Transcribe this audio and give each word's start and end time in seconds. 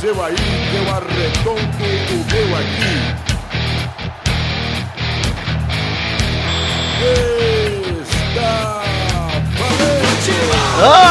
seu 0.00 0.24
aí, 0.24 0.34
eu 0.76 0.94
arredondo 0.94 1.60
o 1.60 2.24
meu 2.32 2.56
aqui. 2.56 2.94
Está 8.32 8.82
valente! 9.58 11.09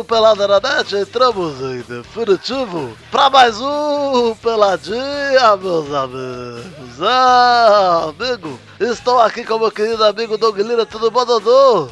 do 0.00 0.04
Pelada 0.04 0.48
na 0.48 0.60
Net, 0.60 0.96
entramos 0.96 1.60
em 1.60 1.82
definitivo 1.82 2.96
para 3.10 3.28
mais 3.28 3.60
um 3.60 4.34
Peladinha, 4.36 5.56
meus 5.60 5.92
amigos. 5.92 7.02
Ah, 7.02 8.08
amigo, 8.08 8.58
estou 8.80 9.20
aqui 9.20 9.44
com 9.44 9.58
meu 9.58 9.70
querido 9.70 10.02
amigo 10.02 10.38
Douglina, 10.38 10.86
tudo 10.86 11.10
bom, 11.10 11.26
Dodô? 11.26 11.88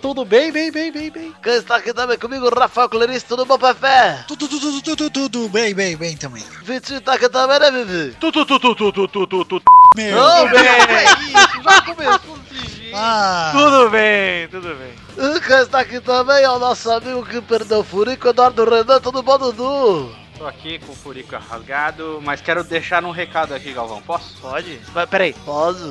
Tudo 0.00 0.24
bem, 0.24 0.50
bem, 0.50 0.72
bem, 0.72 0.90
bem, 0.90 1.10
bem. 1.10 1.34
Quem 1.40 1.54
está 1.54 1.76
aqui 1.76 1.94
também 1.94 2.18
comigo, 2.18 2.48
Rafael 2.48 2.88
Clarice, 2.88 3.24
tudo 3.24 3.44
bom, 3.44 3.58
Pepe? 3.58 4.24
Tudo, 4.26 4.48
tudo, 4.48 4.82
tudo, 4.82 5.10
tudo, 5.10 5.48
bem, 5.48 5.72
bem, 5.72 5.96
bem 5.96 6.16
também. 6.16 6.44
Vitinho 6.64 6.98
está 6.98 7.14
aqui 7.14 7.28
também, 7.28 7.60
né, 7.60 7.70
Vivi? 7.70 8.16
Tudo, 8.18 8.44
tudo, 8.44 8.74
tudo, 8.74 8.92
tudo, 8.92 9.26
tudo, 9.26 9.44
tudo. 9.44 9.62
Meu, 9.98 10.16
Não, 10.16 10.48
bem, 10.50 10.66
é 10.68 11.04
isso, 11.04 11.62
já 11.62 11.82
começou 11.82 12.34
a 12.34 12.38
fingir. 12.48 12.92
ah, 12.94 13.50
Tudo 13.52 13.90
bem, 13.90 14.46
tudo 14.48 14.74
bem. 14.76 15.40
Quem 15.40 15.56
está 15.58 15.80
aqui 15.80 16.00
também 16.00 16.44
é 16.44 16.48
o 16.50 16.58
nosso 16.58 16.88
amigo 16.90 17.24
que 17.26 17.40
perdeu 17.40 17.80
o 17.80 17.84
furico, 17.84 18.28
Eduardo 18.28 18.64
Renan, 18.64 19.00
tudo 19.00 19.22
bom, 19.24 19.36
Dudu? 19.38 20.14
Tô 20.38 20.46
aqui 20.46 20.78
com 20.78 20.92
o 20.92 20.94
furico 20.94 21.34
rasgado, 21.36 22.20
mas 22.22 22.40
quero 22.40 22.62
deixar 22.62 23.04
um 23.04 23.10
recado 23.10 23.52
aqui, 23.52 23.72
Galvão. 23.72 24.00
Posso? 24.02 24.36
Pode? 24.40 24.76
Vai, 24.94 25.04
peraí. 25.04 25.32
Pode. 25.44 25.82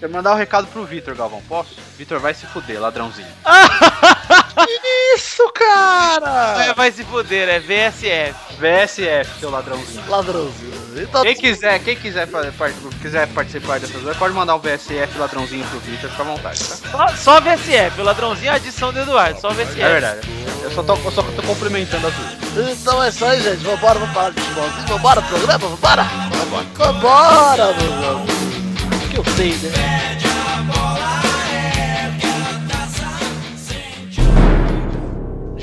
Quero 0.00 0.12
mandar 0.12 0.32
um 0.32 0.36
recado 0.36 0.66
pro 0.68 0.84
Vitor, 0.84 1.14
Galvão. 1.16 1.42
Posso? 1.48 1.74
Vitor 1.96 2.20
vai 2.20 2.32
se 2.32 2.46
fuder, 2.46 2.80
ladrãozinho. 2.80 3.26
Isso, 5.16 5.42
cara! 5.52 6.64
É, 6.64 6.74
vai 6.74 6.92
se 6.92 7.02
fuder, 7.04 7.48
é 7.48 7.58
VSF. 7.58 8.34
VSF, 8.60 9.40
seu 9.40 9.50
ladrãozinho. 9.50 10.02
Ladrãozinho. 10.08 10.78
Então, 10.96 11.22
Quem 11.22 11.34
quiser, 11.34 11.78
quem 11.80 11.96
quiser, 11.96 12.26
fa- 12.26 12.52
par- 12.56 12.72
quiser 13.00 13.26
participar 13.28 13.78
dessas 13.80 13.94
coisas, 13.96 14.16
pode 14.16 14.34
mandar 14.34 14.54
um 14.56 14.58
VSF 14.58 15.16
ladrãozinho 15.18 15.64
pro 15.66 15.78
Vitor, 15.80 16.10
fica 16.10 16.22
à 16.22 16.26
vontade, 16.26 16.58
tá? 16.64 16.76
Só, 16.76 17.08
só 17.16 17.40
VSF, 17.40 18.00
o 18.00 18.04
ladrãozinho 18.04 18.48
é 18.48 18.52
a 18.52 18.54
adição 18.56 18.92
do 18.92 18.98
Eduardo, 19.00 19.40
só 19.40 19.50
VSF. 19.50 19.80
É 19.80 19.88
verdade. 19.88 20.28
Eu 20.62 20.70
só 20.72 20.82
tô, 20.82 20.94
eu 20.96 21.10
só 21.12 21.22
tô 21.22 21.42
cumprimentando 21.42 22.06
a 22.08 22.10
tudo. 22.10 22.70
então 22.70 23.02
é 23.02 23.08
isso 23.08 23.24
aí, 23.24 23.40
gente. 23.40 23.58
Vambora, 23.64 23.98
vamos 23.98 24.14
parar 24.14 24.30
de 24.30 24.40
futebolzinho. 24.40 24.86
Vambora, 24.88 25.22
programa, 25.22 25.58
vambora. 25.68 26.02
Vambora, 26.74 27.72
meu 27.74 28.10
amigos 28.16 28.47
eu 29.18 29.24
sei, 29.36 29.50
né? 29.50 29.70
Pede 29.70 30.26
a 30.26 30.62
bola. 30.62 31.27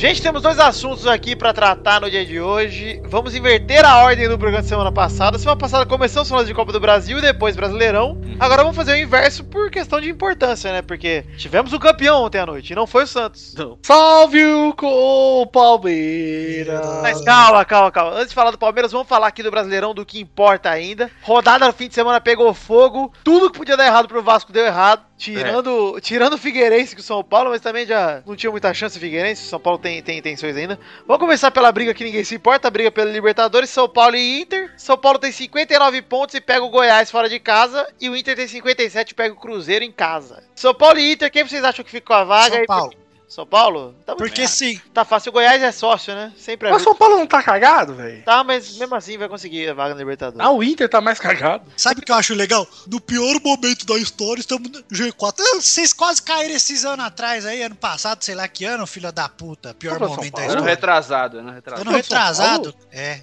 Gente, 0.06 0.22
temos 0.22 0.44
dois 0.44 0.60
assuntos 0.60 1.08
aqui 1.08 1.36
pra 1.36 1.52
tratar 1.52 2.00
no 2.00 2.12
dia 2.12 2.24
de 2.24 2.40
hoje. 2.40 3.02
Vamos 3.06 3.34
inverter 3.34 3.84
a 3.84 4.04
ordem 4.04 4.30
do 4.30 4.38
programa 4.38 4.62
da 4.62 4.70
semana 4.70 4.92
passada. 4.92 5.40
Semana 5.40 5.58
passada 5.58 5.84
começamos 5.84 6.30
falando 6.30 6.46
de 6.46 6.54
Copa 6.54 6.72
do 6.72 6.80
Brasil 6.80 7.18
e 7.18 7.22
depois 7.22 7.56
Brasileirão. 7.56 8.22
Agora 8.40 8.62
vamos 8.62 8.78
fazer 8.78 8.94
o 8.94 8.98
inverso 9.00 9.44
por 9.44 9.72
questão 9.72 10.00
de 10.00 10.08
importância, 10.08 10.72
né? 10.72 10.84
Porque 10.84 11.26
tivemos 11.38 11.74
o 11.74 11.80
campeão 11.80 12.22
ontem 12.22 12.38
à 12.38 12.46
noite 12.46 12.72
e 12.72 12.76
não 12.76 12.86
foi 12.86 13.06
o 13.06 13.08
Santos. 13.08 13.56
Salve 13.82 14.46
o 14.46 15.48
Palmeiras. 15.48 16.86
Mas 17.02 17.24
calma, 17.26 17.66
calma, 17.66 17.92
calma. 17.92 18.12
Antes 18.12 18.30
de 18.30 18.36
falar 18.36 18.52
do 18.52 18.60
Palmeiras, 18.60 18.92
vamos 18.92 19.08
falar 19.08 19.26
aqui 19.26 19.42
do 19.42 19.50
Brasileirão, 19.50 19.96
do 19.96 20.06
que 20.06 20.20
importa 20.20 20.70
ainda. 20.70 21.10
Rodada 21.24 21.66
no 21.66 21.74
fim 21.74 21.88
de 21.88 21.96
semana 21.96 22.22
pegou 22.22 22.54
fogo. 22.54 23.12
Tudo 23.24 23.50
que 23.50 23.58
podia 23.58 23.76
dar 23.76 23.88
errado 23.88 24.08
pro 24.08 24.22
Vasco 24.22 24.54
deu 24.54 24.68
errado. 24.68 25.02
Tirando, 25.18 26.00
tirando 26.02 26.34
o 26.34 26.38
Figueirense 26.38 26.94
com 26.94 27.02
o 27.02 27.04
São 27.04 27.24
Paulo, 27.24 27.50
mas 27.50 27.62
também 27.62 27.86
já 27.86 28.22
não 28.26 28.36
tinha 28.36 28.52
muita 28.52 28.74
chance 28.74 28.98
o 28.98 29.00
Figueirense. 29.00 29.46
O 29.46 29.50
São 29.50 29.60
Paulo 29.60 29.80
tem, 29.80 30.02
tem 30.02 30.18
intenções 30.18 30.56
ainda. 30.56 30.78
Vamos 31.08 31.22
começar 31.22 31.52
pela 31.52 31.72
briga 31.72 31.94
que 31.94 32.04
ninguém 32.04 32.24
se 32.24 32.36
importa, 32.36 32.68
a 32.68 32.72
briga 32.72 32.92
pela 32.92 33.10
Libertadores, 33.10 33.70
São 33.70 33.88
Paulo 33.88 34.16
e 34.16 34.42
Inter. 34.42 34.74
São 34.78 34.98
Paulo 34.98 35.18
tem 35.18 35.32
59 35.32 36.02
pontos 36.02 36.36
e 36.36 36.42
pega 36.42 36.64
o 36.64 36.70
Goiás 36.70 37.10
fora 37.10 37.30
de 37.30 37.40
casa. 37.40 37.88
E 38.00 38.10
o 38.10 38.16
Inter 38.16 38.36
tem 38.36 38.48
57 38.48 39.12
e 39.12 39.16
pega 39.16 39.34
o 39.34 39.40
Cruzeiro 39.40 39.86
em 39.86 39.92
casa. 39.92 40.44
São 40.54 40.74
Paulo 40.74 41.00
e 41.00 41.14
Inter, 41.14 41.32
quem 41.32 41.48
vocês 41.48 41.64
acham 41.64 41.86
que 41.86 41.92
ficou 41.92 42.16
a 42.16 42.26
vaga? 42.26 42.58
São 42.58 42.66
Paulo. 42.66 43.05
São 43.28 43.46
Paulo? 43.46 43.96
Tá, 44.06 44.14
muito 44.14 44.18
Porque 44.20 44.42
bem. 44.42 44.48
sim, 44.48 44.80
tá 44.94 45.04
fácil. 45.04 45.30
O 45.30 45.34
Goiás 45.34 45.62
é 45.62 45.72
sócio, 45.72 46.14
né? 46.14 46.32
Sempre 46.38 46.70
é. 46.70 46.72
Mas 46.72 46.84
São 46.84 46.96
Paulo 46.96 47.18
não 47.18 47.26
tá 47.26 47.42
cagado, 47.42 47.96
velho? 47.96 48.24
Tá, 48.24 48.44
mas 48.44 48.78
mesmo 48.78 48.94
assim 48.96 49.18
vai 49.18 49.28
conseguir 49.28 49.68
a 49.70 49.74
vaga 49.74 49.94
na 49.94 50.00
Libertadores. 50.00 50.46
Ah, 50.46 50.52
o 50.52 50.64
Inter 50.64 50.88
tá 50.88 51.02
mais 51.02 51.20
cagado. 51.20 51.66
sabe 51.76 52.02
o 52.02 52.04
que 52.04 52.12
eu 52.12 52.16
acho 52.16 52.34
legal? 52.36 52.68
No 52.88 53.02
pior 53.02 53.40
momento 53.44 53.86
da 53.86 53.98
história, 53.98 54.40
estamos 54.40 54.70
no 54.70 54.84
G4. 54.92 55.34
Ah, 55.40 55.56
Vocês 55.60 55.92
quase 55.92 56.22
caíram 56.22 56.56
esses 56.56 56.86
anos 56.86 57.04
atrás 57.06 57.46
aí, 57.46 57.64
ano 57.64 57.76
passado, 57.76 58.24
sei 58.24 58.36
lá 58.36 58.48
que 58.48 58.64
ano, 58.64 58.86
filho 58.86 59.12
da 59.12 59.28
puta. 59.28 59.74
Pior 59.74 60.00
momento 60.00 60.10
da 60.10 60.32
Paulo. 60.32 60.38
Ano 60.38 60.46
história. 60.54 60.70
retrasado, 60.70 61.40
ano 61.40 61.52
retrasado. 61.52 61.90
Ano 61.90 61.98
retrasado? 61.98 62.76
É. 62.92 63.22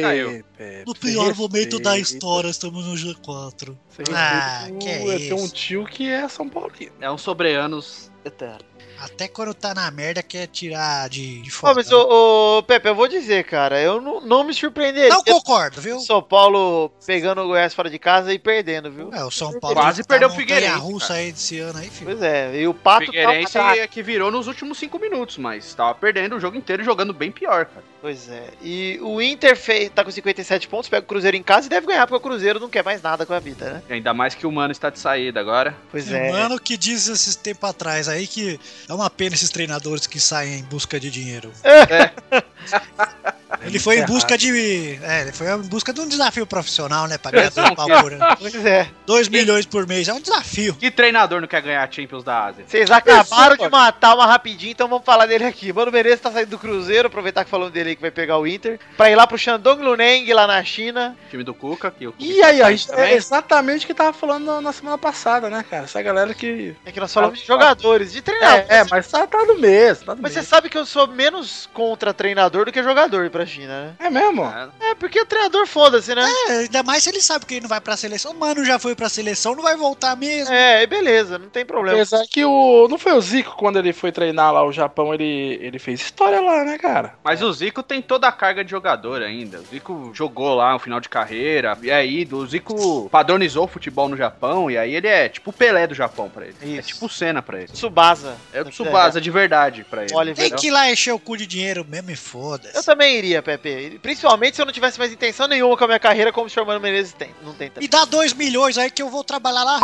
Caiu. 0.00 0.44
Pepe, 0.56 0.84
No 0.86 0.94
pior 0.94 1.34
momento 1.34 1.78
da 1.80 1.98
história, 1.98 2.48
estamos 2.48 2.86
no 2.86 2.94
G4. 2.94 3.76
Você 3.88 4.02
Ah, 4.14 4.66
que 4.80 4.86
o- 4.86 4.88
é 5.10 5.14
Eu 5.14 5.18
tenho 5.18 5.36
um 5.38 5.44
isso. 5.44 5.54
tio 5.54 5.84
que 5.84 6.08
é 6.08 6.28
São 6.28 6.48
Paulino. 6.48 6.92
É 7.00 7.10
um 7.10 7.18
sobreanos 7.18 8.10
eterno. 8.24 8.69
Até 9.00 9.28
quando 9.28 9.54
tá 9.54 9.72
na 9.74 9.90
merda, 9.90 10.22
quer 10.22 10.46
tirar 10.46 11.08
de, 11.08 11.40
de 11.40 11.48
Ó, 11.48 11.52
fora. 11.52 11.74
mas 11.74 11.90
ô, 11.90 12.58
ô, 12.58 12.62
Pepe, 12.62 12.88
eu 12.88 12.94
vou 12.94 13.08
dizer, 13.08 13.44
cara, 13.44 13.80
eu 13.80 14.00
não, 14.00 14.20
não 14.20 14.44
me 14.44 14.52
surpreenderia 14.52 15.08
Não 15.08 15.24
concordo, 15.24 15.80
viu? 15.80 15.96
o 15.96 16.00
São 16.00 16.22
Paulo 16.22 16.90
pegando 17.06 17.40
o 17.40 17.46
Goiás 17.46 17.72
fora 17.72 17.88
de 17.88 17.98
casa 17.98 18.32
e 18.32 18.38
perdendo, 18.38 18.90
viu? 18.90 19.10
É, 19.12 19.24
o 19.24 19.30
São 19.30 19.58
Paulo 19.58 19.76
Quase 19.76 20.02
tá 20.02 20.08
perdeu 20.08 20.28
o 20.28 20.32
Figueirense, 20.32 20.78
russa 20.78 21.08
cara. 21.08 21.20
aí 21.20 21.32
desse 21.32 21.58
ano 21.58 21.78
aí, 21.78 21.88
filho. 21.88 22.10
Pois 22.10 22.22
é, 22.22 22.60
e 22.60 22.68
o 22.68 22.74
Pato 22.74 23.06
Figueirense 23.06 23.52
tá 23.54 23.60
trás. 23.60 23.78
é 23.80 23.86
que 23.86 24.02
virou 24.02 24.30
nos 24.30 24.46
últimos 24.46 24.78
cinco 24.78 24.98
minutos, 24.98 25.38
mas 25.38 25.72
tava 25.74 25.94
perdendo 25.94 26.36
o 26.36 26.40
jogo 26.40 26.56
inteiro 26.56 26.82
e 26.82 26.84
jogando 26.84 27.14
bem 27.14 27.32
pior, 27.32 27.66
cara. 27.66 27.84
Pois 28.00 28.30
é. 28.30 28.48
E 28.62 28.98
o 29.02 29.20
Inter 29.20 29.56
fez, 29.56 29.90
tá 29.90 30.02
com 30.02 30.10
57 30.10 30.68
pontos, 30.68 30.88
pega 30.88 31.04
o 31.04 31.06
Cruzeiro 31.06 31.36
em 31.36 31.42
casa 31.42 31.66
e 31.66 31.70
deve 31.70 31.86
ganhar, 31.86 32.06
porque 32.06 32.16
o 32.16 32.28
Cruzeiro 32.28 32.58
não 32.58 32.68
quer 32.68 32.82
mais 32.82 33.02
nada 33.02 33.26
com 33.26 33.34
a 33.34 33.38
vida, 33.38 33.74
né? 33.74 33.82
E 33.88 33.92
ainda 33.94 34.14
mais 34.14 34.34
que 34.34 34.46
o 34.46 34.52
Mano 34.52 34.72
está 34.72 34.88
de 34.88 34.98
saída 34.98 35.38
agora. 35.38 35.76
Pois 35.90 36.06
Tem 36.06 36.16
é. 36.16 36.30
um 36.30 36.32
mano 36.32 36.58
que 36.58 36.76
diz 36.76 37.08
esses 37.08 37.36
tempos 37.36 37.68
atrás 37.68 38.08
aí 38.08 38.26
que 38.26 38.58
é 38.88 38.94
uma 38.94 39.10
pena 39.10 39.34
esses 39.34 39.50
treinadores 39.50 40.06
que 40.06 40.18
saem 40.18 40.60
em 40.60 40.64
busca 40.64 40.98
de 40.98 41.10
dinheiro. 41.10 41.52
Ele 43.62 43.78
foi 43.78 43.98
em 43.98 44.04
busca 44.06 44.36
de. 44.38 44.98
É, 45.02 45.22
ele 45.22 45.32
foi 45.32 45.48
em 45.52 45.58
busca 45.62 45.92
de 45.92 46.00
um 46.00 46.08
desafio 46.08 46.46
profissional, 46.46 47.06
né? 47.06 47.18
Pra 47.18 47.30
ganhar 47.30 47.50
dois 47.50 47.74
pau 47.74 47.86
por 47.86 48.12
ano. 48.12 48.24
Pois 48.38 48.54
é. 48.64 48.88
2 49.06 49.28
milhões 49.28 49.66
por 49.66 49.86
mês. 49.86 50.08
É 50.08 50.14
um 50.14 50.20
desafio. 50.20 50.74
Que 50.74 50.90
treinador 50.90 51.40
não 51.40 51.48
quer 51.48 51.60
ganhar 51.62 51.82
a 51.86 51.90
Champions 51.90 52.24
da 52.24 52.44
Ásia? 52.46 52.64
Vocês 52.66 52.90
acabaram 52.90 53.56
de 53.56 53.68
matar 53.68 54.14
uma 54.14 54.26
rapidinho, 54.26 54.72
então 54.72 54.88
vamos 54.88 55.04
falar 55.04 55.26
dele 55.26 55.44
aqui. 55.44 55.72
Mano 55.72 55.90
Menezes 55.92 56.20
tá 56.20 56.30
saindo 56.30 56.50
do 56.50 56.58
Cruzeiro, 56.58 57.08
aproveitar 57.08 57.44
que 57.44 57.50
falando 57.50 57.72
dele 57.72 57.90
aí 57.90 57.96
que 57.96 58.02
vai 58.02 58.10
pegar 58.10 58.38
o 58.38 58.46
Inter, 58.46 58.78
pra 58.96 59.10
ir 59.10 59.14
lá 59.16 59.26
pro 59.26 59.36
Shandong 59.38 59.82
Luneng, 59.82 60.32
lá 60.32 60.46
na 60.46 60.62
China. 60.64 61.16
Time 61.30 61.42
do 61.44 61.52
Cuca. 61.54 61.90
Que 61.90 62.06
o 62.06 62.14
E 62.18 62.42
aí, 62.42 62.62
ó, 62.62 62.70
isso 62.70 62.92
é 62.94 63.14
exatamente 63.14 63.84
o 63.84 63.86
que 63.86 63.94
tava 63.94 64.12
falando 64.12 64.44
na- 64.46 64.60
na 64.60 64.72
semana 64.72 64.96
passada, 64.98 65.48
né, 65.50 65.64
cara? 65.68 65.84
Essa 65.84 66.00
galera 66.02 66.32
que. 66.34 66.74
É 66.84 66.92
que 66.92 67.00
nós 67.00 67.12
falamos 67.12 67.38
de 67.40 67.46
jogadores, 67.46 68.12
de 68.12 68.22
treinador. 68.22 68.64
É, 68.68 68.78
é, 68.78 68.84
mas 68.90 69.06
tá, 69.08 69.26
tá 69.26 69.44
do 69.44 69.58
mesmo, 69.58 70.06
tá 70.06 70.16
Mas 70.18 70.32
você 70.32 70.42
sabe 70.42 70.68
que 70.68 70.78
eu 70.78 70.86
sou 70.86 71.06
menos 71.06 71.68
contra 71.74 72.14
treinador 72.14 72.64
do 72.66 72.72
que 72.72 72.82
jogador 72.82 73.28
pra 73.30 73.44
China, 73.50 73.82
né? 73.86 73.94
É 73.98 74.10
mesmo? 74.10 74.44
É, 74.44 74.90
É, 74.90 74.94
porque 74.94 75.20
o 75.20 75.26
treinador 75.26 75.66
foda-se, 75.66 76.14
né? 76.14 76.24
É, 76.48 76.52
ainda 76.60 76.82
mais 76.82 77.02
se 77.02 77.10
ele 77.10 77.20
sabe 77.20 77.44
que 77.46 77.54
ele 77.54 77.62
não 77.62 77.68
vai 77.68 77.80
pra 77.80 77.96
seleção. 77.96 78.32
Mano, 78.34 78.64
já 78.64 78.78
foi 78.78 78.94
pra 78.94 79.08
seleção, 79.08 79.54
não 79.54 79.62
vai 79.62 79.76
voltar 79.76 80.16
mesmo. 80.16 80.52
É, 80.52 80.86
beleza, 80.86 81.38
não 81.38 81.48
tem 81.48 81.64
problema. 81.64 81.96
Apesar 81.96 82.24
que 82.30 82.44
o. 82.44 82.86
Não 82.88 82.98
foi 82.98 83.12
o 83.12 83.20
Zico 83.20 83.56
quando 83.56 83.78
ele 83.78 83.92
foi 83.92 84.12
treinar 84.12 84.52
lá 84.52 84.64
o 84.64 84.72
Japão, 84.72 85.12
ele, 85.12 85.58
ele 85.60 85.78
fez 85.78 86.00
história 86.00 86.40
lá, 86.40 86.64
né, 86.64 86.78
cara? 86.78 87.14
Mas 87.24 87.42
o 87.42 87.52
Zico 87.52 87.82
tem 87.82 88.00
toda 88.00 88.28
a 88.28 88.32
carga 88.32 88.64
de 88.64 88.70
jogador 88.70 89.22
ainda. 89.22 89.58
O 89.58 89.64
Zico 89.64 90.10
jogou 90.14 90.54
lá 90.54 90.72
no 90.72 90.78
final 90.78 91.00
de 91.00 91.08
carreira. 91.08 91.76
E 91.82 91.90
aí, 91.90 92.26
o 92.30 92.46
Zico 92.46 93.08
padronizou 93.10 93.64
o 93.64 93.68
futebol 93.68 94.08
no 94.08 94.16
Japão. 94.16 94.70
E 94.70 94.78
aí 94.78 94.94
ele 94.94 95.08
é 95.08 95.28
tipo 95.28 95.50
o 95.50 95.52
Pelé 95.52 95.86
do 95.86 95.94
Japão 95.94 96.28
pra 96.28 96.46
ele. 96.46 96.56
É 96.62 96.66
Isso. 96.66 96.88
tipo 96.88 97.06
o 97.06 97.08
Senna 97.10 97.42
pra 97.42 97.58
ele. 97.58 97.68
Tsubasa. 97.72 98.36
É 98.52 98.62
o 98.62 98.66
Tsubasa 98.66 99.20
de 99.20 99.30
verdade 99.30 99.84
pra 99.88 100.04
ele. 100.04 100.14
Olha, 100.14 100.34
Tem 100.34 100.50
que 100.50 100.68
ir 100.68 100.70
lá 100.70 100.90
encher 100.90 101.12
o 101.12 101.18
cu 101.18 101.36
de 101.36 101.46
dinheiro 101.46 101.84
mesmo 101.88 102.10
e 102.10 102.16
foda-se. 102.16 102.76
Eu 102.76 102.82
também 102.84 103.16
iria, 103.16 103.39
Pepe. 103.42 103.98
Principalmente 104.02 104.56
se 104.56 104.62
eu 104.62 104.66
não 104.66 104.72
tivesse 104.72 104.98
mais 104.98 105.12
intenção 105.12 105.48
nenhuma 105.48 105.76
com 105.76 105.84
a 105.84 105.86
minha 105.86 105.98
carreira, 105.98 106.32
como 106.32 106.46
o 106.46 106.50
senhor 106.50 106.66
Mano 106.66 106.80
Menezes 106.80 107.12
tem. 107.12 107.34
Não 107.42 107.52
tem 107.54 107.68
também. 107.68 107.82
Me 107.82 107.88
dá 107.88 108.04
2 108.04 108.32
milhões 108.34 108.78
aí 108.78 108.90
que 108.90 109.02
eu 109.02 109.08
vou 109.08 109.24
trabalhar 109.24 109.64
lá. 109.64 109.80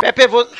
Pepe, 0.00 0.26
vou. 0.28 0.46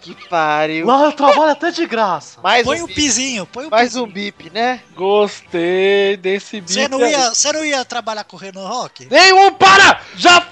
que 0.00 0.14
pariu. 0.28 0.86
Lá 0.86 1.04
eu 1.04 1.12
trabalho 1.12 1.52
até 1.52 1.70
de 1.70 1.86
graça. 1.86 2.40
Mais 2.40 2.64
Põe 2.64 2.80
um, 2.80 2.84
um 2.84 2.86
bip. 2.86 2.94
pizinho, 2.94 3.46
põe 3.46 3.66
um 3.66 3.70
Mais 3.70 3.88
pizinho. 3.88 4.04
um 4.04 4.10
bip, 4.10 4.50
né? 4.50 4.80
Gostei 4.94 6.16
desse 6.16 6.60
bicho. 6.60 6.74
Você 6.74 6.88
não, 6.88 7.06
ia, 7.06 7.34
você 7.34 7.52
não 7.52 7.64
ia 7.64 7.84
trabalhar 7.84 8.24
com 8.24 8.36
o 8.36 8.38
Renan 8.38 8.66
Rock? 8.66 9.06
Nenhum 9.10 9.52
para! 9.54 10.00
Já! 10.16 10.46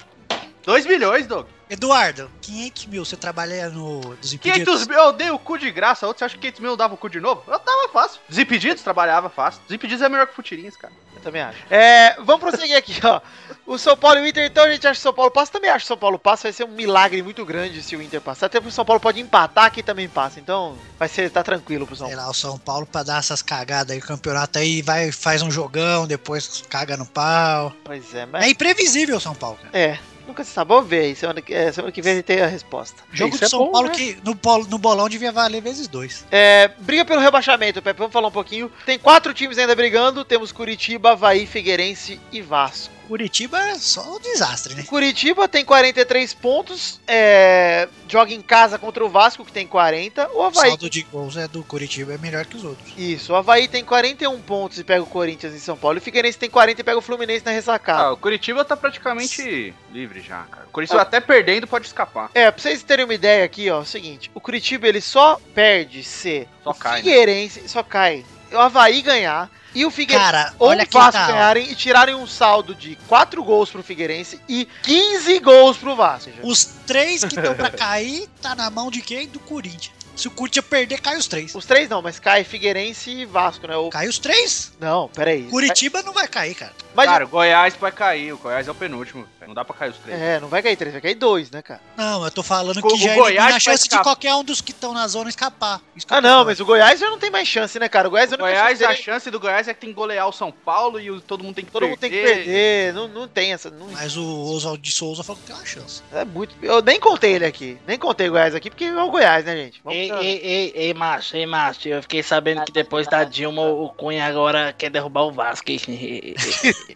2 0.63 0.85
milhões, 0.85 1.25
Doug. 1.25 1.47
Eduardo, 1.69 2.31
500 2.41 2.85
mil, 2.85 3.03
você 3.03 3.17
trabalha 3.17 3.69
no 3.69 4.15
Desimpedidos? 4.15 4.83
500 4.83 4.87
mil, 4.87 4.97
eu 4.97 5.11
dei 5.11 5.29
o 5.31 5.37
cu 5.37 5.57
de 5.57 5.69
graça. 5.69 6.07
Outro, 6.07 6.19
você 6.19 6.25
acha 6.25 6.35
que 6.35 6.41
500 6.41 6.59
mil 6.61 6.71
eu 6.71 6.77
dava 6.77 6.93
o 6.93 6.97
cu 6.97 7.09
de 7.09 7.19
novo? 7.19 7.43
Eu 7.47 7.59
tava 7.59 7.89
fácil. 7.89 8.21
Desimpedidos, 8.29 8.81
trabalhava 8.83 9.29
fácil. 9.29 9.61
Desimpedidos 9.67 10.01
é 10.01 10.07
melhor 10.07 10.27
que 10.27 10.33
Futirinhas, 10.33 10.77
cara. 10.77 10.93
Eu 11.15 11.21
também 11.21 11.41
acho. 11.41 11.57
É, 11.69 12.15
vamos 12.21 12.39
prosseguir 12.39 12.77
aqui, 12.77 12.97
ó. 13.03 13.19
O 13.65 13.77
São 13.77 13.97
Paulo 13.97 14.19
e 14.19 14.21
o 14.23 14.27
Inter, 14.27 14.45
então 14.45 14.63
a 14.63 14.71
gente 14.71 14.87
acha 14.87 14.93
que 14.93 14.99
o 14.99 15.03
São 15.03 15.13
Paulo 15.13 15.31
passa. 15.31 15.51
Também 15.51 15.69
acho 15.69 15.79
que 15.79 15.85
o 15.85 15.87
São 15.87 15.97
Paulo 15.97 16.17
passa. 16.17 16.43
Vai 16.43 16.53
ser 16.53 16.63
um 16.63 16.69
milagre 16.69 17.21
muito 17.21 17.43
grande 17.43 17.83
se 17.83 17.95
o 17.97 18.01
Inter 18.01 18.21
passar. 18.21 18.45
Até 18.45 18.59
porque 18.59 18.69
o 18.69 18.73
São 18.73 18.85
Paulo 18.85 19.01
pode 19.01 19.19
empatar 19.19 19.69
que 19.71 19.83
também 19.83 20.07
passa. 20.07 20.39
Então 20.39 20.77
vai 20.97 21.09
ser, 21.09 21.29
tá 21.29 21.43
tranquilo 21.43 21.85
pro 21.85 21.95
São 21.97 22.07
Sei 22.07 22.15
Paulo. 22.15 22.27
lá, 22.27 22.31
o 22.31 22.35
São 22.35 22.57
Paulo 22.57 22.85
pra 22.85 23.03
dar 23.03 23.19
essas 23.19 23.41
cagadas 23.41 23.91
aí, 23.91 23.99
o 23.99 24.05
campeonato 24.05 24.57
aí 24.57 24.81
vai, 24.81 25.11
faz 25.11 25.41
um 25.41 25.51
jogão, 25.51 26.07
depois 26.07 26.63
caga 26.69 26.95
no 26.95 27.05
pau. 27.05 27.73
Pois 27.83 28.13
é, 28.13 28.25
mas. 28.25 28.45
É 28.45 28.49
imprevisível 28.49 29.17
o 29.17 29.21
São 29.21 29.35
Paulo, 29.35 29.57
cara. 29.57 29.77
É, 29.77 29.99
nunca 30.27 30.43
se 30.43 30.51
sabe. 30.51 30.69
Vamos 30.69 30.89
ver 30.89 30.99
aí. 30.99 31.15
Semana 31.15 31.41
que, 31.41 31.53
é, 31.53 31.71
semana 31.71 31.91
que 31.91 32.01
vem 32.01 32.13
a 32.13 32.15
gente 32.17 32.25
tem 32.25 32.41
a 32.41 32.47
resposta. 32.47 33.03
Jogo 33.11 33.29
Isso 33.35 33.39
do 33.39 33.45
é 33.45 33.49
São 33.49 33.59
bom, 33.59 33.71
Paulo 33.71 33.87
né? 33.87 33.93
que 33.95 34.17
no, 34.23 34.35
bol- 34.35 34.65
no 34.67 34.77
bolão 34.77 35.07
devia 35.09 35.31
valer 35.31 35.61
vezes 35.61 35.87
dois. 35.87 36.25
É, 36.31 36.69
briga 36.79 37.05
pelo 37.05 37.21
rebaixamento, 37.21 37.81
Pepe. 37.81 37.97
Vamos 37.97 38.13
falar 38.13 38.27
um 38.27 38.31
pouquinho. 38.31 38.71
Tem 38.85 38.99
quatro 38.99 39.33
times 39.33 39.57
ainda 39.57 39.75
brigando. 39.75 40.23
Temos 40.25 40.51
Curitiba, 40.51 41.11
Havaí, 41.11 41.45
Figueirense 41.45 42.19
e 42.31 42.41
Vasco. 42.41 42.96
Curitiba 43.07 43.57
é 43.69 43.75
só 43.75 44.15
um 44.15 44.19
desastre, 44.19 44.75
né? 44.75 44.83
Curitiba 44.83 45.47
tem 45.47 45.63
43 45.63 46.33
pontos. 46.33 46.99
é, 47.07 47.87
joga 48.07 48.33
em 48.33 48.41
casa 48.41 48.77
contra 48.77 49.03
o 49.05 49.09
Vasco, 49.09 49.45
que 49.45 49.51
tem 49.51 49.65
40. 49.65 50.29
O 50.33 50.39
O 50.39 50.43
Havaí. 50.43 50.69
saldo 50.69 50.89
de 50.89 51.01
gols 51.03 51.37
é 51.37 51.47
do 51.47 51.63
Curitiba 51.63 52.13
é 52.13 52.17
melhor 52.17 52.45
que 52.45 52.57
os 52.57 52.63
outros. 52.63 52.93
Isso, 52.97 53.33
o 53.33 53.35
Havaí 53.35 53.67
tem 53.67 53.83
41 53.83 54.39
pontos 54.41 54.77
e 54.79 54.83
pega 54.83 55.01
o 55.01 55.05
Corinthians 55.05 55.53
em 55.53 55.59
São 55.59 55.77
Paulo. 55.77 55.97
E 55.97 55.99
o 55.99 56.01
Figueirense 56.01 56.37
tem 56.37 56.49
40 56.49 56.81
e 56.81 56.83
pega 56.83 56.97
o 56.97 57.01
Fluminense 57.01 57.45
na 57.45 57.51
ressacada. 57.51 58.03
Ah, 58.03 58.13
o 58.13 58.17
Curitiba 58.17 58.63
tá 58.65 58.75
praticamente 58.75 59.73
livre 59.91 60.21
já, 60.21 60.43
cara. 60.43 60.65
O 60.67 60.71
Curitiba 60.71 61.01
até 61.01 61.19
perdendo 61.19 61.65
pode 61.67 61.87
escapar. 61.87 62.29
É, 62.33 62.49
pra 62.51 62.61
vocês 62.61 62.83
terem 62.83 63.05
uma 63.05 63.13
ideia 63.13 63.43
aqui, 63.45 63.69
ó, 63.69 63.77
é 63.79 63.81
o 63.81 63.85
seguinte: 63.85 64.29
o 64.33 64.39
Curitiba 64.41 64.87
ele 64.87 65.01
só 65.01 65.39
perde 65.55 66.03
se 66.03 66.47
Só 66.63 66.71
o 66.71 66.73
cai, 66.73 66.97
né? 66.97 67.03
Figueirense 67.03 67.69
só 67.69 67.83
cai. 67.83 68.25
O 68.51 68.57
Havaí 68.57 69.01
ganhar 69.01 69.49
e 69.75 69.85
o 69.85 69.91
Figueirense 69.91 70.31
Cara, 70.31 70.53
ou 70.57 70.69
olha 70.69 70.83
o 70.83 70.91
Vasco 70.91 71.11
tá. 71.11 71.27
ganharem 71.27 71.69
e 71.69 71.75
tirarem 71.75 72.15
um 72.15 72.25
saldo 72.25 72.73
de 72.73 72.95
4 73.07 73.43
gols 73.43 73.69
pro 73.69 73.83
Figueirense 73.83 74.39
e 74.49 74.67
15 74.83 75.39
gols 75.39 75.77
pro 75.77 75.95
Vasco. 75.95 76.31
Os 76.43 76.65
três 76.65 77.23
que 77.23 77.35
estão 77.35 77.53
pra 77.53 77.69
cair, 77.71 78.27
tá 78.41 78.55
na 78.55 78.69
mão 78.69 78.89
de 78.89 79.01
quem? 79.01 79.27
Do 79.27 79.39
Corinthians. 79.39 79.95
Se 80.15 80.27
o 80.27 80.31
Corinthians 80.31 80.65
perder, 80.65 80.99
cai 80.99 81.15
os 81.15 81.27
três. 81.27 81.53
Os 81.53 81.65
três 81.65 81.87
não, 81.87 82.01
mas 82.01 82.17
cai 82.19 82.43
Figueirense 82.43 83.11
e 83.11 83.25
Vasco, 83.25 83.67
né? 83.67 83.77
O... 83.77 83.89
Cai 83.89 84.07
os 84.07 84.17
três? 84.17 84.73
Não, 84.79 85.07
peraí. 85.09 85.43
Curitiba 85.43 86.01
não 86.01 86.11
vai 86.11 86.27
cair, 86.27 86.55
cara. 86.55 86.73
Mas, 86.97 87.05
Cara, 87.09 87.25
o 87.25 87.27
Goiás 87.27 87.75
vai 87.75 87.91
cair. 87.91 88.33
O 88.33 88.37
Goiás 88.37 88.67
é 88.67 88.71
o 88.71 88.75
penúltimo. 88.75 89.27
Não 89.47 89.53
dá 89.53 89.63
pra 89.63 89.73
cair 89.75 89.91
os 89.91 89.97
três. 89.99 90.19
é, 90.19 90.39
não 90.41 90.49
vai 90.49 90.61
cair 90.61 90.75
três, 90.75 90.91
vai 90.91 91.01
cair 91.01 91.13
dois, 91.15 91.49
né, 91.51 91.61
cara? 91.61 91.79
Não, 91.95 92.25
eu 92.25 92.31
tô 92.31 92.43
falando 92.43 92.77
O- 92.79 92.81
que 92.87 92.93
o 92.95 92.97
já 92.97 93.13
Goiás 93.13 93.27
elimina 93.37 93.55
a 93.55 93.59
chance 93.59 93.83
de 93.83 93.89
escapar. 93.89 94.03
qualquer 94.03 94.33
um 94.35 94.43
dos 94.43 94.59
que 94.59 94.71
estão 94.71 94.93
na 94.93 95.07
zona 95.07 95.29
escapar. 95.29 95.79
Eu 95.95 96.01
Ah, 96.09 96.19
não, 96.19 96.43
mas 96.43 96.59
o 96.59 96.65
Goiás 96.65 96.99
já 96.99 97.09
não 97.09 97.17
tem 97.19 97.29
mais 97.29 97.47
chance, 97.47 97.79
né, 97.79 97.87
cara? 97.87 98.07
O 98.07 98.11
Goiás, 98.11 98.31
O 98.31 98.33
eu 98.33 98.37
não 98.39 98.45
Goiás, 98.45 98.81
a 98.81 98.87
chance. 98.89 99.03
chance 99.03 99.31
do 99.31 99.39
Goiás 99.39 99.67
é 99.69 99.73
que 99.73 99.79
tem 99.79 99.89
que 99.91 99.95
golear 99.95 100.27
o 100.27 100.33
São 100.33 100.51
Paulo 100.51 100.99
e 100.99 101.09
o- 101.11 101.21
todo 101.21 101.43
mundo 101.45 101.55
tem 101.55 101.63
que 101.63 101.71
Todo 101.71 101.81
perder. 101.81 101.91
mundo 101.91 101.99
tem 101.99 102.09
que 102.09 102.21
perder, 102.21 102.93
não, 102.93 103.07
não 103.07 103.27
tem 103.27 103.53
essa. 103.53 103.69
Não, 103.69 103.87
Mas 103.91 104.17
o 104.17 104.25
Oswaldo 104.25 104.81
de 104.81 104.91
Souza 104.91 105.23
falou 105.23 105.39
que 105.39 105.47
tem 105.47 105.55
uma 105.55 105.65
chance. 105.65 106.01
é 106.11 106.25
muito. 106.25 106.55
Eu 106.61 106.81
nem 106.81 106.99
contei 106.99 107.33
ele 107.35 107.45
aqui. 107.45 107.77
Nem 107.87 107.97
contei 107.97 108.27
o 108.27 108.31
Goiás 108.31 108.53
aqui, 108.55 108.69
porque 108.69 108.85
é 108.85 109.01
o 109.03 109.09
Goiás, 109.11 109.45
né, 109.45 109.55
gente? 109.55 109.81
Vamos 109.83 109.97
Ei, 109.99 110.07
pra- 110.09 110.23
ei, 110.23 110.37
ei, 110.43 110.73
ei, 110.75 110.93
macho, 110.95 111.37
ei, 111.37 111.45
macho. 111.45 111.87
Eu 111.87 112.01
fiquei 112.01 112.23
sabendo 112.23 112.65
que 112.65 112.71
depois 112.71 113.07
da 113.07 113.23
Dilma, 113.23 113.61
o 113.61 113.87
Cunha 113.89 114.25
agora 114.25 114.73
quer 114.77 114.89
derrubar 114.89 115.21
o 115.23 115.31
Vasco. 115.31 115.67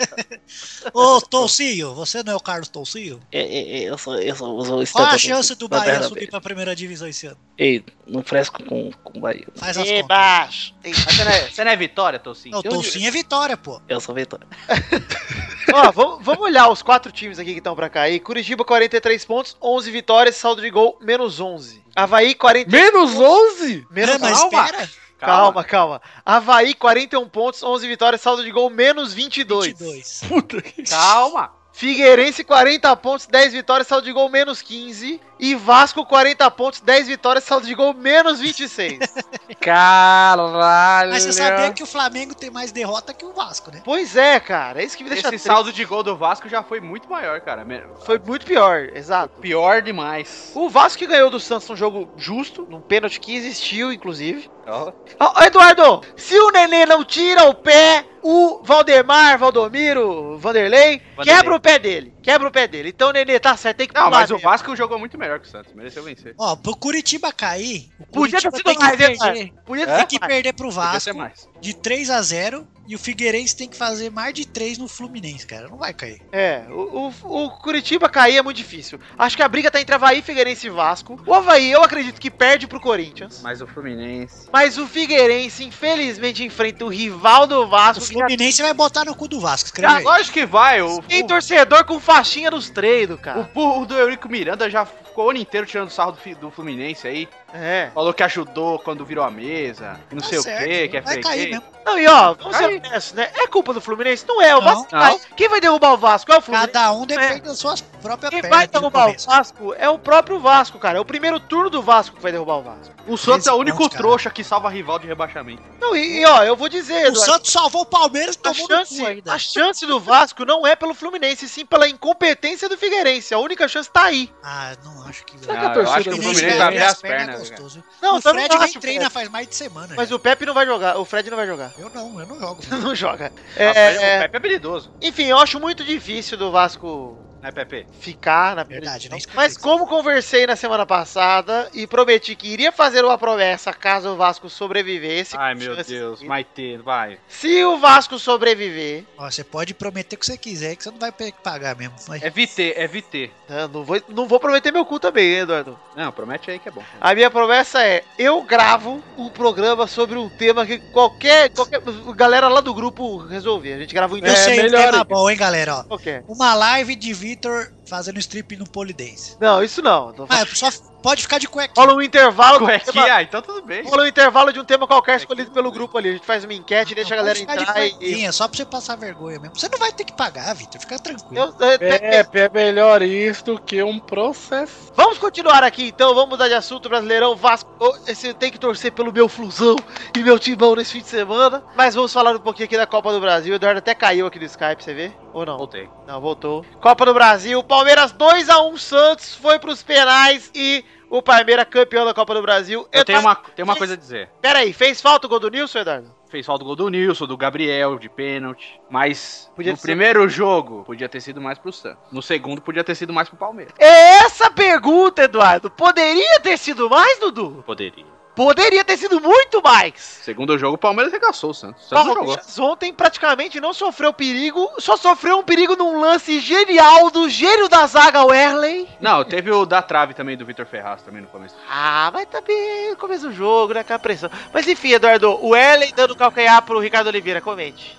Ô, 0.93 1.21
Toucinho, 1.21 1.93
você 1.93 2.23
não 2.23 2.33
é 2.33 2.35
o 2.35 2.39
Carlos 2.39 2.69
Toucinho? 2.69 3.19
Ei, 3.31 3.41
ei, 3.41 3.71
ei, 3.71 3.89
eu 3.89 3.97
sou, 3.97 4.15
eu 4.19 4.35
sou, 4.35 4.59
eu 4.59 4.85
sou 4.85 4.85
Qual 4.87 5.07
a 5.07 5.17
chance 5.17 5.55
do 5.55 5.67
Bahia 5.67 6.03
subir 6.03 6.29
pra 6.29 6.41
primeira 6.41 6.75
divisão 6.75 7.07
esse 7.07 7.27
ano? 7.27 7.37
Ei, 7.57 7.83
não 8.07 8.23
fresco 8.23 8.63
com, 8.63 8.91
com 9.03 9.17
o 9.17 9.21
Bahia. 9.21 9.47
Faz 9.55 9.77
as 9.77 9.87
Ei, 9.87 10.01
contas. 10.01 10.07
baixo. 10.07 10.73
Mas 10.83 10.97
Você 10.97 11.23
não 11.23 11.31
é, 11.31 11.49
você 11.49 11.63
não 11.63 11.71
é 11.71 11.75
Vitória, 11.75 12.19
Tocinho? 12.19 12.51
Não, 12.53 12.59
o 12.59 12.63
Toucinho 12.63 13.07
é 13.07 13.11
vitória, 13.11 13.55
pô. 13.55 13.81
Eu 13.87 13.99
sou 13.99 14.13
Vitória. 14.15 14.47
Ó, 15.73 15.91
vamos, 15.91 16.25
vamos 16.25 16.41
olhar 16.41 16.67
os 16.69 16.81
quatro 16.81 17.11
times 17.11 17.39
aqui 17.39 17.51
que 17.53 17.59
estão 17.59 17.75
pra 17.75 17.89
cair. 17.89 18.19
Curitiba, 18.19 18.65
43 18.65 19.23
pontos, 19.25 19.55
11 19.61 19.91
vitórias, 19.91 20.35
saldo 20.35 20.61
de 20.61 20.69
gol, 20.69 20.97
menos 21.01 21.39
11. 21.39 21.81
Havaí, 21.95 22.33
40... 22.35 22.69
Menos 22.69 23.15
11? 23.15 23.85
Menos 23.91 24.15
É, 24.15 24.17
mas 24.17 24.39
calma. 24.39 24.65
espera. 24.65 24.89
Calma, 25.21 25.63
calma. 25.63 26.01
Havaí, 26.25 26.73
41 26.73 27.29
pontos, 27.29 27.61
11 27.61 27.87
vitórias, 27.87 28.21
saldo 28.21 28.43
de 28.43 28.51
gol, 28.51 28.71
menos 28.71 29.13
22. 29.13 29.67
22. 29.67 30.21
Puta 30.27 30.61
que... 30.61 30.83
Calma. 30.83 31.60
Figueirense, 31.73 32.43
40 32.43 32.95
pontos, 32.97 33.25
10 33.25 33.53
vitórias, 33.53 33.87
saldo 33.87 34.05
de 34.05 34.11
gol, 34.11 34.29
menos 34.29 34.61
15. 34.61 35.19
E 35.39 35.55
Vasco, 35.55 36.05
40 36.05 36.51
pontos, 36.51 36.81
10 36.81 37.07
vitórias, 37.07 37.43
saldo 37.43 37.65
de 37.65 37.73
gol, 37.73 37.93
menos 37.93 38.39
26. 38.39 38.99
Caralho. 39.59 41.11
Mas 41.11 41.23
você 41.23 41.33
sabia 41.33 41.71
que 41.71 41.81
o 41.81 41.87
Flamengo 41.87 42.35
tem 42.35 42.51
mais 42.51 42.71
derrota 42.71 43.13
que 43.13 43.25
o 43.25 43.31
Vasco, 43.31 43.71
né? 43.71 43.81
pois 43.83 44.15
é, 44.15 44.39
cara. 44.39 44.81
É 44.81 44.85
isso 44.85 44.95
que 44.95 45.03
me 45.03 45.09
deixa 45.09 45.21
Esse 45.21 45.29
triste. 45.29 45.45
saldo 45.45 45.73
de 45.73 45.83
gol 45.85 46.03
do 46.03 46.15
Vasco 46.15 46.47
já 46.47 46.61
foi 46.61 46.79
muito 46.79 47.09
maior, 47.09 47.41
cara. 47.41 47.65
Foi 48.05 48.19
muito 48.19 48.45
pior, 48.45 48.89
exato. 48.93 49.39
pior 49.39 49.81
demais. 49.81 50.51
O 50.53 50.69
Vasco 50.69 50.99
que 50.99 51.07
ganhou 51.07 51.29
do 51.29 51.39
Santos 51.39 51.69
um 51.69 51.75
jogo 51.75 52.11
justo, 52.17 52.67
num 52.69 52.81
pênalti 52.81 53.19
que 53.19 53.35
existiu, 53.35 53.91
inclusive. 53.91 54.51
Ó, 54.67 54.91
ó, 55.19 55.43
Eduardo, 55.43 56.01
se 56.15 56.37
o 56.39 56.51
Nenê 56.51 56.85
não 56.85 57.03
tira 57.03 57.45
o 57.45 57.53
pé, 57.55 58.05
o 58.23 58.61
Valdemar, 58.63 59.37
Valdomiro, 59.37 60.37
Vanderlei, 60.37 61.01
Vanderlei. 61.15 61.23
quebra 61.23 61.55
o 61.55 61.59
pé 61.59 61.79
dele. 61.79 62.13
Quebra 62.21 62.47
o 62.47 62.51
pé 62.51 62.67
dele. 62.67 62.89
Então 62.89 63.09
o 63.09 63.11
Nenê 63.11 63.39
tá 63.39 63.55
certo, 63.57 63.77
tem 63.77 63.87
que 63.87 63.93
Não, 63.93 64.09
mas 64.09 64.29
o 64.29 64.33
mesmo. 64.35 64.49
Vasco 64.49 64.75
jogou 64.75 64.99
muito 64.99 65.17
melhor 65.17 65.39
que 65.39 65.47
o 65.47 65.49
Santos. 65.49 65.73
Mereceu 65.73 66.03
vencer. 66.03 66.35
Ó, 66.37 66.55
pro 66.55 66.75
Curitiba 66.75 67.31
cair, 67.33 67.89
o 67.99 68.05
Podia 68.05 68.39
ter 68.39 68.49
Curitiba 68.49 68.57
sido 68.57 68.63
tem 68.65 68.75
que 68.75 68.83
mais, 68.83 68.99
né, 68.99 69.07
perder, 69.07 69.53
Podia 69.65 69.83
É? 69.83 69.87
ter 69.87 69.97
tem 69.97 70.19
que 70.19 70.19
perder 70.27 70.53
pro 70.53 70.67
Podia 70.67 70.81
Vasco 70.81 70.99
ser 71.01 71.13
mais. 71.13 71.49
de 71.59 71.73
3 71.73 72.09
a 72.09 72.21
0 72.21 72.67
e 72.91 72.95
o 72.95 72.99
Figueirense 72.99 73.55
tem 73.55 73.69
que 73.69 73.77
fazer 73.77 74.11
mais 74.11 74.33
de 74.33 74.45
3 74.45 74.77
no 74.77 74.85
Fluminense, 74.85 75.47
cara. 75.47 75.69
Não 75.69 75.77
vai 75.77 75.93
cair. 75.93 76.21
É, 76.29 76.65
o, 76.69 77.09
o, 77.23 77.45
o 77.45 77.49
Curitiba 77.51 78.09
cair 78.09 78.35
é 78.35 78.41
muito 78.41 78.57
difícil. 78.57 78.99
Acho 79.17 79.37
que 79.37 79.41
a 79.41 79.47
briga 79.47 79.71
tá 79.71 79.79
entre 79.79 79.95
Havaí, 79.95 80.21
Figueirense 80.21 80.67
e 80.67 80.69
Vasco. 80.69 81.17
O 81.25 81.33
Havaí, 81.33 81.71
eu 81.71 81.81
acredito 81.81 82.19
que 82.19 82.29
perde 82.29 82.67
pro 82.67 82.81
Corinthians. 82.81 83.39
Mas 83.41 83.61
o 83.61 83.67
Fluminense. 83.67 84.49
Mas 84.51 84.77
o 84.77 84.85
Figueirense, 84.85 85.63
infelizmente, 85.63 86.43
enfrenta 86.43 86.83
o 86.83 86.89
rival 86.89 87.47
do 87.47 87.65
Vasco. 87.65 88.03
O 88.03 88.07
já 88.07 88.13
Fluminense 88.13 88.61
vai 88.61 88.73
botar 88.73 89.05
no 89.05 89.15
cu 89.15 89.25
do 89.25 89.39
Vasco. 89.39 89.67
Escreve 89.67 89.93
Ah, 89.93 89.97
aí. 89.99 90.03
lógico 90.03 90.33
que 90.33 90.45
vai. 90.45 90.81
O, 90.81 91.01
tem 91.01 91.23
o, 91.23 91.27
torcedor 91.27 91.85
com 91.85 91.97
faixinha 91.97 92.51
nos 92.51 92.69
treinos, 92.69 93.17
o 93.17 93.21
cara. 93.21 93.49
burro 93.53 93.85
do 93.85 93.97
Eurico 93.97 94.27
Miranda 94.27 94.69
já 94.69 94.85
ficou 94.85 95.27
o 95.27 95.29
ano 95.29 95.39
inteiro 95.39 95.65
tirando 95.65 95.89
sarro 95.91 96.11
do, 96.11 96.35
do 96.35 96.51
Fluminense 96.51 97.07
aí. 97.07 97.29
É. 97.53 97.89
Falou 97.93 98.13
que 98.13 98.23
ajudou 98.23 98.79
quando 98.79 99.03
virou 99.05 99.23
a 99.23 99.31
mesa. 99.31 99.99
E 100.11 100.15
não 100.15 100.21
Tá 100.21 100.27
sei 100.27 100.37
o 100.39 100.41
certo, 100.43 100.63
quê, 100.63 100.87
que 100.87 100.97
é 100.97 101.01
vai 101.01 101.17
cair 101.21 101.49
mesmo. 101.51 101.63
Não, 101.83 101.97
e 101.97 102.05
ó, 102.07 102.33
vamos 102.35 102.55
ser 102.57 102.65
honestos, 102.65 103.13
né? 103.13 103.31
É 103.35 103.47
culpa 103.47 103.73
do 103.73 103.81
Fluminense? 103.81 104.23
Não 104.27 104.39
é, 104.39 104.55
o 104.55 104.61
Não. 104.61 104.65
Vasco 104.67 104.87
cai. 104.91 105.19
Quem 105.35 105.49
vai 105.49 105.59
derrubar 105.59 105.93
o 105.93 105.97
Vasco? 105.97 106.31
É 106.31 106.37
o 106.37 106.41
Fluminense. 106.41 106.71
Cada 106.71 106.91
um 106.91 107.05
depende 107.07 107.41
das 107.41 107.57
suas 107.57 107.81
próprias 107.81 108.29
Quem 108.29 108.41
pernas. 108.41 108.57
vai 108.57 108.67
no 108.67 108.71
derrubar 108.71 109.09
o. 109.09 109.15
Vasco 109.17 109.73
é 109.73 109.89
o 109.89 109.97
próprio 109.97 110.39
Vasco, 110.39 110.77
cara. 110.77 110.99
É 110.99 111.01
o 111.01 111.05
primeiro 111.05 111.39
turno 111.39 111.69
do 111.71 111.81
Vasco 111.81 112.15
que 112.15 112.21
vai 112.21 112.31
derrubar 112.31 112.57
o 112.59 112.61
Vasco. 112.61 112.93
O 113.07 113.17
Santos 113.17 113.47
é 113.47 113.51
o 113.51 113.55
único 113.55 113.89
cara. 113.89 113.97
trouxa 114.01 114.29
que 114.29 114.43
salva 114.43 114.69
rival 114.69 114.99
de 114.99 115.07
rebaixamento. 115.07 115.63
Não, 115.79 115.95
e, 115.95 116.19
e, 116.21 116.25
ó, 116.25 116.43
eu 116.43 116.55
vou 116.55 116.69
dizer, 116.69 116.93
O 116.93 117.07
Eduardo, 117.07 117.19
Santos 117.19 117.51
salvou 117.51 117.81
o 117.81 117.85
Palmeiras 117.85 118.35
e 118.35 118.39
a 118.39 118.41
tomou 118.53 118.67
no 118.69 118.75
chance, 118.75 118.97
cu 118.99 119.05
ainda. 119.07 119.33
a 119.33 119.39
chance 119.39 119.85
do 119.87 119.99
Vasco 119.99 120.45
não 120.45 120.67
é 120.67 120.75
pelo 120.75 120.93
Fluminense, 120.93 121.49
sim 121.49 121.65
pela 121.65 121.89
incompetência 121.89 122.69
do 122.69 122.77
Figueirense. 122.77 123.33
A 123.33 123.39
única 123.39 123.67
chance 123.67 123.89
tá 123.89 124.03
aí. 124.03 124.31
Ah, 124.43 124.73
não 124.85 125.03
acho 125.07 125.25
que... 125.25 125.37
Será 125.39 125.53
que 125.53 125.59
Ah, 125.59 125.61
a 125.61 125.69
eu 125.69 125.73
torcida 125.73 125.95
acho 125.97 126.03
que 126.03 126.09
do 126.11 126.15
o 126.19 126.21
Fluminense 126.21 126.57
vai 126.57 126.67
abrir 126.67 126.83
as 126.83 126.91
as 126.91 127.01
pernas 127.01 127.40
é. 127.40 127.40
Gostoso. 127.49 127.83
Não, 128.01 128.17
o 128.17 128.21
Fred 128.21 128.57
nem 128.57 128.73
treina 128.73 129.09
faz 129.09 129.29
mais 129.29 129.47
de 129.47 129.55
semana. 129.55 129.93
Mas 129.95 130.09
já. 130.09 130.15
o 130.15 130.19
Pepe 130.19 130.45
não 130.45 130.53
vai 130.53 130.65
jogar. 130.65 130.97
O 130.97 131.05
Fred 131.05 131.29
não 131.29 131.37
vai 131.37 131.47
jogar. 131.47 131.71
Eu 131.77 131.89
não, 131.89 132.19
eu 132.19 132.25
não 132.25 132.39
jogo. 132.39 132.61
não 132.81 132.95
joga. 132.95 133.31
Ah, 133.35 133.71
o 133.71 133.73
Pepe- 133.73 133.79
É, 133.79 134.17
O 134.17 134.21
Pepe 134.21 134.35
é 134.35 134.37
habilidoso, 134.37 134.91
enfim, 135.01 135.25
eu 135.25 135.37
acho 135.37 135.59
muito 135.59 135.83
difícil 135.83 136.37
do 136.37 136.51
Vasco 136.51 137.17
né, 137.41 137.51
Pepe? 137.51 137.85
ficar 137.99 138.55
na 138.55 138.63
Verdade, 138.63 139.09
divisão. 139.09 139.31
Mas 139.35 139.57
como 139.57 139.87
conversei 139.87 140.45
na 140.47 140.55
semana 140.55 140.85
passada 140.85 141.69
e 141.73 141.85
prometi 141.87 142.35
que 142.35 142.47
iria 142.47 142.71
fazer 142.71 143.03
uma 143.03 143.17
promessa 143.17 143.73
caso 143.73 144.09
o 144.09 144.15
Vasco 144.15 144.49
sobrevivesse. 144.49 145.35
Ai, 145.37 145.55
meu 145.55 145.75
Deus. 145.83 146.19
de- 146.19 146.27
Vai 146.27 146.43
ter, 146.43 146.77
vai. 146.81 147.17
Se 147.27 147.63
o 147.63 147.77
Vasco 147.77 148.17
sobreviver, 148.19 149.03
Ó, 149.17 149.29
você 149.29 149.43
pode 149.43 149.73
prometer 149.73 150.15
o 150.15 150.19
que 150.19 150.25
você 150.25 150.37
quiser, 150.37 150.75
que 150.75 150.83
você 150.83 150.91
não 150.91 150.99
vai 150.99 151.11
pagar 151.11 151.75
mesmo. 151.75 151.95
Mas 152.07 152.21
É 152.23 152.29
VT, 152.29 152.73
é 152.75 152.87
VT. 152.87 153.31
né, 153.49 153.67
não 153.71 153.83
vou, 153.83 154.01
não 154.09 154.27
vou 154.27 154.39
prometer 154.39 154.71
meu 154.71 154.85
cu 154.85 154.99
também, 154.99 155.25
hein, 155.33 155.39
Eduardo. 155.39 155.77
Não, 155.95 156.11
promete 156.11 156.49
aí 156.51 156.59
que 156.59 156.69
é 156.69 156.71
bom. 156.71 156.83
A 156.99 157.13
minha 157.15 157.29
promessa 157.29 157.83
é: 157.83 158.03
eu 158.17 158.41
gravo 158.43 159.03
um 159.17 159.29
programa 159.29 159.87
sobre 159.87 160.17
um 160.17 160.29
tema 160.29 160.65
que 160.65 160.77
qualquer, 160.91 161.49
qualquer 161.49 161.81
galera 162.15 162.47
lá 162.47 162.61
do 162.61 162.73
grupo 162.73 163.17
resolver. 163.17 163.73
A 163.73 163.79
gente 163.79 163.93
grava 163.93 164.13
um 164.15 164.17
eu 164.17 164.25
É, 164.25 164.35
sei 164.35 164.59
um 164.59 164.63
melhor 164.63 164.85
tema 164.85 165.01
aqui. 165.01 165.09
bom, 165.13 165.29
hein, 165.29 165.37
galera? 165.37 165.75
Ó. 165.77 165.83
qualquer. 165.83 166.23
Uma 166.27 166.53
live 166.53 166.95
de 166.95 167.13
Vitor 167.31 167.71
fazendo 167.91 168.17
strip 168.19 168.55
no 168.55 168.65
polidense. 168.69 169.35
Não, 169.39 169.61
isso 169.61 169.81
não. 169.81 170.13
Tô 170.13 170.25
Ah, 170.29 170.45
só 170.45 170.69
pode 171.03 171.21
ficar 171.23 171.39
de 171.39 171.47
cueca. 171.47 171.73
Rola 171.75 171.93
um 171.93 172.01
intervalo. 172.01 172.59
Cuequinha, 172.59 173.15
ah, 173.15 173.21
então 173.21 173.41
tudo 173.41 173.61
bem. 173.63 173.83
Rola 173.83 174.03
um 174.03 174.07
intervalo 174.07 174.53
de 174.53 174.59
um 174.59 174.63
tema 174.63 174.87
qualquer 174.87 175.17
escolhido 175.17 175.51
pelo 175.51 175.69
grupo 175.71 175.97
ali. 175.97 176.09
A 176.09 176.13
gente 176.13 176.25
faz 176.25 176.45
uma 176.45 176.53
enquete, 176.53 176.95
deixa 176.95 177.13
a 177.13 177.17
galera 177.17 177.35
ficar 177.37 177.55
de 177.57 177.63
entrar 177.63 177.85
e. 177.85 177.91
cuequinha, 177.91 178.31
só 178.31 178.47
pra 178.47 178.55
você 178.57 178.65
passar 178.65 178.95
vergonha 178.95 179.39
mesmo. 179.39 179.59
Você 179.59 179.67
não 179.69 179.77
vai 179.77 179.91
ter 179.91 180.05
que 180.05 180.13
pagar, 180.13 180.53
Vitor. 180.55 180.79
Fica 180.79 180.97
tranquilo. 180.97 181.53
Eu- 181.59 181.67
eu- 181.67 181.77
É, 181.81 182.25
é 182.33 182.49
melhor 182.53 183.01
isso 183.01 183.43
do 183.43 183.59
que 183.59 183.83
um 183.83 183.99
processo. 183.99 184.91
Vamos 184.95 185.17
continuar 185.17 185.63
aqui 185.63 185.87
então, 185.87 186.15
vamos 186.15 186.29
mudar 186.29 186.47
de 186.47 186.53
assunto, 186.53 186.87
Brasileirão 186.87 187.35
Vasco. 187.35 187.69
Esse 188.07 188.33
tem 188.33 188.49
que 188.51 188.59
torcer 188.59 188.91
pelo 188.93 189.11
meu 189.11 189.27
Flusão 189.27 189.75
e 190.15 190.19
meu 190.23 190.39
timão 190.39 190.75
nesse 190.75 190.93
fim 190.93 191.01
de 191.01 191.07
semana. 191.09 191.61
Mas 191.75 191.93
vamos 191.95 192.13
falar 192.13 192.33
um 192.35 192.39
pouquinho 192.39 192.65
aqui 192.65 192.77
da 192.77 192.87
Copa 192.87 193.11
do 193.11 193.19
Brasil. 193.19 193.51
O 193.51 193.55
Eduardo 193.55 193.79
até 193.79 193.93
caiu 193.93 194.27
aqui 194.27 194.39
do 194.39 194.45
Skype, 194.45 194.83
você 194.83 194.93
vê? 194.93 195.11
Ou 195.33 195.45
não? 195.45 195.57
Voltei. 195.57 195.89
Não, 196.07 196.21
voltou. 196.21 196.65
Copa 196.81 197.05
do 197.05 197.13
Brasil, 197.13 197.61
Palmeiras 197.81 198.13
2x1 198.13 198.77
Santos, 198.77 199.33
foi 199.35 199.57
pros 199.57 199.81
penais 199.81 200.51
e 200.53 200.85
o 201.09 201.19
Palmeiras 201.19 201.65
campeão 201.67 202.05
da 202.05 202.13
Copa 202.13 202.35
do 202.35 202.41
Brasil. 202.43 202.87
Eu 202.91 203.03
tenho 203.03 203.17
Eduardo, 203.17 203.41
uma, 203.41 203.49
tenho 203.55 203.67
uma 203.67 203.75
coisa 203.75 203.95
a 203.95 203.97
dizer. 203.97 204.29
Pera 204.39 204.59
aí, 204.59 204.71
fez 204.71 205.01
falta 205.01 205.25
o 205.25 205.29
gol 205.29 205.39
do 205.39 205.49
Nilson, 205.49 205.79
Eduardo? 205.79 206.15
Fez 206.29 206.45
falta 206.45 206.63
o 206.63 206.67
gol 206.67 206.75
do 206.75 206.89
Nilson, 206.89 207.25
do 207.25 207.35
Gabriel, 207.35 207.97
de 207.97 208.07
pênalti. 208.07 208.79
Mas 208.87 209.51
Podia 209.55 209.71
no 209.71 209.77
ser- 209.79 209.81
primeiro 209.81 210.29
jogo 210.29 210.83
podia 210.85 211.09
ter 211.09 211.21
sido 211.21 211.41
mais 211.41 211.57
pro 211.57 211.73
Santos. 211.73 212.03
No 212.11 212.21
segundo 212.21 212.61
podia 212.61 212.83
ter 212.83 212.93
sido 212.93 213.11
mais 213.11 213.27
pro 213.27 213.37
Palmeiras. 213.39 213.73
É 213.79 214.17
essa 214.19 214.45
a 214.45 214.51
pergunta, 214.51 215.23
Eduardo. 215.23 215.71
Poderia 215.71 216.39
ter 216.39 216.57
sido 216.59 216.87
mais, 216.87 217.19
Dudu? 217.19 217.63
Poderia. 217.65 218.05
Poderia 218.35 218.83
ter 218.85 218.97
sido 218.97 219.19
muito 219.19 219.61
mais. 219.61 219.93
Segundo 220.23 220.57
jogo, 220.57 220.75
o 220.75 220.77
Palmeiras 220.77 221.11
regaçou 221.11 221.49
o 221.51 221.53
Santos. 221.53 221.85
O 221.85 221.89
Santos 221.89 222.05
não 222.05 222.13
jogou. 222.13 222.27
Palmeiras 222.27 222.59
ontem 222.59 222.93
praticamente 222.93 223.59
não 223.59 223.73
sofreu 223.73 224.13
perigo, 224.13 224.69
só 224.79 224.95
sofreu 224.95 225.39
um 225.39 225.43
perigo 225.43 225.75
num 225.75 225.99
lance 225.99 226.39
genial 226.39 227.11
do 227.11 227.27
gênio 227.29 227.67
da 227.67 227.85
zaga 227.87 228.23
Werley. 228.23 228.87
Não, 229.01 229.23
teve 229.25 229.51
o 229.51 229.65
da 229.65 229.81
trave 229.81 230.13
também 230.13 230.37
do 230.37 230.45
Vitor 230.45 230.65
Ferraz 230.65 231.01
também 231.01 231.21
no 231.21 231.27
começo. 231.27 231.55
Ah, 231.69 232.09
mas 232.13 232.25
também 232.29 232.91
no 232.91 232.95
começo 232.95 233.27
do 233.27 233.33
jogo, 233.33 233.73
né, 233.73 233.83
com 233.83 233.93
a 233.93 233.99
pressão. 233.99 234.29
Mas 234.53 234.67
enfim, 234.67 234.93
Eduardo, 234.93 235.29
o 235.43 235.49
Werley 235.49 235.91
dando 235.93 236.15
calcanhar 236.15 236.61
pro 236.61 236.79
Ricardo 236.79 237.07
Oliveira, 237.07 237.41
comente. 237.41 237.97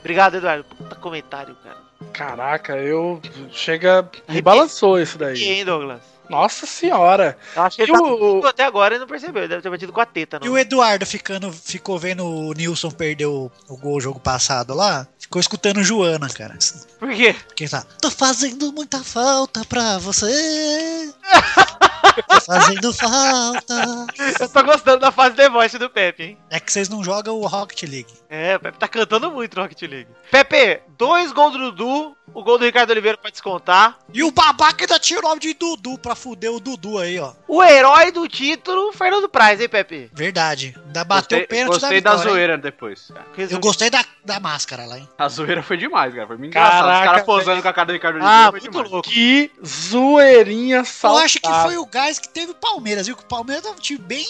Obrigado, 0.00 0.36
Eduardo. 0.36 0.64
Puta 0.64 0.94
comentário, 0.96 1.54
cara. 1.62 1.76
Caraca, 2.12 2.76
eu. 2.76 3.20
Chega. 3.50 4.08
Me 4.28 4.40
balançou 4.40 4.98
isso 5.00 5.16
E 5.16 5.18
daí. 5.18 5.42
hein, 5.42 5.64
Douglas? 5.64 6.00
Nossa 6.28 6.66
senhora. 6.66 7.36
Eu 7.54 7.62
acho 7.62 7.76
que 7.76 7.82
ele 7.82 7.92
E 7.92 7.94
tá 7.94 8.02
o- 8.02 8.46
até 8.46 8.64
agora 8.64 8.96
e 8.96 8.98
não 8.98 9.06
percebeu, 9.06 9.42
ele 9.42 9.48
deve 9.48 9.62
ter 9.62 9.70
batido 9.70 9.92
com 9.92 10.00
a 10.00 10.06
teta, 10.06 10.38
E 10.42 10.46
não. 10.46 10.52
o 10.54 10.58
Eduardo 10.58 11.06
ficando, 11.06 11.52
ficou 11.52 11.98
vendo 11.98 12.24
o 12.26 12.52
Nilson 12.52 12.90
perder 12.90 13.26
o, 13.26 13.50
o 13.68 13.76
gol 13.76 14.00
jogo 14.00 14.18
passado 14.20 14.74
lá, 14.74 15.06
ficou 15.18 15.40
escutando 15.40 15.82
Joana, 15.82 16.28
cara. 16.28 16.56
Por 16.98 17.10
quê? 17.14 17.34
Quem 17.54 17.68
tá? 17.68 17.84
Tô 18.00 18.10
fazendo 18.10 18.72
muita 18.72 19.02
falta 19.04 19.64
pra 19.64 19.98
você. 19.98 21.12
Tô 22.28 22.40
fazendo 22.40 22.94
falta. 22.94 24.06
Eu 24.40 24.48
tô 24.48 24.62
gostando 24.62 25.00
da 25.00 25.12
fase 25.12 25.36
de 25.36 25.48
voice 25.50 25.76
do 25.78 25.90
Pepe, 25.90 26.22
hein? 26.22 26.38
É 26.48 26.58
que 26.58 26.72
vocês 26.72 26.88
não 26.88 27.04
jogam 27.04 27.36
o 27.38 27.46
Rocket 27.46 27.82
League. 27.82 28.06
É, 28.30 28.56
o 28.56 28.60
Pepe 28.60 28.78
tá 28.78 28.88
cantando 28.88 29.30
muito 29.30 29.54
no 29.56 29.62
Rocket 29.62 29.82
League. 29.82 30.08
Pepe, 30.30 30.80
dois 30.96 31.30
gols 31.32 31.52
do 31.52 31.70
Dudu, 31.72 32.16
o 32.34 32.42
gol 32.42 32.58
do 32.58 32.64
Ricardo 32.64 32.90
Oliveira 32.90 33.16
pra 33.16 33.30
descontar. 33.30 33.98
E 34.12 34.22
o 34.22 34.30
babaca 34.30 34.84
ainda 34.84 34.98
tinha 34.98 35.18
o 35.18 35.22
nome 35.22 35.40
de 35.40 35.54
Dudu 35.54 35.98
pra 35.98 36.14
fuder 36.14 36.52
o 36.52 36.60
Dudu 36.60 36.98
aí, 36.98 37.18
ó. 37.18 37.32
O 37.48 37.62
herói 37.62 38.10
do 38.12 38.28
título, 38.28 38.92
Fernando 38.92 39.28
Praz, 39.28 39.60
hein, 39.60 39.68
Pepe? 39.68 40.10
Verdade. 40.12 40.74
Ainda 40.86 41.04
bateu 41.04 41.38
Gostei, 41.38 41.44
o 41.44 41.48
pênalti 41.48 41.80
gostei 41.80 42.00
da 42.00 42.10
da, 42.10 42.16
vitória. 42.16 42.28
hein? 42.30 42.34
zoeira 42.36 42.58
depois. 42.58 43.12
Eu 43.50 43.58
gostei 43.60 43.88
da, 43.90 44.04
da 44.24 44.38
máscara 44.40 44.84
lá, 44.86 44.98
hein? 44.98 45.08
A 45.18 45.28
zoeira 45.28 45.62
foi 45.62 45.76
demais, 45.76 46.12
cara. 46.14 46.26
Foi 46.26 46.36
muito 46.36 46.50
engraçado. 46.50 46.84
Os 47.00 47.04
caras 47.06 47.22
posando 47.24 47.62
com 47.62 47.68
a 47.68 47.72
cara 47.72 47.86
do 47.86 47.92
Ricardo 47.92 48.16
Oliveira 48.16 48.38
Ah, 48.38 48.50
foi 48.50 48.60
muito 48.60 48.70
demais. 48.72 48.90
louco. 48.90 49.08
Que 49.08 49.50
zoeirinha 49.64 50.76
Eu 50.78 50.84
saltada. 50.84 51.24
acho 51.24 51.40
que 51.40 51.52
foi 51.62 51.76
o 51.78 51.86
gás 51.86 52.18
que 52.18 52.28
teve 52.28 52.52
o 52.52 52.54
Palmeiras, 52.54 53.06
viu? 53.06 53.16
Que 53.16 53.22
o 53.22 53.26
Palmeiras 53.26 53.64
é 53.64 53.70
um 53.70 53.74
time 53.76 53.98
bem 53.98 54.26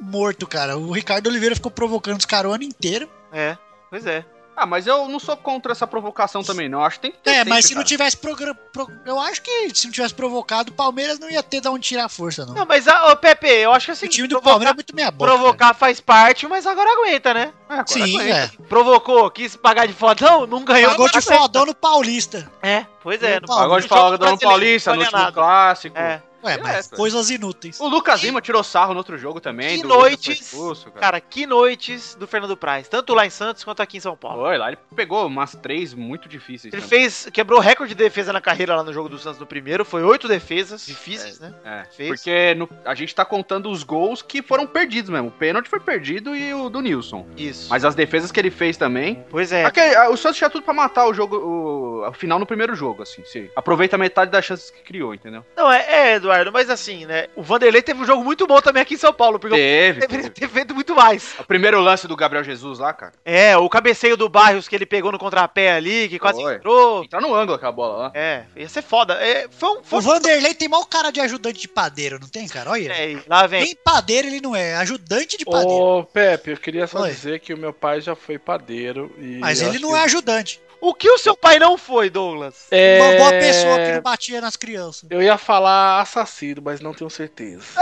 morto, 0.00 0.46
cara. 0.46 0.76
O 0.76 0.90
Ricardo 0.92 1.28
Oliveira 1.28 1.54
ficou 1.54 1.70
provocando 1.70 2.18
os 2.18 2.26
caras 2.26 2.50
o 2.50 2.54
ano 2.54 2.64
inteiro. 2.64 3.08
É, 3.32 3.56
pois 3.90 4.06
é. 4.06 4.24
Ah, 4.56 4.64
mas 4.64 4.86
eu 4.86 5.06
não 5.06 5.18
sou 5.18 5.36
contra 5.36 5.72
essa 5.72 5.86
provocação 5.86 6.42
também, 6.42 6.66
não. 6.66 6.82
Acho 6.82 6.96
que 6.96 7.02
tem 7.02 7.12
que 7.12 7.18
ter. 7.18 7.30
É, 7.30 7.34
sempre, 7.34 7.50
mas 7.50 7.64
se 7.66 7.74
não 7.74 7.80
cara. 7.80 7.88
tivesse 7.88 8.16
programa. 8.16 8.58
Eu 9.04 9.20
acho 9.20 9.42
que 9.42 9.74
se 9.74 9.84
não 9.84 9.92
tivesse 9.92 10.14
provocado, 10.14 10.70
o 10.72 10.74
Palmeiras 10.74 11.18
não 11.18 11.30
ia 11.30 11.42
ter 11.42 11.60
de 11.60 11.68
onde 11.68 11.86
tirar 11.86 12.08
força, 12.08 12.46
não. 12.46 12.54
Não, 12.54 12.66
mas, 12.66 12.88
ah, 12.88 13.12
ô, 13.12 13.16
Pepe, 13.16 13.48
eu 13.48 13.72
acho 13.72 13.86
que 13.86 13.92
assim, 13.92 14.06
o 14.06 14.08
time 14.08 14.28
do 14.28 14.40
Palmeiras 14.40 14.72
é 14.72 14.74
muito 14.74 14.96
meia 14.96 15.10
boca. 15.10 15.30
provocar 15.30 15.74
faz 15.74 16.00
parte, 16.00 16.46
mas 16.46 16.66
agora 16.66 16.90
aguenta, 16.90 17.34
né? 17.34 17.52
É, 17.68 17.72
agora 17.74 17.86
Sim, 17.86 18.16
aguenta. 18.18 18.34
é. 18.34 18.50
Provocou, 18.68 19.30
quis 19.30 19.56
pagar 19.56 19.86
de 19.86 19.92
fodão, 19.92 20.46
não 20.46 20.64
ganhou. 20.64 20.90
Pagou 20.92 21.10
de 21.10 21.20
fodão 21.20 21.66
no 21.66 21.74
Paulista. 21.74 22.50
É, 22.62 22.86
pois 23.02 23.22
é. 23.22 23.34
No 23.34 23.42
no 23.42 23.46
Pagou 23.48 23.78
de 23.80 23.88
do 23.88 23.94
brasileiro, 23.94 24.38
Paulista, 24.40 24.90
não 24.90 24.96
no 24.96 25.02
último 25.02 25.18
nada. 25.20 25.32
clássico. 25.32 25.98
É. 25.98 26.22
Ué, 26.46 26.54
É, 26.54 26.58
mas 26.58 26.86
cara. 26.86 26.96
coisas 26.96 27.30
inúteis. 27.30 27.78
O 27.80 27.88
Lucas 27.88 28.22
Lima 28.22 28.40
tirou 28.40 28.62
sarro 28.64 28.92
no 28.92 28.98
outro 28.98 29.16
jogo 29.18 29.40
também. 29.40 29.78
Que 29.80 29.86
noites, 29.86 30.40
expulso, 30.40 30.86
cara. 30.90 31.00
Cara, 31.00 31.20
que 31.20 31.46
noites 31.46 32.14
do 32.14 32.26
Fernando 32.26 32.56
Praz, 32.56 32.88
tanto 32.88 33.14
lá 33.14 33.26
em 33.26 33.30
Santos 33.30 33.64
quanto 33.64 33.80
aqui 33.82 33.96
em 33.96 34.00
São 34.00 34.16
Paulo. 34.16 34.42
Foi 34.42 34.56
lá, 34.58 34.68
ele 34.68 34.78
pegou 34.94 35.26
umas 35.26 35.52
três 35.56 35.92
muito 35.94 36.28
difíceis. 36.28 36.72
Ele 36.72 36.82
também. 36.82 37.00
fez, 37.00 37.28
quebrou 37.32 37.60
recorde 37.60 37.94
de 37.94 37.98
defesa 38.02 38.32
na 38.32 38.40
carreira 38.40 38.76
lá 38.76 38.82
no 38.82 38.92
jogo 38.92 39.08
do 39.08 39.18
Santos 39.18 39.38
no 39.40 39.46
primeiro, 39.46 39.84
foi 39.84 40.02
oito 40.02 40.28
defesas 40.28 40.86
difíceis, 40.86 41.40
né? 41.40 41.52
É, 41.64 41.84
Fez. 41.94 42.08
porque 42.08 42.54
no- 42.54 42.68
a 42.84 42.94
gente 42.94 43.14
tá 43.14 43.24
contando 43.24 43.70
os 43.70 43.82
gols 43.82 44.22
que 44.22 44.42
foram 44.42 44.66
perdidos 44.66 45.10
mesmo. 45.10 45.28
O 45.28 45.32
pênalti 45.32 45.68
foi 45.68 45.80
perdido 45.80 46.34
e 46.36 46.52
o 46.54 46.68
do 46.68 46.80
Nilson. 46.80 47.26
Isso. 47.36 47.68
Mas 47.70 47.84
as 47.84 47.94
defesas 47.94 48.30
que 48.30 48.38
ele 48.40 48.50
fez 48.50 48.76
também. 48.76 49.24
Pois 49.30 49.52
é. 49.52 49.64
Ah, 49.96 50.10
o 50.10 50.16
Santos 50.16 50.36
tinha 50.38 50.50
tudo 50.50 50.62
pra 50.62 50.74
matar 50.74 51.06
o 51.06 51.14
jogo, 51.14 51.36
o, 51.36 52.08
o 52.08 52.12
final 52.12 52.38
no 52.38 52.46
primeiro 52.46 52.74
jogo, 52.74 53.02
assim. 53.02 53.24
Se 53.24 53.50
aproveita 53.56 53.96
metade 53.98 54.30
das 54.30 54.44
chances 54.44 54.70
que 54.70 54.82
criou, 54.82 55.14
entendeu? 55.14 55.44
Não, 55.56 55.70
é, 55.72 55.84
é, 55.88 56.14
Eduardo, 56.16 56.35
mas 56.52 56.70
assim, 56.70 57.04
né? 57.06 57.26
O 57.34 57.42
Vanderlei 57.42 57.82
teve 57.82 58.00
um 58.00 58.04
jogo 58.04 58.22
muito 58.24 58.46
bom 58.46 58.60
também 58.60 58.82
aqui 58.82 58.94
em 58.94 58.98
São 58.98 59.12
Paulo, 59.12 59.38
porque 59.38 59.56
Teve. 59.56 59.98
eu 59.98 60.08
deveria 60.08 60.30
teve. 60.30 60.46
ter 60.46 60.48
feito 60.48 60.74
muito 60.74 60.94
mais. 60.94 61.34
O 61.38 61.44
primeiro 61.44 61.80
lance 61.80 62.06
do 62.06 62.16
Gabriel 62.16 62.44
Jesus 62.44 62.78
lá, 62.78 62.92
cara. 62.92 63.12
É, 63.24 63.56
o 63.56 63.68
cabeceio 63.68 64.16
do 64.16 64.28
Barrios 64.28 64.68
que 64.68 64.74
ele 64.74 64.86
pegou 64.86 65.10
no 65.12 65.18
contrapé 65.18 65.72
ali, 65.72 66.08
que 66.08 66.18
quase 66.18 66.40
Foi. 66.40 66.54
entrou. 66.56 67.04
Entrar 67.04 67.20
no 67.20 67.34
ângulo 67.34 67.54
aquela 67.56 67.72
bola 67.72 67.96
lá. 67.96 68.10
É, 68.14 68.44
ia 68.56 68.68
ser 68.68 68.82
foda. 68.82 69.14
É, 69.14 69.46
foi 69.50 69.68
um. 69.78 69.82
Foi 69.82 69.98
O 69.98 70.02
Vanderlei 70.02 70.54
tem 70.54 70.68
mau 70.68 70.84
cara 70.86 71.10
de 71.10 71.20
ajudante 71.20 71.60
de 71.60 71.68
padeiro, 71.68 72.18
não 72.20 72.28
tem, 72.28 72.46
cara? 72.48 72.70
Olha. 72.70 72.92
É, 72.92 73.18
lá 73.26 73.46
vem. 73.46 73.62
Nem 73.62 73.74
padeiro 73.76 74.28
ele 74.28 74.40
não 74.40 74.54
é, 74.54 74.74
ajudante 74.76 75.36
de 75.36 75.44
padeiro. 75.44 75.70
Ô, 75.70 76.04
Pepe, 76.04 76.50
eu 76.52 76.56
queria 76.56 76.86
só 76.86 77.00
Oi. 77.00 77.10
dizer 77.10 77.40
que 77.40 77.52
o 77.54 77.58
meu 77.58 77.72
pai 77.72 78.00
já 78.00 78.14
foi 78.14 78.38
padeiro. 78.38 79.12
E 79.18 79.38
Mas 79.38 79.60
ele 79.62 79.78
não 79.78 79.90
que- 79.90 79.96
é 79.96 80.02
ajudante. 80.04 80.60
O 80.80 80.94
que 80.94 81.10
o 81.10 81.18
seu 81.18 81.36
pai 81.36 81.58
não 81.58 81.76
foi, 81.78 82.08
Douglas? 82.10 82.66
É... 82.70 83.00
Uma 83.00 83.16
boa 83.16 83.30
pessoa 83.30 83.76
que 83.78 83.92
não 83.92 84.02
batia 84.02 84.40
nas 84.40 84.56
crianças. 84.56 85.08
Eu 85.10 85.22
ia 85.22 85.36
falar 85.38 86.00
assassino, 86.00 86.62
mas 86.64 86.80
não 86.80 86.94
tenho 86.94 87.10
certeza. 87.10 87.64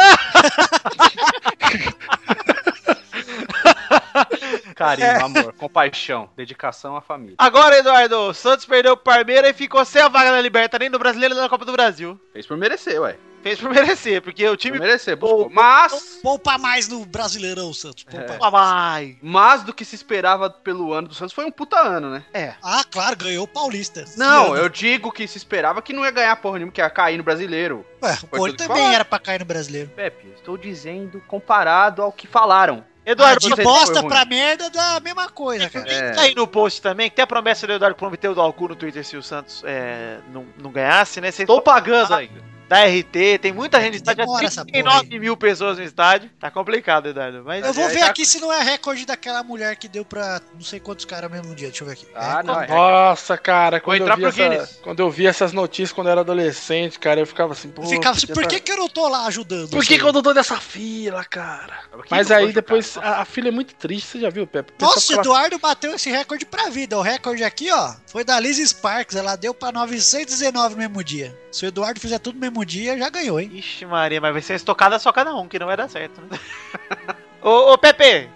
Carinho, 4.75 5.25
amor, 5.25 5.53
compaixão, 5.55 6.29
dedicação 6.37 6.97
à 6.97 7.01
família. 7.01 7.37
Agora, 7.39 7.79
Eduardo, 7.79 8.17
o 8.17 8.35
Santos 8.35 8.67
perdeu 8.67 8.93
o 8.95 8.97
Palmeiras 8.97 9.51
e 9.51 9.55
ficou 9.55 9.85
sem 9.85 10.03
a 10.03 10.09
vaga 10.09 10.33
na 10.33 10.41
Liberta, 10.41 10.79
nem 10.79 10.89
no 10.89 10.99
Brasileiro 10.99 11.35
nem 11.35 11.43
na 11.43 11.49
Copa 11.49 11.65
do 11.65 11.73
Brasil. 11.73 12.21
Fez 12.33 12.47
por 12.47 12.57
merecer, 12.57 13.01
ué. 13.01 13.17
Fez 13.45 13.61
por 13.61 13.69
merecer, 13.69 14.23
porque 14.23 14.43
o 14.47 14.53
Por 14.53 14.57
time 14.57 14.79
merecer, 14.79 15.19
buscou. 15.19 15.51
Mas, 15.51 16.19
Poupa 16.23 16.57
mais 16.57 16.89
no 16.89 17.05
Brasileirão, 17.05 17.75
Santos. 17.75 18.03
Poupa 18.03 18.33
É. 18.33 18.51
Mais. 18.51 19.17
mas 19.21 19.63
do 19.63 19.75
que 19.75 19.85
se 19.85 19.95
esperava 19.95 20.49
pelo 20.49 20.95
ano 20.95 21.09
do 21.09 21.15
Santos 21.15 21.35
foi 21.35 21.45
um 21.45 21.51
puta 21.51 21.79
ano, 21.79 22.09
né? 22.09 22.25
É. 22.33 22.55
Ah, 22.63 22.83
claro, 22.91 23.15
ganhou 23.17 23.45
o 23.45 23.47
Paulista. 23.47 24.07
Não, 24.17 24.57
eu 24.57 24.71
digo 24.71 25.13
que 25.13 25.29
se 25.29 25.37
esperava 25.37 25.83
que 25.83 25.93
não 25.93 26.07
ia 26.07 26.11
ganhar 26.11 26.35
porra 26.37 26.55
nenhuma, 26.55 26.73
que 26.73 26.81
ia 26.81 26.89
cair 26.89 27.19
no 27.19 27.23
brasileiro. 27.23 27.85
Ué, 28.03 28.19
o 28.33 28.45
que 28.47 28.53
também 28.55 28.77
falaram. 28.79 28.95
era 28.95 29.05
pra 29.05 29.19
cair 29.19 29.41
no 29.41 29.45
brasileiro. 29.45 29.91
Pepe, 29.91 30.33
estou 30.35 30.57
dizendo 30.57 31.23
comparado 31.29 32.01
ao 32.01 32.11
que 32.11 32.27
falaram. 32.27 32.83
Ah, 33.07 33.11
Eduardo, 33.11 33.41
de 33.41 33.51
você 33.51 33.63
bosta 33.63 34.03
pra 34.03 34.25
merda 34.25 34.71
dá 34.71 34.97
a 34.97 35.01
mesma 35.01 35.29
coisa, 35.29 35.69
cara. 35.69 35.87
É. 35.93 36.13
tá 36.13 36.23
aí 36.23 36.35
no 36.35 36.47
post 36.47 36.81
também, 36.81 37.11
que 37.11 37.17
tem 37.17 37.23
a 37.23 37.27
promessa 37.27 37.67
do 37.67 37.75
Eduardo 37.75 37.95
prometeu 37.95 38.35
do 38.35 38.41
Alcu 38.41 38.69
no 38.69 38.75
Twitter 38.75 39.05
se 39.05 39.19
o 39.19 39.23
Santos 39.23 39.63
é, 39.67 40.21
não, 40.33 40.47
não 40.59 40.73
ganhasse, 40.73 41.21
né? 41.21 41.31
Vocês 41.31 41.47
Tô 41.47 41.61
pagando 41.61 42.15
ainda. 42.15 42.54
Da 42.69 42.85
RT, 42.87 43.39
tem 43.41 43.53
muita 43.53 43.79
gente 43.81 43.91
no 43.93 43.97
estádio, 43.97 44.25
Demora 44.25 44.43
já 44.43 44.49
essa 44.49 44.65
39 44.65 45.19
mil 45.19 45.37
pessoas 45.37 45.79
no 45.79 45.85
estádio. 45.85 46.31
Tá 46.41 46.51
complicado, 46.51 47.09
Eduardo. 47.09 47.43
Mas 47.45 47.65
Eu 47.65 47.73
vou 47.73 47.85
É, 47.85 47.89
ver 47.89 47.99
já- 48.01 48.07
aqui 48.07 48.25
se 48.25 48.41
não 48.41 48.53
é 48.53 48.63
recorde 48.63 49.05
daquela 49.07 49.43
mulher 49.43 49.77
que 49.77 49.89
deu 49.89 50.05
pra 50.05 50.41
não 50.55 50.63
sei 50.63 50.81
quantos 50.81 51.05
caras 51.05 51.31
mesmo 51.31 51.55
dia. 51.55 51.69
Deixa 51.69 51.83
eu 51.85 51.89
ver 51.89 51.93
aqui. 51.95 52.07
Ah, 52.15 52.43
não, 52.43 52.61
é. 52.63 52.67
Nossa, 52.69 53.37
cara, 53.37 53.81
quando 53.81 54.01
eu, 54.09 54.17
vi 54.17 54.25
essa- 54.25 54.79
quando 54.83 55.01
eu 55.01 55.11
vi 55.11 55.27
essas 55.27 55.53
notícias 55.53 55.93
quando 55.93 56.07
eu 56.09 56.13
era 56.13 56.21
adolescente, 56.23 56.99
cara, 56.99 57.21
eu 57.21 57.27
ficava 57.27 57.53
assim, 57.53 57.69
pô. 57.71 57.83
Eu 57.83 57.89
ficava 57.89 58.17
assim, 58.17 58.27
por 58.29 58.43
tá- 58.43 58.49
que, 58.49 58.61
que 58.61 58.73
eu 58.73 58.77
não 58.77 58.89
tô 58.89 59.09
lá 59.09 59.27
ajudando? 59.27 59.71
Por 59.71 59.85
que, 59.85 59.99
que 59.99 60.05
eu 60.05 60.13
não 60.13 60.23
tô 60.23 60.33
nessa 60.33 60.57
fila, 60.59 61.25
cara? 61.25 61.81
Mas 62.11 62.31
aí 62.31 62.53
depois, 62.53 62.97
a, 62.99 63.21
a 63.23 63.25
fila 63.25 63.49
é 63.49 63.51
muito 63.51 63.75
triste, 63.75 64.07
você 64.09 64.21
já 64.21 64.31
viu, 64.31 64.47
Pepe? 64.47 64.73
Nossa, 64.81 65.15
Eduardo 65.15 65.59
bateu 65.59 65.95
esse 65.95 66.11
recorde 66.11 66.45
pra 66.47 66.69
vida. 66.71 66.97
O 66.99 67.03
recorde 67.03 67.45
aqui, 67.45 67.71
ó, 67.71 67.95
foi 68.07 68.25
da 68.25 68.39
Liz 68.41 68.59
Sparks. 68.59 69.17
Ela 69.17 69.37
deu 69.37 69.53
pra 69.55 69.71
919 69.73 70.75
no 70.75 70.81
mesmo 70.81 71.03
dia. 71.05 71.37
Se 71.51 71.65
o 71.65 71.69
Eduardo 71.69 72.01
fizer 72.01 72.19
tudo 72.19 72.35
no 72.35 72.41
mesmo 72.41 72.54
dia, 72.63 72.99
já 72.99 73.09
ganhou, 73.09 73.41
hein? 73.41 73.51
Ixi, 73.55 73.87
Maria, 73.87 74.21
mas 74.21 74.33
vai 74.35 74.43
ser 74.43 74.55
estocada 74.55 74.99
só 74.99 75.11
cada 75.11 75.35
um, 75.35 75.49
que 75.49 75.59
não 75.59 75.67
vai 75.67 75.79
dar 75.79 75.89
certo, 75.89 76.21
né? 76.21 76.39
ô, 77.41 77.73
ô, 77.73 77.79
Pepe, 77.79 78.29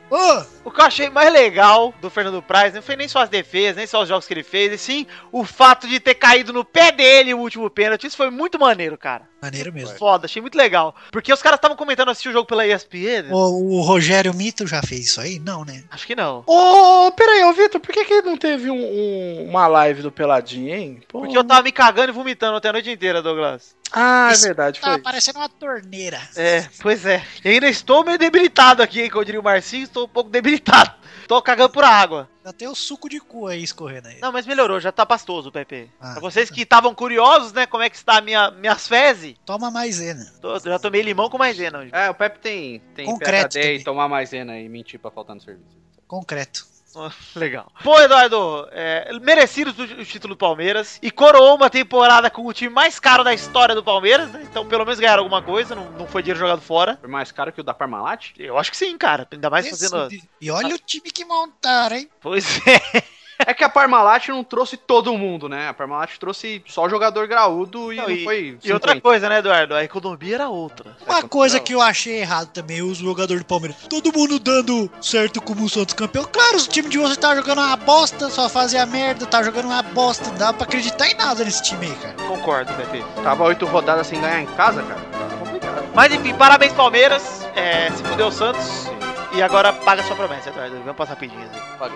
O 0.65 0.71
que 0.71 0.81
eu 0.81 0.85
achei 0.85 1.09
mais 1.11 1.33
legal 1.33 1.95
do 2.00 2.11
Fernando 2.11 2.43
Praz 2.43 2.75
não 2.75 2.83
foi 2.83 2.97
nem 2.97 3.09
só 3.09 3.21
as 3.21 3.29
defesas, 3.29 3.77
nem 3.77 3.87
só 3.87 4.03
os 4.03 4.09
jogos 4.09 4.27
que 4.27 4.35
ele 4.35 4.43
fez, 4.43 4.73
e 4.73 4.79
sim 4.79 5.07
o 5.33 5.45
fato 5.45 5.87
de 5.88 5.99
ter 6.00 6.15
caído 6.15 6.53
no 6.53 6.65
pé 6.65 6.93
dele 6.93 7.35
o 7.35 7.38
último 7.38 7.69
pênalti. 7.71 8.07
Isso 8.07 8.17
foi 8.17 8.31
muito 8.31 8.59
maneiro, 8.59 8.97
cara. 8.99 9.29
maneiro 9.41 9.73
mesmo. 9.73 9.97
Foda, 9.97 10.27
achei 10.27 10.43
muito 10.43 10.57
legal. 10.59 10.95
Porque 11.11 11.33
os 11.33 11.41
caras 11.43 11.59
estavam 11.59 11.77
comentando 11.77 12.11
assistir 12.11 12.29
o 12.31 12.33
jogo 12.33 12.47
pela 12.47 12.67
ESPN. 12.67 13.31
O, 13.31 13.79
o 13.79 13.83
Rogério 13.83 14.35
Mito 14.35 14.67
já 14.67 14.83
fez 14.83 15.07
isso 15.07 15.21
aí? 15.21 15.38
Não, 15.38 15.65
né? 15.65 15.85
Acho 15.91 16.07
que 16.07 16.15
não. 16.17 16.43
Ô, 16.47 17.11
peraí, 17.12 17.45
ô 17.45 17.53
Vitor, 17.53 17.81
por 17.81 17.93
que, 17.93 18.05
que 18.05 18.23
não 18.23 18.37
teve 18.37 18.71
um- 18.71 18.75
um- 18.77 19.47
uma 19.49 19.67
live 19.67 20.03
do 20.03 20.11
Peladinho, 20.12 20.75
hein? 20.75 21.00
Pô. 21.09 21.21
Porque 21.21 21.37
eu 21.38 21.45
tava 21.45 21.62
me 21.62 21.73
cagando 21.73 22.11
e 22.11 22.15
vomitando 22.15 22.57
até 22.57 22.69
a 22.69 22.73
noite 22.73 22.91
inteira, 22.91 23.23
Douglas. 23.23 23.77
Ah, 23.91 24.29
é 24.31 24.35
Isso 24.35 24.43
verdade, 24.45 24.81
Tá 24.81 24.93
foi. 24.93 24.99
parecendo 25.00 25.38
uma 25.38 25.49
torneira. 25.49 26.21
É, 26.37 26.67
pois 26.83 27.07
é. 27.07 27.25
E 27.43 27.49
ainda 27.49 27.69
estou 27.71 28.05
meio 28.05 28.19
debilitado 28.19 28.83
aqui, 28.83 29.00
hein, 29.00 29.09
como 29.09 29.25
diria 29.25 29.41
o 29.41 29.43
Marcinho, 29.43 29.85
estou 29.85 29.98
um 30.05 30.09
pouco 30.09 30.31
debilitado. 30.31 30.93
Tô 31.28 31.43
cagando 31.43 31.71
por 31.71 31.85
água. 31.85 32.28
Já 32.45 32.52
tem 32.55 32.69
o 32.69 32.75
suco 32.75 33.09
de 33.09 33.21
cu 33.21 33.47
aí 33.47 33.62
escorrendo 33.62 34.09
aí. 34.09 34.19
Não, 34.21 34.33
mas 34.33 34.47
melhorou, 34.47 34.81
já 34.81 34.90
tá 34.90 35.05
pastoso, 35.05 35.52
Pepe. 35.52 35.90
Ah. 36.00 36.12
pra 36.12 36.21
vocês 36.21 36.50
que 36.50 36.62
estavam 36.62 36.95
curiosos, 36.95 37.52
né, 37.52 37.67
como 37.67 37.83
é 37.83 37.90
que 37.90 37.97
está 37.97 38.17
a 38.17 38.21
minha, 38.23 38.50
minhas 38.50 38.88
fezes, 38.88 39.35
Toma 39.45 39.71
maisena. 39.71 40.25
tô- 40.40 40.59
já 40.59 40.78
tomei 40.78 41.02
limão 41.02 41.28
com 41.28 41.37
maisena 41.37 41.81
hoje. 41.81 41.90
É, 41.93 42.09
o 42.09 42.14
Pepe 42.14 42.38
tem, 42.38 42.78
tem 42.95 43.05
Concreto 43.05 43.52
PHD 43.59 43.75
e 43.76 43.85
tomar 43.85 44.09
maisena 44.09 44.59
e 44.59 44.69
mentir 44.71 44.99
pra 44.99 45.11
faltar 45.11 45.37
no 45.37 45.43
serviço. 45.43 45.76
Concreto. 46.07 46.64
Legal. 47.35 47.71
Pô, 47.83 48.00
Eduardo, 48.00 48.68
é, 48.73 49.18
merecido 49.21 49.71
o 49.71 50.04
título 50.04 50.35
do 50.35 50.38
Palmeiras 50.38 50.99
e 51.02 51.11
coroou 51.11 51.57
uma 51.57 51.71
temporada 51.71 52.30
com 52.30 52.47
o 52.47 52.52
time 52.52 52.73
mais 52.73 52.99
caro 52.99 53.23
da 53.23 53.35
história 53.35 53.75
do 53.75 53.83
Palmeiras, 53.83 54.30
né? 54.30 54.47
Então 54.49 54.66
pelo 54.66 54.85
menos 54.85 54.99
ganharam 54.99 55.23
alguma 55.23 55.42
coisa, 55.42 55.75
não, 55.75 55.90
não 55.92 56.07
foi 56.07 56.23
dinheiro 56.23 56.40
jogado 56.40 56.61
fora. 56.61 56.97
Foi 57.00 57.11
mais 57.11 57.33
caro 57.33 57.52
que 57.52 57.61
o 57.61 57.64
da 57.64 57.75
Parmalat? 57.75 58.33
Eu 58.38 58.59
acho 58.59 58.71
que 58.71 58.76
sim, 58.76 58.97
cara. 58.97 59.26
Ainda 59.30 59.50
mais 59.50 59.66
Esse 59.66 59.88
fazendo. 59.88 60.09
E 60.40 60.50
olha 60.50 60.75
o 60.75 60.78
time 60.78 61.11
que 61.11 61.25
montaram, 61.25 61.97
hein? 61.97 62.11
Pois 62.21 62.61
é. 62.66 63.02
É 63.47 63.54
que 63.54 63.62
a 63.62 63.68
Parmalat 63.68 64.28
não 64.28 64.42
trouxe 64.42 64.76
todo 64.76 65.16
mundo, 65.16 65.49
né? 65.49 65.68
A 65.68 65.75
Parmalat 65.75 66.16
trouxe 66.18 66.62
só 66.66 66.88
jogador 66.88 67.26
graúdo 67.28 67.92
e 67.92 67.97
Não, 67.97 68.04
não, 68.04 68.11
e- 68.11 68.25
foi. 68.25 68.59
E 68.64 68.73
outra 68.73 68.92
50. 68.92 69.00
coisa, 69.00 69.28
né, 69.28 69.38
Eduardo? 69.38 69.75
A 69.75 69.85
economia 69.85 70.35
era 70.35 70.49
outra. 70.49 70.97
Uma 71.07 71.23
coisa 71.23 71.61
que 71.61 71.73
eu 71.73 71.80
achei 71.80 72.21
errado 72.21 72.49
também, 72.49 72.83
os 72.83 72.99
jogadores 72.99 73.42
do 73.42 73.47
Palmeiras. 73.47 73.76
Todo 73.88 74.12
mundo 74.12 74.38
dando 74.40 74.90
certo 75.00 75.40
como 75.40 75.64
o 75.64 75.68
Santos 75.68 75.95
campeão. 75.95 76.25
Claro, 76.25 76.57
o 76.59 76.66
time 76.66 76.88
de 76.88 76.99
você 76.99 77.14
tá 77.16 77.35
jogando 77.37 77.59
uma 77.59 77.76
bosta, 77.76 78.28
só 78.28 78.49
fazia 78.49 78.85
merda, 78.87 79.25
tá 79.25 79.42
jogando 79.42 79.66
uma 79.66 79.83
bosta. 79.83 80.28
Não 80.30 80.37
dá 80.37 80.52
pra 80.52 80.64
acreditar 80.64 81.07
em 81.09 81.14
nada 81.14 81.45
nesse 81.45 81.62
time 81.62 81.87
aí, 81.87 81.95
cara. 81.95 82.14
Concordo, 82.26 82.73
Pepe. 82.75 83.04
Tava 83.23 83.45
oito 83.45 83.64
rodadas 83.66 84.07
sem 84.09 84.21
ganhar 84.21 84.40
em 84.42 84.47
casa, 84.47 84.83
cara. 84.83 85.00
Tava 85.12 85.37
complicado. 85.37 85.88
Mas 85.95 86.12
enfim, 86.12 86.35
parabéns, 86.35 86.73
Palmeiras. 86.73 87.47
É, 87.54 87.90
se 87.92 88.02
fudeu 88.02 88.26
o 88.28 88.33
Santos. 88.33 88.88
E 89.33 89.42
agora 89.42 89.73
paga 89.73 90.02
sua 90.02 90.16
promessa, 90.16 90.49
Eduardo. 90.49 90.76
Vamos 90.78 90.97
passar 90.97 91.12
rapidinho 91.12 91.40
aí. 91.42 91.88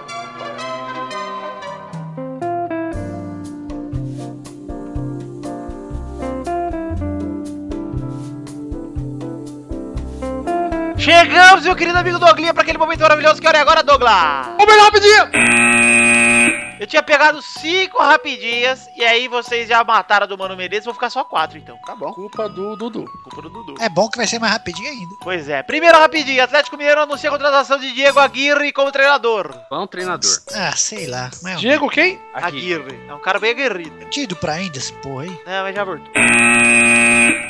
Chegamos, 11.02 11.64
meu 11.64 11.74
querido 11.74 11.98
amigo 11.98 12.16
Douglinha, 12.16 12.54
para 12.54 12.62
aquele 12.62 12.78
momento 12.78 13.00
maravilhoso 13.00 13.40
que 13.40 13.48
hora 13.48 13.58
é 13.58 13.60
agora, 13.60 13.82
Douglas? 13.82 14.46
Ô, 14.56 14.64
melhor 14.64 14.84
rapidinho! 14.84 16.61
Eu 16.82 16.86
tinha 16.88 17.00
pegado 17.00 17.40
cinco 17.40 18.02
rapidinhas 18.02 18.90
e 18.96 19.04
aí 19.04 19.28
vocês 19.28 19.68
já 19.68 19.84
mataram 19.84 20.24
a 20.24 20.26
do 20.26 20.36
Mano 20.36 20.56
Menezes, 20.56 20.84
vou 20.84 20.92
ficar 20.92 21.10
só 21.10 21.22
quatro 21.22 21.56
então. 21.56 21.78
Tá 21.86 21.94
bom. 21.94 22.12
Culpa 22.12 22.48
do 22.48 22.74
Dudu. 22.74 23.04
Culpa 23.22 23.40
do 23.40 23.50
Dudu. 23.50 23.74
É 23.80 23.88
bom 23.88 24.08
que 24.08 24.16
vai 24.16 24.26
ser 24.26 24.40
mais 24.40 24.52
rapidinho 24.52 24.90
ainda. 24.90 25.14
Pois 25.22 25.48
é. 25.48 25.62
Primeiro 25.62 25.96
rapidinho, 25.96 26.42
Atlético 26.42 26.76
Mineiro 26.76 27.02
anuncia 27.02 27.28
a 27.28 27.32
contratação 27.32 27.78
de 27.78 27.92
Diego 27.92 28.18
Aguirre 28.18 28.72
como 28.72 28.90
treinador. 28.90 29.56
Bom 29.70 29.86
treinador. 29.86 30.28
Ah, 30.56 30.72
sei 30.72 31.06
lá. 31.06 31.30
Mas 31.40 31.60
Diego 31.60 31.88
quem? 31.88 32.20
Aguirre. 32.34 32.98
É 33.08 33.14
um 33.14 33.20
cara 33.20 33.38
bem 33.38 33.52
aguerrido. 33.52 34.00
eu 34.00 34.10
tinha 34.10 34.24
ido 34.24 34.34
pra 34.34 34.60
Índia 34.60 34.80
esse 34.80 34.92
porra 34.94 35.22
aí. 35.22 35.40
Não, 35.46 35.62
mas 35.62 35.76
já 35.76 35.84
voltou. 35.84 36.12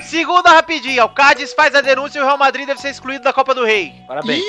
Segunda 0.03 0.51
rapidinha, 0.51 1.07
o 1.07 1.09
Cádiz 1.09 1.55
faz 1.55 1.75
a 1.75 1.81
denúncia 1.81 2.19
e 2.19 2.23
o 2.23 2.27
Real 2.27 2.37
Madrid 2.37 2.67
deve 2.67 2.83
ser 2.83 2.91
excluído 2.91 3.25
da 3.25 3.33
Copa 3.33 3.55
do 3.55 3.65
Rei. 3.65 3.95
Parabéns. 4.07 4.45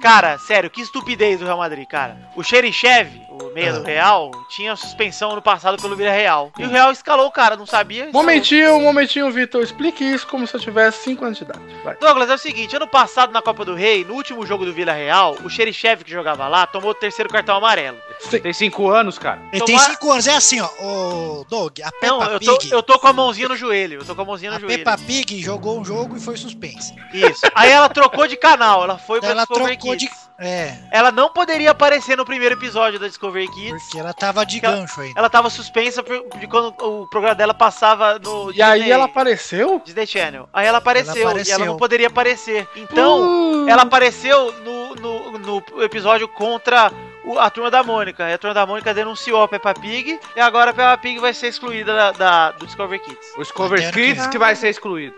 Cara, 0.00 0.38
sério, 0.38 0.70
que 0.70 0.80
estupidez 0.80 1.38
do 1.38 1.44
Real 1.44 1.58
Madrid, 1.58 1.86
cara. 1.86 2.16
O 2.34 2.42
Xerichev, 2.42 3.10
o 3.50 3.54
meia 3.54 3.72
do 3.72 3.80
Ah. 3.80 3.86
Real, 3.86 4.30
tinha 4.48 4.74
suspensão 4.76 5.34
no 5.34 5.42
passado 5.42 5.80
pelo 5.80 5.96
Vila 5.96 6.10
Real. 6.10 6.52
E 6.58 6.64
o 6.64 6.68
Real 6.68 6.90
escalou 6.92 7.26
o 7.26 7.30
cara, 7.30 7.56
não 7.56 7.66
sabia? 7.66 8.04
escalou. 8.06 8.22
Momentinho, 8.22 8.80
momentinho, 8.80 9.30
Vitor. 9.30 9.62
Explique 9.62 10.04
isso 10.04 10.26
como 10.26 10.46
se 10.46 10.54
eu 10.54 10.60
tivesse 10.60 11.02
5 11.04 11.24
anos 11.24 11.38
de 11.38 11.44
idade. 11.44 11.60
Vai. 11.84 11.96
Douglas, 11.96 12.30
é 12.30 12.34
o 12.34 12.38
seguinte, 12.38 12.74
ano 12.76 12.86
passado 12.86 13.32
na 13.32 13.42
Copa 13.42 13.64
do 13.64 13.74
Rei, 13.74 14.04
no 14.04 14.14
último 14.14 14.46
jogo 14.46 14.64
do 14.64 14.72
Vila 14.72 14.92
Real, 14.92 15.36
o 15.44 15.50
Xerichev 15.50 16.04
que 16.04 16.10
jogava 16.10 16.46
lá 16.48 16.66
tomou 16.66 16.90
o 16.90 16.94
terceiro 16.94 17.28
cartão 17.30 17.56
amarelo. 17.56 17.98
Tem 18.42 18.52
cinco 18.52 18.88
anos, 18.90 19.18
cara. 19.18 19.40
Ele 19.52 19.64
tem 19.64 19.76
Tomar- 19.76 19.90
5 19.90 20.12
anos, 20.12 20.26
é 20.26 20.34
assim, 20.36 20.60
ó. 20.60 20.68
Ô, 20.80 21.44
Doug, 21.48 21.78
a 21.82 21.90
Peppa 21.92 22.06
Não, 22.06 22.22
eu 22.24 22.40
tô, 22.40 22.58
Pig. 22.58 22.72
eu 22.72 22.82
tô 22.82 22.98
com 22.98 23.06
a 23.08 23.12
mãozinha 23.12 23.48
no 23.48 23.56
joelho, 23.56 24.00
eu 24.00 24.04
tô 24.04 24.14
com 24.14 24.22
a 24.22 24.24
mãozinha 24.24 24.50
no 24.50 24.56
A 24.56 24.60
joelho. 24.60 24.78
Peppa 24.84 24.98
Pig 24.98 25.40
jogou 25.42 25.78
um 25.80 25.84
jogo 25.84 26.16
e 26.16 26.20
foi 26.20 26.36
suspensa. 26.36 26.94
Isso. 27.12 27.40
Aí 27.54 27.70
ela 27.70 27.88
trocou 27.88 28.26
de 28.26 28.36
canal, 28.36 28.84
ela 28.84 28.98
foi 28.98 29.20
pra 29.20 29.30
Ela 29.30 29.40
Discovery 29.46 29.76
trocou 29.76 29.96
de. 29.96 30.06
Kids. 30.06 30.30
É, 30.42 30.74
Ela 30.90 31.12
não 31.12 31.28
poderia 31.28 31.70
aparecer 31.70 32.16
no 32.16 32.24
primeiro 32.24 32.54
episódio 32.54 32.98
da 32.98 33.06
Discovery 33.06 33.39
Kids. 33.48 33.82
porque 33.84 33.98
ela 33.98 34.12
tava 34.14 34.44
de 34.44 34.60
gancho 34.60 35.00
ainda. 35.00 35.18
Ela 35.18 35.30
tava 35.30 35.48
suspensa 35.50 36.02
de 36.02 36.46
quando 36.46 36.68
o 36.80 37.06
programa 37.08 37.34
dela 37.34 37.54
passava 37.54 38.18
no 38.18 38.52
E 38.52 38.60
aí 38.62 38.90
ela 38.90 39.04
apareceu? 39.04 39.80
Disney 39.84 40.06
Channel. 40.06 40.48
Aí 40.52 40.66
ela 40.66 40.78
apareceu, 40.78 41.12
Ela 41.12 41.20
e 41.20 41.24
ela 41.24 41.30
apareceu. 41.40 41.66
não 41.66 41.76
poderia 41.76 42.06
aparecer. 42.08 42.68
Então, 42.76 43.68
ela 43.68 43.82
apareceu 43.82 44.52
no, 44.62 44.94
no, 44.96 45.38
no 45.38 45.82
episódio 45.82 46.26
contra 46.28 46.90
o- 47.24 47.38
a 47.38 47.48
turma 47.50 47.70
da 47.70 47.82
Mônica. 47.82 48.28
E 48.28 48.32
a 48.32 48.38
turma 48.38 48.54
da 48.54 48.66
Mônica 48.66 48.92
denunciou 48.94 49.42
a 49.42 49.48
Peppa 49.48 49.74
Pig 49.74 50.18
e 50.36 50.40
agora 50.40 50.70
a 50.70 50.74
Peppa 50.74 50.98
Pig 50.98 51.18
vai 51.18 51.32
ser 51.34 51.48
excluída 51.48 51.94
da, 51.94 52.12
da- 52.12 52.50
do 52.52 52.66
Discovery 52.66 53.00
Kids. 53.02 53.28
O 53.36 53.42
Discover 53.42 53.78
Até 53.78 53.84
ano 53.88 53.94
Kids 53.94 54.24
que 54.26 54.32
que 54.32 54.38
vai 54.38 54.54
ser 54.56 54.68
excluído. 54.70 55.14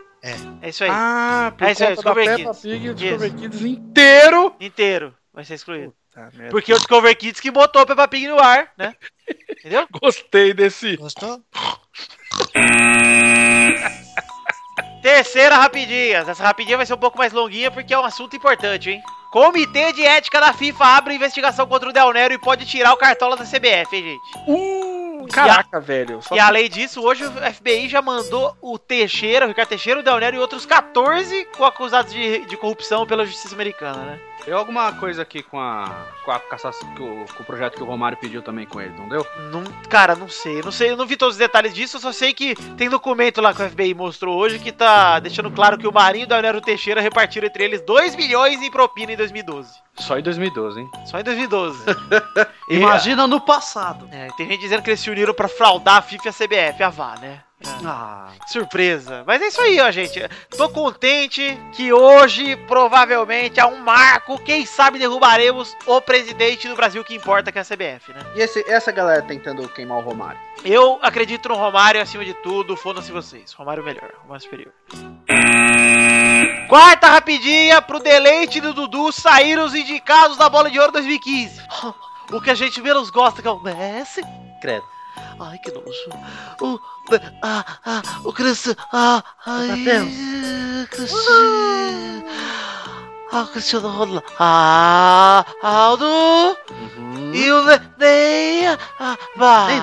É 0.62 0.68
isso 0.68 0.84
aí. 0.84 0.90
Ah, 0.92 1.52
por 1.58 1.66
É 1.66 1.72
isso 1.72 1.82
aí, 1.82 1.88
da 1.90 1.94
Discovery 1.94 2.26
Peppa 2.26 2.44
Kids. 2.50 2.60
Pig 2.62 2.86
e 2.86 2.90
o. 2.90 2.94
Discovery 2.94 3.30
Kids 3.32 3.62
inteiro. 3.62 4.54
Inteiro 4.60 5.14
vai 5.34 5.44
ser 5.44 5.54
excluído. 5.54 5.92
Tá. 6.14 6.28
Porque 6.50 6.74
o 6.74 6.76
Discovery 6.76 7.14
Kids 7.14 7.40
que 7.40 7.50
botou 7.50 7.82
a 7.82 7.86
Peppa 7.86 8.06
Pig 8.06 8.28
no 8.28 8.38
ar, 8.38 8.70
né? 8.76 8.94
Entendeu? 9.50 9.86
Gostei 10.00 10.52
desse. 10.52 10.96
Gostou? 10.96 11.42
Terceira 15.02 15.56
rapidinha. 15.56 16.18
Essa 16.18 16.44
rapidinha 16.44 16.76
vai 16.76 16.86
ser 16.86 16.94
um 16.94 16.98
pouco 16.98 17.18
mais 17.18 17.32
longuinha 17.32 17.70
porque 17.70 17.92
é 17.92 17.98
um 17.98 18.04
assunto 18.04 18.36
importante, 18.36 18.90
hein? 18.90 19.02
Comitê 19.32 19.92
de 19.92 20.04
Ética 20.04 20.40
da 20.40 20.52
FIFA 20.52 20.84
abre 20.84 21.14
investigação 21.14 21.66
contra 21.66 21.88
o 21.88 21.92
Del 21.92 22.12
Nero 22.12 22.34
e 22.34 22.38
pode 22.38 22.66
tirar 22.66 22.92
o 22.92 22.98
cartola 22.98 23.34
da 23.34 23.44
CBF, 23.44 23.96
hein, 23.96 24.02
gente? 24.02 24.20
Uh, 24.46 25.11
caraca, 25.26 25.80
velho. 25.80 26.20
Só 26.22 26.34
E 26.34 26.40
além 26.40 26.68
disso, 26.70 27.00
hoje 27.02 27.24
o 27.24 27.30
FBI 27.52 27.88
já 27.88 28.00
mandou 28.02 28.56
o 28.60 28.78
Teixeira, 28.78 29.44
o 29.44 29.48
Ricardo 29.48 29.68
Teixeira, 29.68 30.00
o 30.00 30.02
Del 30.02 30.18
Nero 30.18 30.36
e 30.36 30.38
outros 30.38 30.64
14 30.66 31.46
com 31.56 31.64
acusados 31.64 32.12
de, 32.12 32.44
de 32.46 32.56
corrupção 32.56 33.06
pela 33.06 33.24
justiça 33.26 33.54
americana, 33.54 33.98
né? 34.02 34.20
Deu 34.44 34.58
alguma 34.58 34.92
coisa 34.94 35.22
aqui 35.22 35.40
com 35.40 35.60
a, 35.60 35.88
com 36.24 36.32
a 36.32 36.40
cassação, 36.40 36.92
com, 36.96 37.22
o- 37.22 37.26
com 37.32 37.42
o 37.44 37.46
projeto 37.46 37.76
que 37.76 37.82
o 37.82 37.86
Romário 37.86 38.18
pediu 38.18 38.42
também 38.42 38.66
com 38.66 38.80
ele, 38.80 38.92
não 38.98 39.08
deu? 39.08 39.24
Não, 39.52 39.62
cara, 39.88 40.16
não 40.16 40.28
sei. 40.28 40.60
Não 40.62 40.72
sei, 40.72 40.90
eu 40.90 40.96
não 40.96 41.06
vi 41.06 41.16
todos 41.16 41.34
os 41.36 41.38
detalhes 41.38 41.72
disso, 41.72 41.96
eu 41.96 42.00
só 42.00 42.10
sei 42.12 42.32
que 42.34 42.56
tem 42.76 42.88
documento 42.90 43.40
lá 43.40 43.54
que 43.54 43.62
o 43.62 43.70
FBI 43.70 43.94
mostrou 43.94 44.36
hoje 44.36 44.58
que 44.58 44.72
tá 44.72 45.20
deixando 45.20 45.48
claro 45.50 45.78
que 45.78 45.86
o 45.86 45.92
Marinho 45.92 46.24
e 46.24 46.26
o 46.26 46.28
Del 46.28 46.42
Nero 46.42 46.58
e 46.58 46.62
Teixeira 46.62 47.00
repartiram 47.00 47.46
entre 47.46 47.62
eles 47.62 47.80
2 47.82 48.16
milhões 48.16 48.60
em 48.60 48.70
propina 48.70 49.12
em 49.12 49.16
2012. 49.16 49.70
Só 49.96 50.18
em 50.18 50.22
2012, 50.22 50.80
hein? 50.80 50.90
Só 51.06 51.20
em 51.20 51.22
2012. 51.24 51.78
E- 52.70 52.76
Imagina 52.76 53.26
no 53.26 53.40
passado. 53.40 54.08
É, 54.10 54.28
tem 54.36 54.48
gente 54.48 54.60
dizendo 54.60 54.82
que 54.82 54.90
eles 54.90 55.00
se 55.00 55.10
uniram 55.10 55.34
pra 55.34 55.48
fraudar 55.48 55.96
a 55.96 56.02
FIFA 56.02 56.24
e 56.26 56.28
a 56.28 56.32
CBF, 56.32 56.82
a 56.82 56.88
VA, 56.90 57.14
né? 57.20 57.40
É. 57.64 57.68
Ah, 57.84 58.30
Surpresa. 58.48 59.22
Mas 59.24 59.40
é 59.40 59.46
isso 59.46 59.60
aí, 59.60 59.78
ó, 59.80 59.88
gente. 59.92 60.20
Tô 60.56 60.68
contente 60.68 61.56
que 61.72 61.92
hoje, 61.92 62.56
provavelmente, 62.66 63.60
é 63.60 63.64
um 63.66 63.78
marco. 63.78 64.36
Quem 64.42 64.66
sabe 64.66 64.98
derrubaremos 64.98 65.76
o 65.86 66.00
presidente 66.00 66.66
do 66.66 66.74
Brasil 66.74 67.04
que 67.04 67.14
importa, 67.14 67.52
que 67.52 67.58
é 67.58 67.60
a 67.60 67.64
CBF, 67.64 68.12
né? 68.12 68.20
e 68.34 68.40
esse- 68.40 68.64
essa 68.68 68.90
galera 68.90 69.22
tentando 69.22 69.68
queimar 69.68 69.98
o 69.98 70.00
Romário? 70.00 70.40
Eu 70.64 70.98
acredito 71.02 71.48
no 71.50 71.54
Romário 71.54 72.00
acima 72.00 72.24
de 72.24 72.34
tudo. 72.34 72.76
Foda-se 72.76 73.12
vocês. 73.12 73.52
Romário 73.52 73.84
melhor, 73.84 74.10
Romário 74.22 74.42
superior. 74.42 74.72
Quarta 76.68 77.08
rapidinha 77.08 77.82
pro 77.82 77.98
deleite 77.98 78.60
do 78.60 78.72
Dudu 78.72 79.12
sair 79.12 79.58
os 79.58 79.74
indicados 79.74 80.36
da 80.36 80.48
Bola 80.48 80.70
de 80.70 80.78
Ouro 80.78 80.92
2015. 80.92 81.60
O 82.30 82.40
que 82.40 82.50
a 82.50 82.54
gente 82.54 82.80
menos 82.80 83.10
gosta 83.10 83.42
que 83.42 83.48
é 83.48 83.50
o 83.50 83.60
Messi. 83.60 84.22
Credo. 84.60 84.84
Ai, 85.38 85.58
que 85.58 85.70
nojo. 85.70 85.90
O. 86.60 86.80
Ah, 87.42 87.64
ah, 87.84 88.02
o 88.24 88.32
Cristiano. 88.32 88.78
Ah, 88.92 89.22
ai. 89.44 89.84
Cristiano. 90.90 92.24
Ah, 93.34 93.42
o 93.42 93.46
Cristiano 93.48 93.88
Ronaldo. 93.88 94.22
Ah, 94.38 95.44
Aldo. 95.62 96.04
Uhum. 96.06 97.32
E 97.34 97.50
o 97.50 97.64
Nenê. 97.64 98.76
ah, 99.00 99.16
vai. 99.34 99.80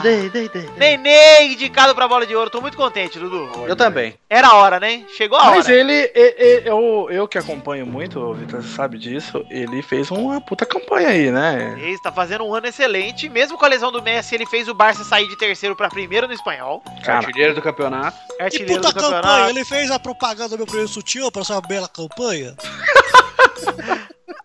Nenê 0.78 1.46
indicado 1.48 1.96
pra 1.96 2.08
bola 2.08 2.28
de 2.28 2.36
ouro. 2.36 2.52
Tô 2.52 2.62
muito 2.62 2.78
contente, 2.78 3.18
Dudu. 3.18 3.50
Eu 3.68 3.76
também. 3.76 4.16
Era 4.30 4.50
a 4.50 4.54
hora, 4.56 4.80
né? 4.80 5.04
Chegou 5.18 5.36
a 5.38 5.46
Mas 5.46 5.66
hora. 5.66 5.76
ele, 5.76 5.94
e- 5.94 6.36
e- 6.38 6.62
eu, 6.66 7.08
eu 7.10 7.28
que 7.28 7.40
acompanho 7.40 7.88
muito, 7.88 8.20
o 8.20 8.36
Vitor 8.36 8.62
você 8.62 8.68
sabe 8.76 9.00
disso, 9.00 9.44
ele 9.50 9.82
fez 9.82 10.12
uma 10.12 10.40
puta 10.40 10.64
campanha 10.64 11.10
aí, 11.10 11.32
né? 11.32 11.76
Ele 11.80 11.94
está 11.94 12.12
fazendo 12.12 12.44
um 12.46 12.54
ano 12.54 12.68
excelente. 12.68 13.28
Mesmo 13.30 13.58
com 13.58 13.66
a 13.66 13.70
lesão 13.70 13.92
do 13.92 14.02
Messi, 14.04 14.36
ele 14.36 14.46
fez 14.46 14.68
o 14.68 14.76
Barça 14.76 15.04
sair 15.04 15.28
de 15.28 15.36
terceiro 15.36 15.76
pra 15.76 15.90
primeiro 15.90 16.28
no 16.28 16.34
espanhol. 16.34 16.84
Cara, 17.04 17.26
Artilheiro 17.26 17.56
do 17.56 17.62
campeonato. 17.64 18.16
Que 18.38 18.44
Artilheiro 18.44 18.76
puta 18.76 18.90
do 18.94 18.94
campanha! 19.02 19.22
campeonato. 19.24 19.50
Ele 19.50 19.66
fez 19.66 19.90
a 19.90 19.98
propaganda 20.00 20.50
do 20.50 20.58
meu 20.58 20.68
primeiro 20.68 20.88
sutiã 20.90 21.32
pra 21.32 21.42
essa 21.42 21.60
bela 21.62 21.88
campanha. 21.88 22.56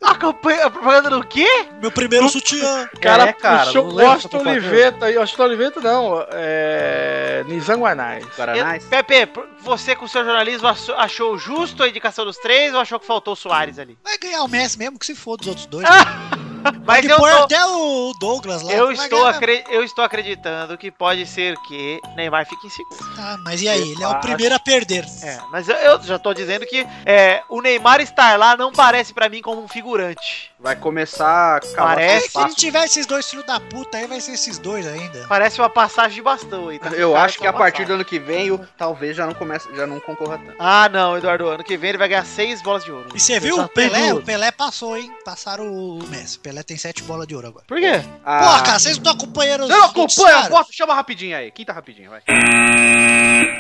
A 0.03 0.15
campanha, 0.17 0.67
a 0.67 0.71
propaganda 0.71 1.11
do 1.11 1.25
quê? 1.27 1.47
Meu 1.81 1.91
primeiro 1.91 2.29
sutiã. 2.29 2.87
cara, 3.01 3.29
É, 3.29 3.33
cara, 3.33 3.65
puxou 3.67 3.95
Washington. 3.95 4.39
Oliveta 4.39 5.07
aí, 5.07 5.17
Washington 5.17 5.43
Oliveta 5.45 5.81
não, 5.81 6.27
é... 6.31 7.43
Nizam 7.49 7.81
Guanais. 7.81 8.25
Guaranás. 8.37 8.85
Pepe, 8.85 9.29
você 9.61 9.97
com 9.97 10.07
seu 10.07 10.23
jornalismo 10.25 10.69
achou- 10.69 11.39
justo 11.39 11.83
a 11.83 11.89
indicação 11.89 12.25
dos 12.25 12.37
três 12.37 12.75
ou 12.75 12.81
achou 12.81 13.01
que 13.01 13.07
faltou 13.07 13.33
o 13.33 13.37
Soares 13.37 13.79
ali? 13.79 13.97
Vai 14.05 14.19
ganhar 14.19 14.43
o 14.43 14.49
Messi 14.49 14.79
mesmo, 14.79 14.99
que 14.99 15.07
se 15.07 15.15
foda 15.15 15.43
os 15.43 15.49
outros 15.49 15.67
dois. 15.67 15.87
Mas 16.85 17.05
eu 17.09 17.17
tô, 17.19 17.25
até 17.27 17.65
o 17.67 18.13
Douglas 18.19 18.63
lá. 18.63 18.73
eu, 18.73 18.91
estou 18.93 19.27
acre- 19.27 19.65
eu 19.71 19.83
estou 19.83 20.05
acreditando 20.05 20.77
que 20.79 20.91
pode 20.91 21.27
ser 21.27 21.57
que 21.67 22.01
Neymar 22.17 22.47
fique 22.47 22.67
em 22.67 22.71
segundo. 22.71 22.97
Ah, 23.19 23.37
mas 23.45 23.61
e 23.63 23.69
aí? 23.69 23.93
Ele 23.93 24.03
é 24.03 24.09
o 24.09 24.21
primeiro 24.21 24.55
a 24.55 24.59
perder. 24.59 25.05
É, 25.23 25.39
mas 25.51 25.69
eu, 25.69 25.77
eu 25.77 26.03
já 26.03 26.19
tô 26.19 26.33
dizendo 26.35 26.67
que 26.67 26.87
é, 27.07 27.43
o 27.49 27.61
Neymar 27.61 28.01
estar 28.01 28.39
lá 28.39 28.57
não 28.57 28.73
parece 28.73 29.13
pra 29.15 29.29
mim 29.29 29.41
como 29.41 29.63
um 29.63 29.69
figurante. 29.69 30.51
Vai 30.59 30.77
começar 30.77 31.57
a 31.57 31.61
Parece 31.77 32.29
Se 32.31 32.37
não 32.39 32.43
espaço. 32.47 32.57
tiver 32.57 32.85
esses 32.85 33.07
dois 33.07 33.29
filhos 33.29 33.45
da 33.47 33.61
puta 33.61 33.99
aí, 33.99 34.07
vai 34.07 34.21
ser 34.21 34.33
esses 34.33 34.59
dois 34.59 34.87
ainda. 34.87 35.27
Parece 35.29 35.61
uma 35.61 35.69
passagem 35.69 36.15
de 36.17 36.23
bastão 36.23 36.69
aí. 36.69 36.79
tá? 36.79 36.89
Eu 36.91 37.13
Cara, 37.13 37.25
acho 37.25 37.39
que 37.39 37.47
a 37.47 37.53
partir 37.53 37.83
do 37.85 37.89
passagem. 37.89 37.95
ano 37.97 38.05
que 38.05 38.19
vem, 38.19 38.47
eu, 38.47 38.61
talvez 38.79 39.15
já 39.17 39.27
não 39.27 39.35
comece, 39.35 39.69
já 39.77 39.87
não 39.87 40.01
concorra 40.01 40.39
tanto. 40.39 40.57
Ah, 40.59 40.89
não, 40.89 41.17
Eduardo. 41.19 41.49
Ano 41.49 41.63
que 41.65 41.77
vem 41.77 41.91
ele 41.91 41.99
vai 41.99 42.09
ganhar 42.09 42.25
seis 42.25 42.63
bolas 42.63 42.83
de 42.85 42.91
ouro. 42.93 43.09
E 43.15 43.21
você 43.21 43.39
viu? 43.39 43.61
O 43.61 43.69
Pelé, 43.69 44.15
o. 44.15 44.23
Pelé 44.23 44.51
passou, 44.51 44.97
hein? 44.97 45.13
Passaram 45.25 45.67
o 45.71 45.99
Messi. 46.09 46.39
O 46.39 46.41
Pelé 46.55 46.63
tem 46.63 46.77
sete 46.77 47.03
bolas 47.03 47.27
de 47.27 47.35
ouro 47.35 47.49
agora. 47.49 47.65
Por 47.67 47.81
quê? 47.81 48.01
Ah, 48.25 48.39
Porra, 48.39 48.63
cara, 48.63 48.79
vocês 48.79 48.97
não 48.97 49.03
estão 49.03 49.13
acompanhando 49.13 49.63
os 49.63 49.67
Você 49.69 49.73
não 49.75 49.85
acompanha? 49.87 50.03
noticiários? 50.05 50.49
Bota, 50.49 50.69
chama 50.73 50.95
rapidinho 50.95 51.37
aí. 51.37 51.51
Quinta 51.51 51.73
rapidinho, 51.73 52.11
vai. 52.11 52.23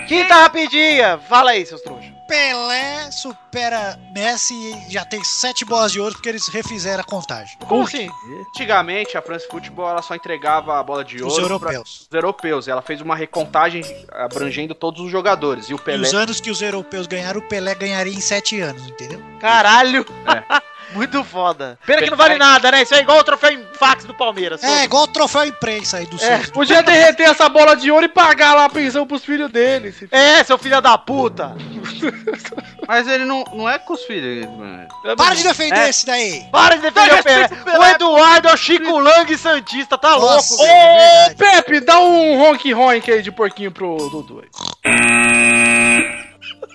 Quinta 0.07 0.35
rapidinha. 0.35 1.19
Fala 1.29 1.51
aí, 1.51 1.67
seus 1.67 1.81
trouxas. 1.81 2.13
Pelé 2.29 3.11
supera 3.11 3.99
Messi 4.15 4.55
e 4.55 4.93
já 4.93 5.05
tem 5.05 5.23
sete 5.25 5.65
bolas 5.65 5.91
de 5.93 6.01
ouro 6.01 6.15
porque 6.15 6.29
eles 6.29 6.47
refizeram 6.49 7.01
a 7.01 7.05
contagem. 7.05 7.59
Como 7.67 7.83
assim? 7.83 8.09
Antigamente, 8.51 9.17
a 9.19 9.23
France 9.23 9.47
Football 9.51 9.91
ela 9.91 10.01
só 10.03 10.15
entregava 10.15 10.79
a 10.79 10.83
bola 10.83 11.05
de 11.05 11.17
Os 11.17 11.33
ouro 11.35 11.45
europeus. 11.47 11.73
para 11.73 11.83
os 11.83 12.09
europeus. 12.13 12.69
Ela 12.69 12.81
fez 12.81 13.01
uma 13.01 13.15
recontagem 13.17 13.83
abrangendo 14.13 14.75
todos 14.75 15.01
os 15.03 15.11
jogadores. 15.11 15.69
E 15.69 15.75
o 15.75 15.77
E 15.77 15.81
Pelé. 15.81 16.07
os 16.07 16.15
anos 16.15 16.41
que 16.41 16.51
os 16.51 16.63
europeus 16.63 17.07
ganharam, 17.09 17.41
o 17.41 17.49
Pelé 17.49 17.75
ganharia 17.75 18.15
em 18.15 18.21
sete 18.21 18.61
anos, 18.61 18.87
entendeu? 18.89 19.21
Caralho. 19.41 20.07
Muito 20.95 21.25
foda. 21.25 21.79
Pena 21.85 22.03
que 22.03 22.11
não 22.11 22.17
vale 22.17 22.37
nada, 22.37 22.71
né? 22.71 22.83
Isso 22.83 22.95
é 22.95 23.01
igual 23.01 23.19
o 23.19 23.25
troféu 23.25 23.51
em 23.51 23.65
fax 23.79 24.05
do 24.05 24.15
Palmeiras. 24.15 24.63
É, 24.63 24.85
igual 24.85 25.05
o 25.05 25.09
troféu 25.09 25.45
imprensa 25.45 25.99
aí 25.99 26.07
do 26.07 26.17
É. 26.17 26.19
Santos. 26.19 26.51
Podia 26.51 26.83
derreter 26.83 27.25
essa 27.25 27.49
bola 27.49 27.75
de 27.75 27.91
ouro 27.91 28.05
e 28.05 28.09
pagar 28.09 28.55
lá 28.55 28.67
a 28.67 28.71
pensão 28.71 29.07
pros 29.07 29.25
filhos 29.25 29.51
dele. 29.51 29.93
se- 29.93 30.09
É, 30.13 30.43
seu 30.45 30.57
filho 30.57 30.81
da 30.81 30.97
puta. 30.97 31.57
Mas 32.87 33.09
ele 33.09 33.25
não, 33.25 33.43
não 33.53 33.69
é 33.69 33.79
com 33.79 33.95
os 33.95 34.05
filhos. 34.05 34.47
mano. 34.47 34.87
Para 35.17 35.35
de 35.35 35.43
defender 35.43 35.79
É. 35.81 35.89
esse 35.89 36.07
daí! 36.07 36.45
Para 36.53 36.77
de 36.77 36.83
defender 36.83 37.21
o 37.21 37.25
Pelé. 37.25 37.49
O 37.79 37.85
Eduardo 37.85 38.49
é 38.49 38.55
o 38.55 38.57
Chico 38.57 38.99
Lang 38.99 39.37
Santista, 39.37 39.99
tá 39.99 40.11
Nossa, 40.19 40.55
louco, 40.55 40.65
é. 40.71 41.31
Ô, 41.31 41.35
Pepe, 41.37 41.81
dá 41.81 41.99
um 41.99 42.39
ronk 42.39 42.73
ronk 42.73 43.11
aí 43.11 43.23
de 43.23 43.33
porquinho 43.33 43.73
pro 43.73 43.97
Dudu. 44.11 44.45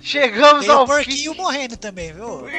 Chegamos 0.00 0.64
Tem 0.64 0.74
o 0.74 0.78
ao 0.78 0.86
fim. 0.86 0.92
porquinho 0.94 1.34
morrendo 1.34 1.76
também, 1.76 2.12
viu? 2.12 2.46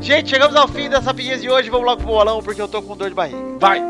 Gente, 0.00 0.28
chegamos 0.30 0.54
ao 0.56 0.68
fim 0.68 0.88
das 0.90 1.04
rapidinhas 1.04 1.40
de 1.40 1.48
hoje. 1.50 1.70
Vamos 1.70 1.86
logo 1.86 2.02
pro 2.02 2.12
bolão 2.12 2.42
porque 2.42 2.60
eu 2.60 2.68
tô 2.68 2.82
com 2.82 2.96
dor 2.96 3.08
de 3.08 3.14
barriga. 3.14 3.38
Vai. 3.58 3.80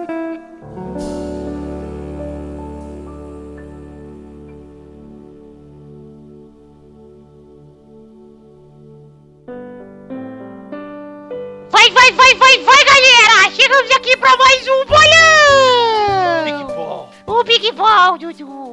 Vai, 11.70 11.90
vai, 11.90 12.12
vai, 12.12 12.34
vai, 12.34 12.58
vai, 12.58 12.84
galera! 12.84 13.50
Chegamos 13.54 13.90
aqui 13.90 14.16
pra 14.16 14.36
mais 14.36 14.68
um 14.68 14.84
bolão! 14.86 16.44
Big 16.44 16.64
Ball. 16.74 17.08
O 17.26 17.44
Big 17.44 17.72
Ball, 17.72 18.18
Dudu! 18.18 18.63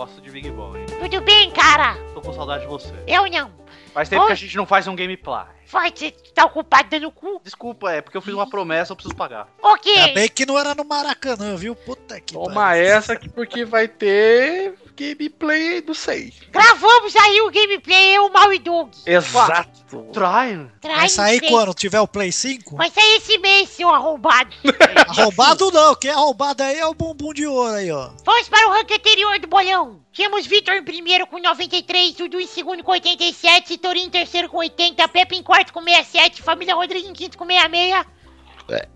Gosto 0.00 0.18
de 0.22 0.30
Big 0.30 0.50
Ball, 0.52 0.78
hein? 0.78 0.86
Tudo 0.98 1.20
bem, 1.20 1.50
cara? 1.50 1.94
Tô 2.14 2.22
com 2.22 2.32
saudade 2.32 2.62
de 2.62 2.68
você. 2.68 2.90
Eu 3.06 3.30
não. 3.30 3.52
Faz 3.92 4.08
tempo 4.08 4.22
Oi? 4.22 4.28
que 4.28 4.32
a 4.32 4.36
gente 4.36 4.56
não 4.56 4.64
faz 4.64 4.86
um 4.88 4.96
gameplay. 4.96 5.44
Vai, 5.66 5.92
você 5.94 6.10
tá 6.34 6.46
ocupado 6.46 6.88
dando 6.88 7.12
cu? 7.12 7.38
Desculpa, 7.44 7.92
é 7.92 8.00
porque 8.00 8.16
eu 8.16 8.22
fiz 8.22 8.32
uma 8.32 8.48
promessa, 8.48 8.92
eu 8.92 8.96
preciso 8.96 9.14
pagar. 9.14 9.48
Ok. 9.62 9.94
Ainda 9.94 10.14
bem 10.14 10.26
que 10.30 10.46
não 10.46 10.58
era 10.58 10.74
no 10.74 10.86
Maracanã, 10.86 11.54
viu? 11.54 11.76
Puta 11.76 12.18
que 12.18 12.32
Toma 12.32 12.54
pariu. 12.54 12.82
essa 12.82 13.12
aqui 13.12 13.28
porque 13.28 13.62
vai 13.66 13.88
ter 13.88 14.72
gameplay 15.00 15.80
do 15.80 15.94
6. 15.94 16.34
Gravamos 16.50 17.16
aí 17.16 17.40
o 17.40 17.50
gameplay, 17.50 18.16
eu, 18.16 18.28
Mal 18.28 18.52
e 18.52 18.58
Doug. 18.58 18.92
Exato. 19.06 20.02
Try. 20.12 20.70
Vai 20.82 21.08
sair 21.08 21.40
quando? 21.48 21.72
Tiver 21.72 22.00
o 22.00 22.06
Play 22.06 22.30
5? 22.30 22.76
Vai 22.76 22.90
sair 22.90 23.16
esse 23.16 23.38
mês, 23.38 23.70
seu 23.70 23.88
arrombado. 23.88 24.54
Roubado 25.16 25.70
não, 25.70 25.94
quem 25.94 26.10
é 26.10 26.14
roubado 26.14 26.62
aí 26.62 26.78
é 26.78 26.86
o 26.86 26.92
bumbum 26.92 27.32
de 27.32 27.46
ouro 27.46 27.74
aí, 27.74 27.90
ó. 27.90 28.10
Vamos 28.24 28.48
para 28.48 28.68
o 28.68 28.72
ranking 28.72 28.94
anterior 28.94 29.38
do 29.38 29.46
bolão. 29.46 30.00
Temos 30.14 30.46
Vitor 30.46 30.74
em 30.74 30.84
primeiro 30.84 31.26
com 31.26 31.40
93, 31.40 32.14
Dudu 32.14 32.38
em 32.38 32.46
segundo 32.46 32.84
com 32.84 32.92
87, 32.92 33.78
Torinho 33.78 34.06
em 34.06 34.10
terceiro 34.10 34.48
com 34.50 34.58
80, 34.58 35.08
Pepe 35.08 35.36
em 35.36 35.42
quarto 35.42 35.72
com 35.72 35.82
67, 35.82 36.42
Família 36.42 36.74
Rodrigues 36.74 37.08
em 37.08 37.14
quinto 37.14 37.38
com 37.38 37.46
66. 37.46 38.04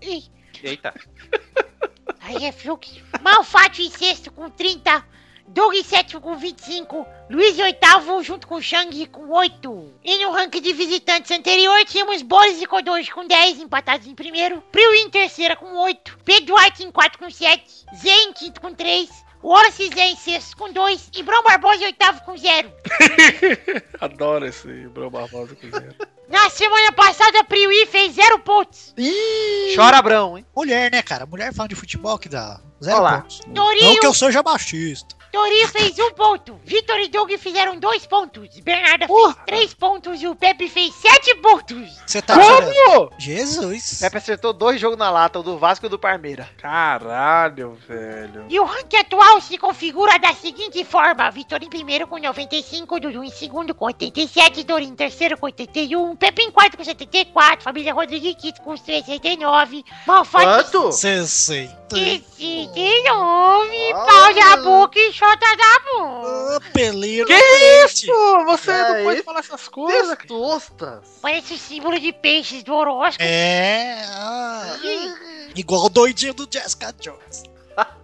Ih, 0.01 0.23
Eita. 0.63 0.93
Aí 2.21 2.45
é 2.45 2.51
fluxo. 2.51 3.01
Malfátio 3.21 3.83
em 3.83 3.89
sexto 3.89 4.31
com 4.31 4.49
30. 4.49 5.14
Doug 5.47 5.73
em 5.75 5.83
sétimo 5.83 6.19
com 6.21 6.35
25. 6.35 7.05
Luiz 7.29 7.57
em 7.57 7.63
oitavo 7.63 8.21
junto 8.23 8.47
com 8.47 8.61
Shang 8.61 9.05
com 9.07 9.29
8. 9.29 9.93
E 10.03 10.17
no 10.23 10.31
ranking 10.31 10.61
de 10.61 10.73
visitantes 10.73 11.31
anterior 11.31 11.83
tínhamos 11.85 12.21
Boris 12.21 12.61
e 12.61 12.65
Kodoji 12.65 13.11
com 13.11 13.25
10 13.25 13.59
empatados 13.61 14.07
em 14.07 14.15
primeiro. 14.15 14.61
Priu 14.71 14.93
em 14.95 15.09
terceira 15.09 15.55
com 15.55 15.73
8. 15.77 16.17
Pedro 16.25 16.45
Duarte 16.47 16.83
em 16.83 16.91
quarto 16.91 17.19
com 17.19 17.29
7. 17.29 17.63
Zé 17.95 18.23
em 18.23 18.33
quinto 18.33 18.59
com 18.59 18.73
3. 18.73 19.09
Wallace 19.43 19.89
Zé 19.93 20.07
em 20.07 20.15
sexto 20.15 20.57
com 20.57 20.73
2. 20.73 21.11
E 21.15 21.21
Brom 21.21 21.43
Barbosa 21.43 21.83
em 21.83 21.85
oitavo 21.85 22.21
com 22.23 22.35
0. 22.35 22.71
Adoro 24.01 24.47
esse 24.47 24.67
Bro 24.87 25.11
Barbosa 25.11 25.55
com 25.55 25.69
zero. 25.69 25.95
Na 26.27 26.49
semana 26.49 26.91
passada, 26.91 27.41
a 27.41 27.43
Priui 27.43 27.85
fez 27.85 28.13
0 28.13 28.39
pontos. 28.39 28.95
Chora 29.75 30.01
Brão, 30.01 30.37
hein? 30.37 30.45
Mulher, 30.55 30.91
né, 30.91 31.03
cara? 31.03 31.27
Mulher 31.27 31.53
falando 31.53 31.69
de 31.69 31.75
futebol 31.75 32.17
que 32.17 32.27
dá 32.27 32.59
zero 32.83 32.97
Olha 32.97 33.03
lá. 33.03 33.21
pontos. 33.21 33.41
Torinho 33.53 33.93
Não 33.93 33.99
que 33.99 34.07
eu 34.07 34.13
seja 34.13 34.41
machista. 34.41 35.15
Torinho 35.35 35.67
fez 35.67 35.99
um 35.99 36.11
ponto. 36.11 36.57
Vitor 36.63 36.97
e 36.97 37.09
Doug 37.09 37.29
fizeram 37.37 37.77
dois 37.77 38.05
pontos. 38.05 38.57
Bernarda 38.61 39.05
fez 39.05 39.35
três 39.45 39.73
pontos 39.73 40.21
e 40.21 40.27
o 40.29 40.33
Pepe 40.33 40.69
fez 40.69 40.95
sete 40.95 41.35
pontos. 41.35 42.01
Você 42.07 42.21
tá. 42.21 42.35
Como? 42.35 43.11
Jesus. 43.19 43.99
Pepe 43.99 44.17
acertou 44.17 44.53
dois 44.53 44.79
jogos 44.79 44.97
na 44.97 45.09
lata, 45.09 45.37
o 45.37 45.43
do 45.43 45.57
Vasco 45.57 45.85
e 45.85 45.87
o 45.87 45.89
do 45.89 45.99
Parmeira. 45.99 46.49
Caralho, 46.57 47.77
velho. 47.85 48.45
E 48.47 48.57
o 48.57 48.63
ranking 48.63 48.95
atual 48.95 49.41
se 49.41 49.57
configura 49.57 50.17
da 50.17 50.33
seguinte 50.33 50.85
forma: 50.85 51.29
Vitor 51.31 51.61
em 51.61 51.69
primeiro 51.69 52.07
com 52.07 52.17
95, 52.17 52.97
Dudu 52.97 53.21
em 53.21 53.29
segundo 53.29 53.75
com 53.75 53.87
87, 53.87 54.63
Dorinho 54.63 54.93
em 54.93 54.95
terceiro 54.95 55.37
com 55.37 55.47
81, 55.47 56.15
Pepe 56.15 56.43
em 56.43 56.51
quarto 56.51 56.77
com 56.77 56.83
74, 56.85 57.61
Família 57.61 57.93
Rodrigues 57.93 58.31
em 58.31 58.35
quinto 58.35 58.61
com 58.61 58.77
69, 58.77 59.83
Malfate 60.07 60.71
Quanto? 60.71 60.93
60. 60.93 61.83
69, 61.89 63.93
pau 63.93 64.33
da 64.33 64.57
boca 64.57 64.97
e 64.97 65.13
chota 65.25 65.55
da 65.57 65.79
boca. 65.91 66.55
Ah, 66.55 66.59
peleiro. 66.73 67.27
Que. 67.27 68.05
Pô, 68.07 68.45
você 68.45 68.71
É 68.71 68.97
não 68.97 69.03
pode 69.03 69.15
isso? 69.17 69.23
falar 69.25 69.39
essas 69.39 69.67
coisas. 69.67 70.17
Testostas. 70.17 70.99
Parece 71.21 71.53
o 71.53 71.57
símbolo 71.57 71.99
de 71.99 72.11
peixes 72.13 72.63
do 72.63 72.73
horóscopo. 72.73 73.23
É. 73.23 74.03
ah. 74.09 74.77
Igual 75.55 75.85
o 75.85 75.89
doidinho 75.89 76.33
do 76.33 76.47
Jessica 76.51 76.93
Jones. 76.99 77.43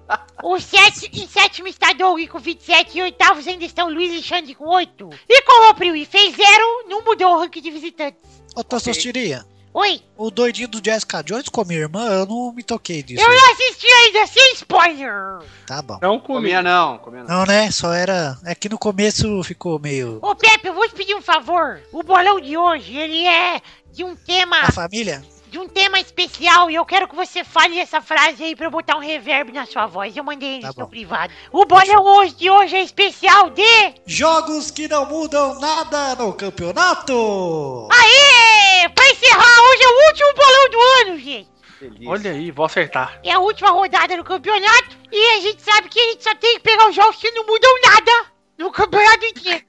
O 0.44 0.60
sete, 0.60 1.10
em 1.14 1.26
sétimo 1.28 1.68
está 1.70 1.94
Doug 1.94 2.20
com 2.28 2.38
27 2.40 2.98
e 2.98 3.02
oitavos 3.02 3.48
ainda 3.48 3.64
estão 3.64 3.88
Luiz 3.88 4.12
e 4.12 4.22
Xande 4.22 4.54
com 4.56 4.66
8. 4.66 5.10
E 5.30 5.42
como 5.44 5.70
o 5.70 5.76
Priui 5.76 6.04
fez 6.06 6.36
zero, 6.36 6.84
não 6.90 7.02
mudou 7.04 7.34
o 7.36 7.40
ranking 7.40 7.62
de 7.62 7.72
visitantes. 7.72 8.20
Ô, 8.56 8.62
Tostosterinha. 8.64 9.46
Oi, 9.74 10.02
O 10.18 10.30
doidinho 10.30 10.68
do 10.68 10.82
Jessica 10.84 11.24
Jones 11.24 11.48
com 11.48 11.62
a 11.62 11.66
minha 11.66 11.80
irmã, 11.80 12.06
eu 12.10 12.26
não 12.26 12.52
me 12.52 12.62
toquei 12.62 13.02
disso. 13.02 13.24
eu 13.24 13.30
aí. 13.30 13.38
não 13.38 13.52
assisti 13.54 13.88
ainda, 13.88 14.28
sem 14.28 14.54
spoiler. 14.56 15.40
Tá 15.66 15.82
bom. 15.82 15.98
Não 16.02 16.20
comi. 16.20 16.42
Comia 16.42 16.62
não, 16.62 16.98
comia 16.98 17.24
não. 17.24 17.38
Não, 17.38 17.46
né? 17.46 17.72
Só 17.72 17.94
era. 17.94 18.38
É 18.44 18.54
que 18.54 18.68
no 18.68 18.78
começo 18.78 19.42
ficou 19.44 19.80
meio. 19.80 20.20
Ô, 20.22 20.36
Pepe, 20.36 20.68
eu 20.68 20.74
vou 20.74 20.88
te 20.90 20.94
pedir 20.96 21.16
um 21.16 21.22
favor. 21.22 21.80
O 21.94 22.04
bolão 22.04 22.42
de 22.42 22.58
hoje, 22.58 22.98
ele 22.98 23.26
é 23.26 23.62
de 23.94 24.04
um 24.04 24.14
tema, 24.16 24.60
A 24.62 24.72
família? 24.72 25.24
De 25.52 25.60
um 25.60 25.68
tema 25.68 26.00
especial 26.00 26.72
e 26.72 26.76
eu 26.76 26.86
quero 26.86 27.10
que 27.10 27.16
você 27.16 27.44
fale 27.44 27.78
essa 27.78 28.00
frase 28.00 28.42
aí 28.42 28.56
pra 28.56 28.68
eu 28.68 28.72
botar 28.72 28.96
um 28.96 29.02
reverb 29.02 29.52
na 29.52 29.66
sua 29.66 29.86
voz. 29.86 30.16
Eu 30.16 30.24
mandei 30.24 30.62
Tá 30.62 30.72
no 30.78 30.88
privado. 30.88 31.34
O 31.52 31.66
bolão 31.66 32.06
hoje 32.06 32.36
de 32.36 32.50
hoje 32.50 32.78
é 32.78 32.82
especial 32.82 33.50
de... 33.50 33.94
Jogos 34.06 34.72
que 34.72 34.88
não 34.88 35.06
mudam 35.06 35.60
nada 35.60 36.16
no 36.16 36.32
campeonato! 36.34 37.90
Aê! 37.92 38.88
Pra 38.96 39.10
encerrar, 39.10 39.62
hoje 39.62 39.84
é 39.84 39.88
o 39.88 40.08
último 40.08 40.34
bolão 40.36 40.70
do 40.70 40.80
ano, 40.80 41.20
gente. 41.20 41.52
Delícia. 41.82 42.10
Olha 42.10 42.32
aí, 42.32 42.52
vou 42.52 42.66
acertar. 42.66 43.20
É 43.22 43.32
a 43.34 43.40
última 43.40 43.72
rodada 43.72 44.16
do 44.16 44.24
campeonato 44.24 44.98
e 45.12 45.38
a 45.38 45.42
gente 45.42 45.62
sabe 45.62 45.90
que 45.90 46.00
a 46.00 46.12
gente 46.12 46.24
só 46.24 46.34
tem 46.36 46.54
que 46.56 46.62
pegar 46.62 46.88
os 46.88 46.96
jogos 46.96 47.18
que 47.18 47.30
não 47.32 47.46
mudam 47.46 47.72
nada 47.84 48.31
no 48.62 48.72
campeonato 48.72 49.26
inteiro. 49.26 49.62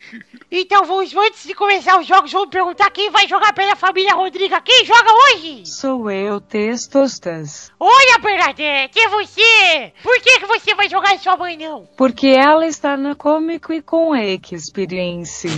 Então 0.51 0.85
vamos, 0.85 1.15
antes 1.17 1.45
de 1.47 1.55
começar 1.55 1.99
os 1.99 2.07
jogos, 2.07 2.31
vamos 2.31 2.51
perguntar 2.51 2.91
quem 2.91 3.11
vai 3.11 3.27
jogar 3.27 3.53
pela 3.55 3.75
família 3.75 4.15
Rodriga. 4.15 4.61
Quem 4.61 4.85
joga 4.85 5.11
hoje? 5.13 5.65
Sou 5.67 6.11
eu, 6.11 6.41
Testostas. 6.41 7.73
Olha, 7.81 8.19
Bernadette, 8.19 8.99
é 9.01 9.09
você! 9.09 9.93
Por 10.03 10.21
que, 10.21 10.41
que 10.41 10.47
você 10.47 10.75
vai 10.75 10.89
jogar 10.91 11.15
e 11.15 11.19
sua 11.19 11.37
mãe 11.37 11.57
não? 11.57 11.89
Porque 11.97 12.27
ela 12.29 12.67
está 12.67 12.97
na 12.97 13.15
Comic 13.15 13.73
e 13.73 13.81
com 13.81 14.15
Experience. 14.15 15.49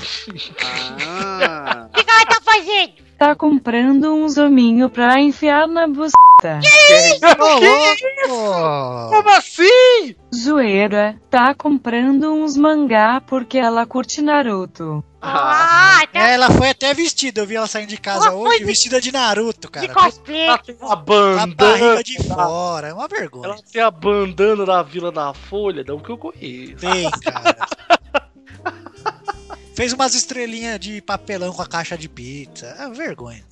Ah, 1.06 1.88
O 1.90 1.96
que, 1.96 2.04
que 2.04 2.10
ela 2.10 2.26
tá 2.26 2.40
fazendo? 2.40 2.92
Tá 3.18 3.34
comprando 3.34 4.14
uns 4.14 4.36
hominho 4.38 4.88
pra 4.88 5.20
enfiar 5.20 5.66
na 5.66 5.86
buceta. 5.86 6.14
Ô, 7.38 8.28
louco! 8.28 9.10
Como 9.10 9.30
assim? 9.30 9.62
Zoeira, 10.44 11.16
tá 11.30 11.54
comprando 11.54 12.32
uns 12.32 12.56
mangá 12.56 13.20
porque 13.26 13.56
ela 13.58 13.86
curte 13.86 14.20
Naruto. 14.20 15.02
Ah, 15.26 16.02
tá 16.12 16.20
É, 16.20 16.34
ela 16.34 16.50
foi 16.50 16.68
até 16.68 16.92
vestida, 16.92 17.40
eu 17.40 17.46
vi 17.46 17.56
ela 17.56 17.66
saindo 17.66 17.88
de 17.88 17.96
casa 17.96 18.26
Ela 18.26 18.36
hoje, 18.36 18.58
de- 18.58 18.64
vestida 18.66 19.00
de 19.00 19.10
Naruto, 19.10 19.60
de 19.62 19.88
cara. 19.88 19.94
cosplay. 19.94 20.42
Ela 20.46 20.58
tem 20.58 20.76
a 20.82 20.92
A 20.92 20.96
bandana. 20.96 21.54
barriga 21.56 22.04
de 22.04 22.22
fora, 22.28 22.88
é 22.88 22.92
uma 22.92 23.08
vergonha. 23.08 23.46
Ela 23.46 23.56
tem 23.72 23.80
a 23.82 23.90
bandana 23.90 24.66
da 24.66 24.82
Vila 24.82 25.10
da 25.10 25.32
Folha, 25.32 25.82
não 25.86 25.98
que 25.98 26.10
eu 26.10 26.18
conheço. 26.18 26.76
Tem, 26.76 27.10
cara. 27.10 27.56
Fez 29.74 29.92
umas 29.92 30.14
estrelinhas 30.14 30.78
de 30.78 31.00
papelão 31.02 31.52
com 31.52 31.60
a 31.60 31.66
caixa 31.66 31.98
de 31.98 32.08
pizza. 32.08 32.76
É 32.78 32.88
vergonha. 32.90 33.44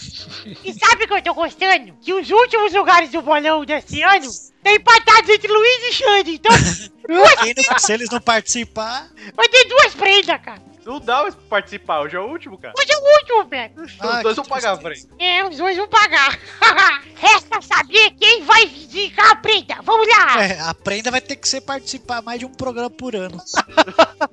E 0.64 0.72
sabe 0.72 1.04
o 1.04 1.08
que 1.08 1.14
eu 1.14 1.22
tô 1.22 1.35
gostando? 1.35 1.94
Que 2.00 2.14
os 2.14 2.30
últimos 2.30 2.72
lugares 2.72 3.11
do 3.11 3.20
bolão 3.22 3.64
desse 3.64 4.02
ano 4.02 4.26
estão 4.26 4.72
empatados 4.72 5.28
entre 5.28 5.52
Luiz 5.52 5.82
e 5.82 5.92
Xande. 5.92 6.30
Então 6.35 6.52
se 7.78 7.92
eles 7.92 8.08
não 8.08 8.20
participar, 8.20 9.11
vai 9.35 9.48
ter 9.48 9.64
duas 9.64 9.94
prendas, 9.94 10.40
cara. 10.40 10.71
Não 10.84 11.00
dá 11.00 11.22
pra 11.22 11.32
participar, 11.48 12.00
hoje 12.00 12.16
é 12.16 12.20
o 12.20 12.24
último, 12.28 12.58
cara. 12.58 12.74
Hoje 12.78 12.92
é 12.92 12.96
o 12.96 13.00
último. 13.00 13.82
Os 13.84 13.92
Ah, 14.00 14.22
dois 14.22 14.34
que 14.36 14.42
vão 14.42 14.44
pagar 14.44 14.76
frente. 14.78 15.08
É, 15.18 15.44
os 15.44 15.56
dois 15.56 15.76
vão 15.76 15.88
pagar. 15.88 16.38
Resta 17.16 17.60
saber 17.62 18.10
quem 18.18 18.42
vai 18.44 18.64
indicar 18.64 19.30
a 19.30 19.36
prenda. 19.36 19.76
Vamos 19.82 20.08
lá. 20.08 20.42
é, 20.42 20.60
a 20.60 20.74
prenda 20.74 21.10
vai 21.10 21.20
ter 21.20 21.36
que 21.36 21.48
ser 21.48 21.60
participar 21.60 22.20
mais 22.22 22.38
de 22.40 22.46
um 22.46 22.50
programa 22.50 22.90
por 22.90 23.14
ano. 23.14 23.40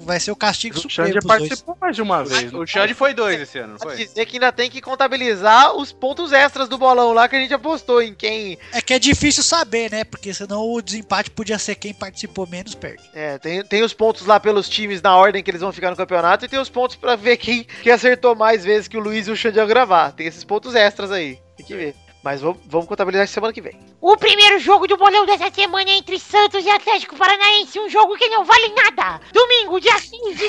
Vai 0.00 0.18
ser 0.18 0.30
o 0.30 0.36
castigo 0.36 0.78
O 0.78 0.80
supremo 0.80 1.08
Xande 1.08 1.12
pros 1.20 1.24
dois. 1.26 1.38
participou 1.40 1.76
mais 1.78 1.94
de 1.94 2.00
uma 2.00 2.24
vez. 2.24 2.54
O 2.54 2.66
Xande 2.66 2.94
foi 2.94 3.12
dois 3.12 3.38
esse 3.38 3.58
ano, 3.58 3.72
não 3.72 3.78
foi? 3.78 3.96
dizer 3.96 4.24
que 4.24 4.36
ainda 4.36 4.50
tem 4.50 4.70
que 4.70 4.80
contabilizar 4.80 5.76
os 5.76 5.92
pontos 5.92 6.32
extras 6.32 6.70
do 6.70 6.78
bolão 6.78 7.12
lá 7.12 7.28
que 7.28 7.36
a 7.36 7.38
gente 7.38 7.52
apostou 7.52 8.00
em 8.00 8.14
quem. 8.14 8.58
É 8.72 8.80
que 8.80 8.94
é 8.94 8.98
difícil 8.98 9.42
saber, 9.42 9.90
né? 9.90 10.04
Porque 10.04 10.32
senão 10.32 10.62
o 10.72 10.80
desempate 10.80 11.30
podia 11.30 11.58
ser 11.58 11.74
quem 11.74 11.92
participou 11.92 12.46
menos 12.46 12.74
perde. 12.74 13.02
É, 13.12 13.36
tem, 13.38 13.62
tem 13.62 13.82
os 13.82 13.92
pontos 13.92 14.24
lá 14.24 14.40
pelos 14.40 14.70
times 14.70 15.02
na 15.02 15.14
ordem 15.14 15.42
que 15.42 15.50
eles 15.50 15.60
vão 15.60 15.70
ficar 15.72 15.87
no 15.90 15.96
campeonato 15.96 16.44
e 16.44 16.48
tem 16.48 16.58
os 16.58 16.70
pontos 16.70 16.96
pra 16.96 17.16
ver 17.16 17.36
quem, 17.36 17.64
quem 17.82 17.92
acertou 17.92 18.34
mais 18.34 18.64
vezes 18.64 18.88
que 18.88 18.96
o 18.96 19.00
Luiz 19.00 19.26
e 19.26 19.30
o 19.30 19.36
Xande 19.36 19.58
iam 19.58 19.66
gravar. 19.66 20.12
Tem 20.12 20.26
esses 20.26 20.44
pontos 20.44 20.74
extras 20.74 21.10
aí. 21.10 21.38
Tem 21.56 21.66
que 21.66 21.74
ver. 21.74 21.94
Mas 22.28 22.42
vamos, 22.42 22.58
vamos 22.66 22.86
contabilizar 22.86 23.26
semana 23.26 23.54
que 23.54 23.60
vem. 23.62 23.80
O 24.02 24.14
primeiro 24.14 24.58
jogo 24.58 24.86
do 24.86 24.98
bolão 24.98 25.24
dessa 25.24 25.50
semana 25.50 25.88
é 25.88 25.96
entre 25.96 26.18
Santos 26.18 26.62
e 26.62 26.68
Atlético 26.68 27.16
Paranaense. 27.16 27.80
Um 27.80 27.88
jogo 27.88 28.18
que 28.18 28.28
não 28.28 28.44
vale 28.44 28.68
nada. 28.74 29.18
Domingo, 29.32 29.80
dia 29.80 29.94
15. 29.94 30.46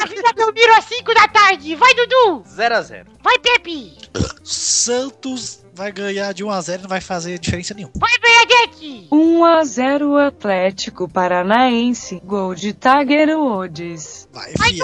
A 0.00 0.06
Vila 0.06 0.32
Belmiro 0.36 0.72
às 0.76 0.84
5 0.84 1.14
da 1.14 1.26
tarde. 1.26 1.74
Vai, 1.74 1.92
Dudu. 1.94 2.44
0x0. 2.44 3.06
Vai, 3.20 3.36
Pepe. 3.40 3.98
Santos 4.44 5.64
vai 5.74 5.90
ganhar 5.90 6.32
de 6.32 6.44
1 6.44 6.50
a 6.50 6.60
0 6.60 6.82
não 6.82 6.88
vai 6.88 7.00
fazer 7.00 7.40
diferença 7.40 7.74
nenhuma. 7.74 7.92
Vai, 7.96 8.16
Bernadette. 8.18 9.08
1 9.10 9.44
a 9.44 9.64
0 9.64 10.16
Atlético 10.16 11.08
Paranaense. 11.08 12.22
Gol 12.24 12.54
de 12.54 12.72
Tiger 12.72 13.36
Woods. 13.36 14.28
Vai, 14.32 14.52
Vai. 14.56 14.78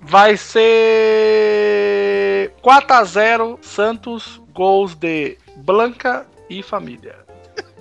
Vai 0.00 0.36
ser 0.36 2.51
4x0 2.62 3.58
Santos, 3.62 4.40
gols 4.54 4.94
de 4.94 5.36
Blanca 5.56 6.26
e 6.48 6.62
família. 6.62 7.16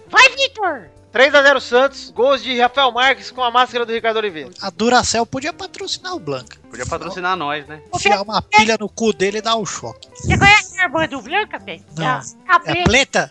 Vai, 0.10 0.28
Vitor. 0.30 0.90
3x0 1.14 1.60
Santos, 1.60 2.10
gols 2.12 2.42
de 2.42 2.58
Rafael 2.60 2.90
Marques 2.94 3.32
com 3.32 3.44
a 3.44 3.52
máscara 3.52 3.86
do 3.86 3.92
Ricardo 3.92 4.16
Oliveira. 4.18 4.50
A 4.62 4.70
Duracell 4.70 5.26
podia 5.26 5.52
patrocinar 5.52 6.16
o 6.16 6.20
Blanca. 6.20 6.58
Podia 6.70 6.86
patrocinar 6.86 7.36
nós, 7.36 7.68
né? 7.68 7.82
Enfiar 7.94 8.22
uma 8.22 8.42
pilha 8.42 8.78
no 8.80 8.88
cu 8.88 9.12
dele 9.12 9.40
e 9.40 9.42
dar 9.42 9.58
um 9.58 9.66
choque. 9.66 10.08
Você 10.16 10.38
conhece 10.38 10.80
a 10.80 10.84
irmã 10.86 11.06
do 11.08 11.22
Blanca, 11.22 11.60
Pepe? 11.60 11.86
Não. 11.98 12.06
A 12.08 12.56
É 12.56 12.60
Pepe. 12.60 12.84
pleta? 12.86 13.30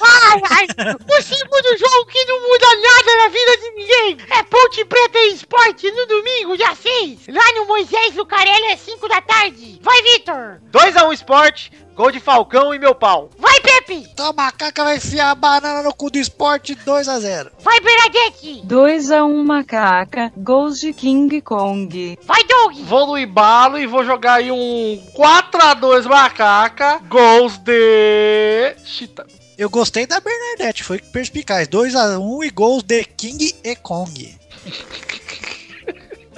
Ai, 0.00 0.42
ai, 0.50 0.66
o 0.86 1.22
segundo 1.22 1.78
jogo 1.78 2.06
que 2.06 2.24
não 2.26 2.40
muda 2.42 2.66
nada 2.66 3.16
na 3.16 3.28
vida 3.28 3.56
de 3.56 3.70
ninguém 3.70 4.18
é 4.30 4.42
Ponte 4.42 4.84
Preta 4.84 5.18
e 5.18 5.34
Esporte 5.34 5.90
no 5.90 6.06
domingo, 6.06 6.56
dia 6.56 6.74
6, 6.74 7.28
lá 7.28 7.52
no 7.54 7.66
Moisés 7.66 8.14
Lucarelli 8.14 8.72
às 8.72 8.80
5 8.80 9.08
da 9.08 9.20
tarde. 9.22 9.80
Vai, 9.82 10.02
Vitor! 10.02 10.60
2x1 10.70 11.12
Sport, 11.14 11.70
gol 11.94 12.10
de 12.10 12.20
Falcão 12.20 12.74
e 12.74 12.78
meu 12.78 12.94
pau. 12.94 13.30
Vai, 13.38 13.51
Pepe! 13.72 14.06
Então 14.12 14.26
a 14.26 14.32
macaca 14.32 14.84
vai 14.84 14.96
enfiar 14.96 15.30
a 15.30 15.34
banana 15.34 15.82
no 15.82 15.94
cu 15.94 16.10
do 16.10 16.18
esporte 16.18 16.74
2 16.74 17.08
a 17.08 17.18
0 17.18 17.50
Vai, 17.60 17.80
Bernadette! 17.80 18.60
2 18.64 19.10
a 19.10 19.24
1 19.24 19.44
Macaca. 19.44 20.32
Gols 20.36 20.78
de 20.78 20.92
King 20.92 21.40
Kong. 21.40 22.18
Vai, 22.22 22.44
Doug! 22.44 22.76
Vou 22.84 23.06
no 23.06 23.18
embalo 23.18 23.78
e 23.78 23.86
vou 23.86 24.04
jogar 24.04 24.34
aí 24.34 24.52
um 24.52 25.02
4x2 25.14 26.04
Macaca, 26.04 26.98
gols 27.08 27.56
de 27.58 28.74
Chita. 28.84 29.26
Eu 29.56 29.70
gostei 29.70 30.06
da 30.06 30.20
Bernadette, 30.20 30.84
foi 30.84 30.98
perspicaz. 30.98 31.68
2 31.68 31.94
a 31.94 32.18
1 32.18 32.44
e 32.44 32.50
gols 32.50 32.82
de 32.82 33.04
King 33.04 33.54
e 33.64 33.76
Kong. 33.76 34.38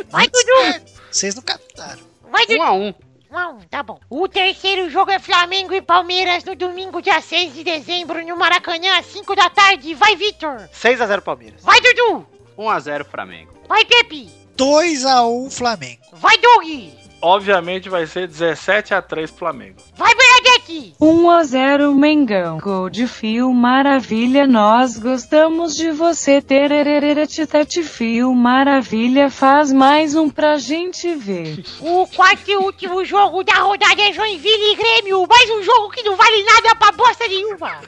Vai, 0.08 0.28
Dudu! 0.28 0.84
Vocês 1.10 1.34
não 1.34 1.42
captaram. 1.42 2.02
Vai, 2.30 2.46
Dudu! 2.46 2.60
1x1. 2.60 2.94
Não, 3.34 3.58
tá 3.68 3.82
bom. 3.82 3.98
O 4.08 4.28
terceiro 4.28 4.88
jogo 4.88 5.10
é 5.10 5.18
Flamengo 5.18 5.74
e 5.74 5.82
Palmeiras 5.82 6.44
no 6.44 6.54
domingo, 6.54 7.02
dia 7.02 7.20
6 7.20 7.52
de 7.52 7.64
dezembro, 7.64 8.24
no 8.24 8.36
Maracanã, 8.36 8.96
às 8.96 9.06
5 9.06 9.34
da 9.34 9.50
tarde. 9.50 9.92
Vai, 9.92 10.14
Vitor! 10.14 10.68
6x0 10.72 11.20
Palmeiras. 11.20 11.60
Vai, 11.60 11.80
Dudu! 11.80 12.24
1x0 12.56 13.04
Flamengo. 13.04 13.52
Vai, 13.66 13.84
Pepe! 13.84 14.30
2 14.56 15.04
a 15.04 15.26
1 15.26 15.50
Flamengo. 15.50 16.00
Vai, 16.12 16.38
Doug! 16.38 17.03
Obviamente 17.24 17.88
vai 17.88 18.06
ser 18.06 18.28
17x3 18.28 19.32
Flamengo. 19.34 19.80
Vai, 19.96 20.14
Bernadette! 20.14 20.94
1 21.00 21.30
a 21.30 21.42
0 21.42 21.94
Mengão. 21.94 22.58
Gol 22.58 22.90
de 22.90 23.06
Fio 23.06 23.50
Maravilha. 23.50 24.46
Nós 24.46 24.98
gostamos 24.98 25.74
de 25.74 25.90
você. 25.90 26.42
Tererereretitate 26.42 27.82
Fio 27.82 28.34
Maravilha. 28.34 29.30
Faz 29.30 29.72
mais 29.72 30.14
um 30.14 30.28
pra 30.28 30.58
gente 30.58 31.14
ver. 31.14 31.64
O 31.80 32.06
quarto 32.08 32.50
e 32.50 32.56
último 32.56 33.02
jogo 33.06 33.42
da 33.42 33.54
rodada 33.54 34.02
é 34.02 34.12
Joinville 34.12 34.72
e 34.72 34.76
Grêmio. 34.76 35.26
Mais 35.26 35.50
um 35.50 35.62
jogo 35.62 35.88
que 35.92 36.02
não 36.02 36.16
vale 36.16 36.44
nada 36.44 36.76
pra 36.76 36.92
bosta 36.92 37.26
nenhuma. 37.26 37.80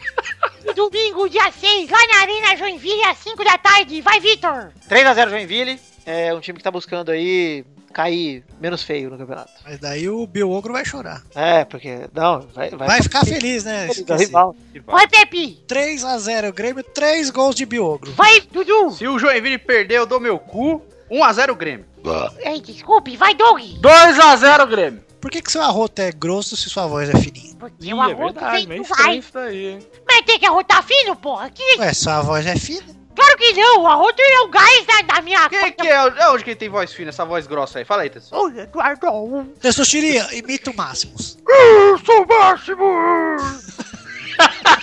Domingo, 0.74 1.28
dia 1.28 1.52
6, 1.52 1.90
lá 1.90 1.98
na 2.06 2.20
Arena 2.22 2.56
Joinville, 2.56 3.04
às 3.04 3.18
5 3.18 3.44
da 3.44 3.58
tarde. 3.58 4.00
Vai, 4.00 4.18
Vitor! 4.18 4.72
3x0 4.88 5.28
Joinville, 5.28 5.78
é 6.06 6.32
um 6.32 6.40
time 6.40 6.56
que 6.56 6.64
tá 6.64 6.70
buscando 6.70 7.10
aí 7.10 7.66
cair 7.96 8.44
menos 8.60 8.82
feio 8.82 9.08
no 9.08 9.16
campeonato. 9.16 9.50
Mas 9.64 9.78
daí 9.78 10.06
o 10.06 10.26
Bill 10.26 10.50
Ogro 10.50 10.74
vai 10.74 10.84
chorar. 10.84 11.22
É, 11.34 11.64
porque. 11.64 12.02
Não, 12.12 12.40
vai. 12.54 12.68
Vai 12.68 13.02
ficar 13.02 13.24
feliz, 13.24 13.64
né? 13.64 13.88
é 13.88 14.12
o 14.12 14.16
rival. 14.18 14.56
Vai, 14.84 15.08
Pepe! 15.08 15.64
3 15.66 16.04
a 16.04 16.18
0 16.18 16.52
Grêmio, 16.52 16.84
3 16.84 17.30
gols 17.30 17.54
de 17.54 17.64
Bill 17.64 17.86
Ogro. 17.86 18.12
Vai, 18.12 18.42
Dudu! 18.52 18.90
Se 18.90 19.08
o 19.08 19.18
Joinville 19.18 19.56
perder, 19.56 19.96
eu 19.96 20.06
dou 20.06 20.20
meu 20.20 20.38
cu. 20.38 20.82
1x0 21.10 21.54
Grêmio. 21.54 21.86
Ei, 22.40 22.60
desculpe, 22.60 23.16
vai, 23.16 23.34
Doug! 23.34 23.60
2x0 23.80 24.66
Grêmio. 24.68 25.04
Por 25.20 25.30
que, 25.30 25.40
que 25.40 25.50
seu 25.50 25.62
arroto 25.62 26.02
é 26.02 26.12
grosso 26.12 26.56
se 26.56 26.68
sua 26.68 26.86
voz 26.86 27.08
é 27.08 27.16
fininha? 27.16 27.54
Porque 27.58 27.86
Ih, 27.86 27.94
o 27.94 28.02
é 28.02 28.12
arroto 28.12 28.34
verdade, 28.34 28.56
vem 28.58 28.66
meio 28.66 28.82
do 28.82 28.86
estranho 28.86 29.08
vai. 29.08 29.18
isso 29.18 29.32
daí, 29.32 29.66
hein? 29.66 29.78
Mas 30.06 30.26
tem 30.26 30.38
que 30.38 30.46
arrotar 30.46 30.84
fino, 30.84 31.16
porra. 31.16 31.48
Que... 31.48 31.78
Ué, 31.78 31.94
sua 31.94 32.20
voz 32.20 32.46
é 32.46 32.56
fina? 32.56 32.94
Claro 33.16 33.36
que 33.38 33.52
não, 33.54 33.86
a 33.86 33.96
outra 33.96 34.24
é 34.24 34.40
o 34.40 34.48
gás 34.48 34.86
da, 34.86 35.14
da 35.14 35.22
minha... 35.22 35.48
Quem 35.48 35.72
que 35.72 35.88
é? 35.88 35.92
é 35.92 36.28
onde 36.28 36.44
que 36.44 36.50
ele 36.50 36.56
tem 36.56 36.68
voz 36.68 36.92
fina, 36.92 37.08
essa 37.08 37.24
voz 37.24 37.46
grossa 37.46 37.78
aí? 37.78 37.84
Fala 37.84 38.02
aí, 38.02 38.10
Tessu. 38.10 38.36
Ô, 38.36 38.48
Eduardo. 38.50 39.54
Testostirinha, 39.60 40.28
imita 40.32 40.70
o 40.70 40.76
Máximos. 40.76 41.38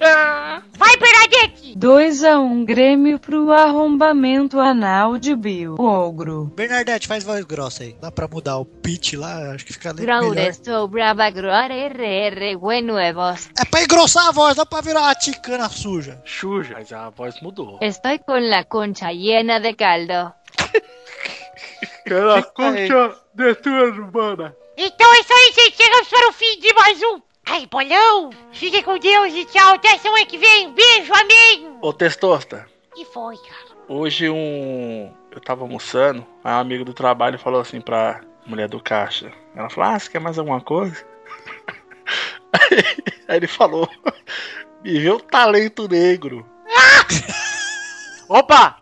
Vai, 0.00 0.96
Bernadette. 0.96 1.74
2 1.76 2.24
a 2.24 2.38
1 2.40 2.64
Grêmio 2.64 3.18
pro 3.18 3.50
arrombamento 3.52 4.58
anal 4.60 5.18
de 5.18 5.34
Bill. 5.34 5.74
Ogro. 5.78 6.44
Bernadette, 6.54 7.06
faz 7.08 7.24
voz 7.24 7.44
grossa 7.44 7.82
aí. 7.82 7.96
Dá 8.00 8.10
pra 8.10 8.28
mudar 8.28 8.56
o 8.58 8.64
pitch 8.64 9.14
lá, 9.14 9.52
acho 9.52 9.64
que 9.66 9.72
fica 9.72 9.92
le- 9.92 10.00
melhor. 10.02 10.20
Progreso, 10.20 10.88
brava, 10.88 11.30
groar, 11.30 11.70
RR, 11.70 12.56
buen 12.58 12.82
nuevos. 12.82 13.48
É 13.60 13.64
pra 13.64 13.82
engrossar 13.82 14.28
a 14.28 14.32
voz, 14.32 14.56
dá 14.56 14.64
pra 14.66 14.80
virar 14.80 15.02
uma 15.02 15.14
ticana 15.14 15.68
suja. 15.68 16.20
Xuja. 16.24 16.74
Mas 16.74 16.92
a 16.92 17.10
voz 17.10 17.40
mudou. 17.42 17.78
Estoy 17.80 18.18
con 18.20 18.40
la 18.48 18.64
concha 18.64 19.12
llena 19.12 19.58
de 19.60 19.74
caldo. 19.74 20.32
Aquela 22.04 22.42
concha 22.42 23.14
de 23.34 23.54
tua 23.56 23.84
urbana. 23.84 24.54
Então 24.76 25.12
é 25.14 25.20
isso 25.20 25.32
aí, 25.32 25.52
gente. 25.54 25.76
Chegamos 25.76 26.08
para 26.08 26.28
o 26.28 26.32
fim 26.32 26.60
de 26.60 26.72
mais 26.74 26.98
um. 27.02 27.20
Ai, 27.50 27.66
bolão. 27.66 28.30
Fique 28.52 28.82
com 28.82 28.98
Deus 28.98 29.32
e 29.32 29.44
tchau. 29.46 29.74
Até 29.74 29.96
semana 29.98 30.26
que 30.26 30.36
vem. 30.38 30.72
Beijo, 30.72 31.12
amém. 31.14 31.76
Ô, 31.80 31.92
Testosta, 31.92 32.66
que 32.94 33.04
foi, 33.06 33.36
cara? 33.36 33.68
hoje 33.88 34.28
um. 34.28 35.10
Eu 35.30 35.40
tava 35.40 35.62
almoçando, 35.62 36.26
aí 36.44 36.52
um 36.52 36.58
amigo 36.58 36.84
do 36.84 36.92
trabalho 36.92 37.38
falou 37.38 37.60
assim 37.60 37.80
pra 37.80 38.20
mulher 38.46 38.68
do 38.68 38.80
caixa. 38.80 39.32
Ela 39.54 39.70
falou: 39.70 39.90
Ah, 39.90 39.98
você 39.98 40.10
quer 40.10 40.20
mais 40.20 40.38
alguma 40.38 40.60
coisa? 40.60 41.04
Aí, 42.52 42.84
aí 43.28 43.36
ele 43.36 43.46
falou: 43.46 43.88
Me 44.84 44.98
vê 44.98 45.10
o 45.10 45.20
talento 45.20 45.88
negro. 45.88 46.46
Opa! 48.28 48.76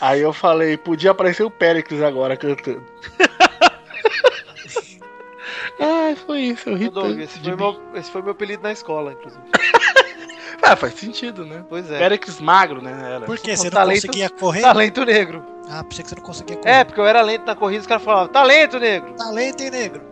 Aí 0.00 0.20
eu 0.20 0.32
falei: 0.32 0.76
Podia 0.76 1.12
aparecer 1.12 1.44
o 1.44 1.50
Péricles 1.50 2.02
agora 2.02 2.36
cantando. 2.36 2.84
ah, 5.80 6.14
foi 6.26 6.40
isso, 6.40 6.68
eu 6.68 6.76
ri 6.76 6.88
Doug, 6.90 7.06
tanto 7.08 7.20
esse, 7.20 7.38
de 7.38 7.48
foi 7.50 7.56
meu, 7.56 7.80
esse 7.94 8.10
foi 8.10 8.22
meu 8.22 8.32
apelido 8.32 8.62
na 8.62 8.72
escola, 8.72 9.12
inclusive. 9.12 9.42
Ah, 10.62 10.76
faz 10.76 10.92
sentido, 10.92 11.46
né? 11.46 11.64
Pois 11.70 11.90
é. 11.90 11.98
Péricles 11.98 12.38
magro, 12.38 12.82
né? 12.82 13.14
Era. 13.14 13.24
Por 13.24 13.38
quê? 13.38 13.56
Você 13.56 13.64
não 13.64 13.70
talento- 13.70 14.06
conseguia 14.06 14.28
correr? 14.28 14.60
Talento 14.60 15.04
negro. 15.06 15.42
Ah, 15.70 15.82
pensei 15.82 16.02
que 16.02 16.10
você 16.10 16.16
não 16.16 16.22
conseguia 16.22 16.56
correr. 16.58 16.70
É, 16.70 16.84
porque 16.84 17.00
eu 17.00 17.06
era 17.06 17.22
lento 17.22 17.46
na 17.46 17.54
corrida, 17.54 17.80
os 17.80 17.86
caras 17.86 18.02
falavam, 18.04 18.28
talento 18.28 18.78
negro. 18.78 19.14
Talento, 19.14 19.62
hein, 19.62 19.70
negro? 19.70 20.02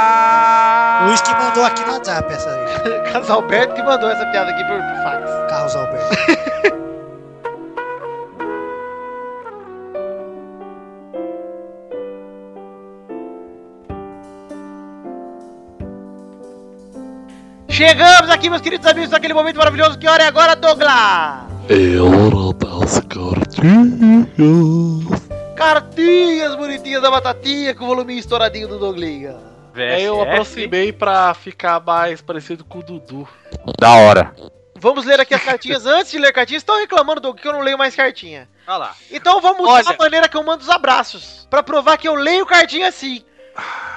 Ah! 0.00 1.06
Luiz 1.06 1.20
que 1.22 1.34
mandou 1.34 1.64
aqui 1.64 1.84
no 1.84 1.92
WhatsApp 1.94 2.32
essa 2.32 2.50
aí. 2.50 3.00
Carlos 3.10 3.30
Alberto 3.30 3.74
que 3.74 3.82
mandou 3.82 4.08
essa 4.10 4.24
piada 4.26 4.50
aqui 4.52 4.62
por, 4.64 4.76
por 4.80 5.02
fax. 5.02 5.28
Carlos 5.50 5.74
Alberto. 5.74 6.16
Chegamos 17.80 18.28
aqui, 18.28 18.50
meus 18.50 18.60
queridos 18.60 18.86
amigos, 18.86 19.08
naquele 19.08 19.32
momento 19.32 19.56
maravilhoso. 19.56 19.98
Que 19.98 20.06
hora 20.06 20.24
é 20.24 20.26
agora, 20.26 20.54
Douglas? 20.54 20.92
É 21.66 21.98
hora 21.98 22.52
das 22.58 23.00
cartinhas. 23.08 24.28
Cartinhas 25.56 26.56
bonitinhas 26.56 27.00
da 27.00 27.10
batatinha 27.10 27.74
com 27.74 27.84
o 27.84 27.86
volume 27.86 28.18
estouradinho 28.18 28.68
do 28.68 28.78
Douglinha. 28.78 29.38
Aí 29.74 30.02
eu 30.02 30.20
aproximei 30.20 30.92
pra 30.92 31.32
ficar 31.32 31.80
mais 31.80 32.20
parecido 32.20 32.66
com 32.66 32.80
o 32.80 32.82
Dudu. 32.82 33.26
Da 33.78 33.94
hora. 33.94 34.34
Vamos 34.76 35.06
ler 35.06 35.18
aqui 35.18 35.32
as 35.32 35.42
cartinhas. 35.42 35.86
Antes 35.88 36.12
de 36.12 36.18
ler 36.18 36.34
cartinhas, 36.34 36.60
estão 36.60 36.78
reclamando, 36.78 37.22
Doug, 37.22 37.38
que 37.38 37.48
eu 37.48 37.52
não 37.54 37.60
leio 37.60 37.78
mais 37.78 37.96
cartinha. 37.96 38.46
Olha 38.66 38.76
lá. 38.76 38.94
Então 39.10 39.40
vamos 39.40 39.56
mudar 39.56 39.72
Olha. 39.72 39.88
a 39.88 39.96
maneira 39.96 40.28
que 40.28 40.36
eu 40.36 40.42
mando 40.42 40.62
os 40.62 40.68
abraços. 40.68 41.48
Pra 41.48 41.62
provar 41.62 41.96
que 41.96 42.06
eu 42.06 42.14
leio 42.14 42.44
cartinha 42.44 42.88
assim. 42.88 43.24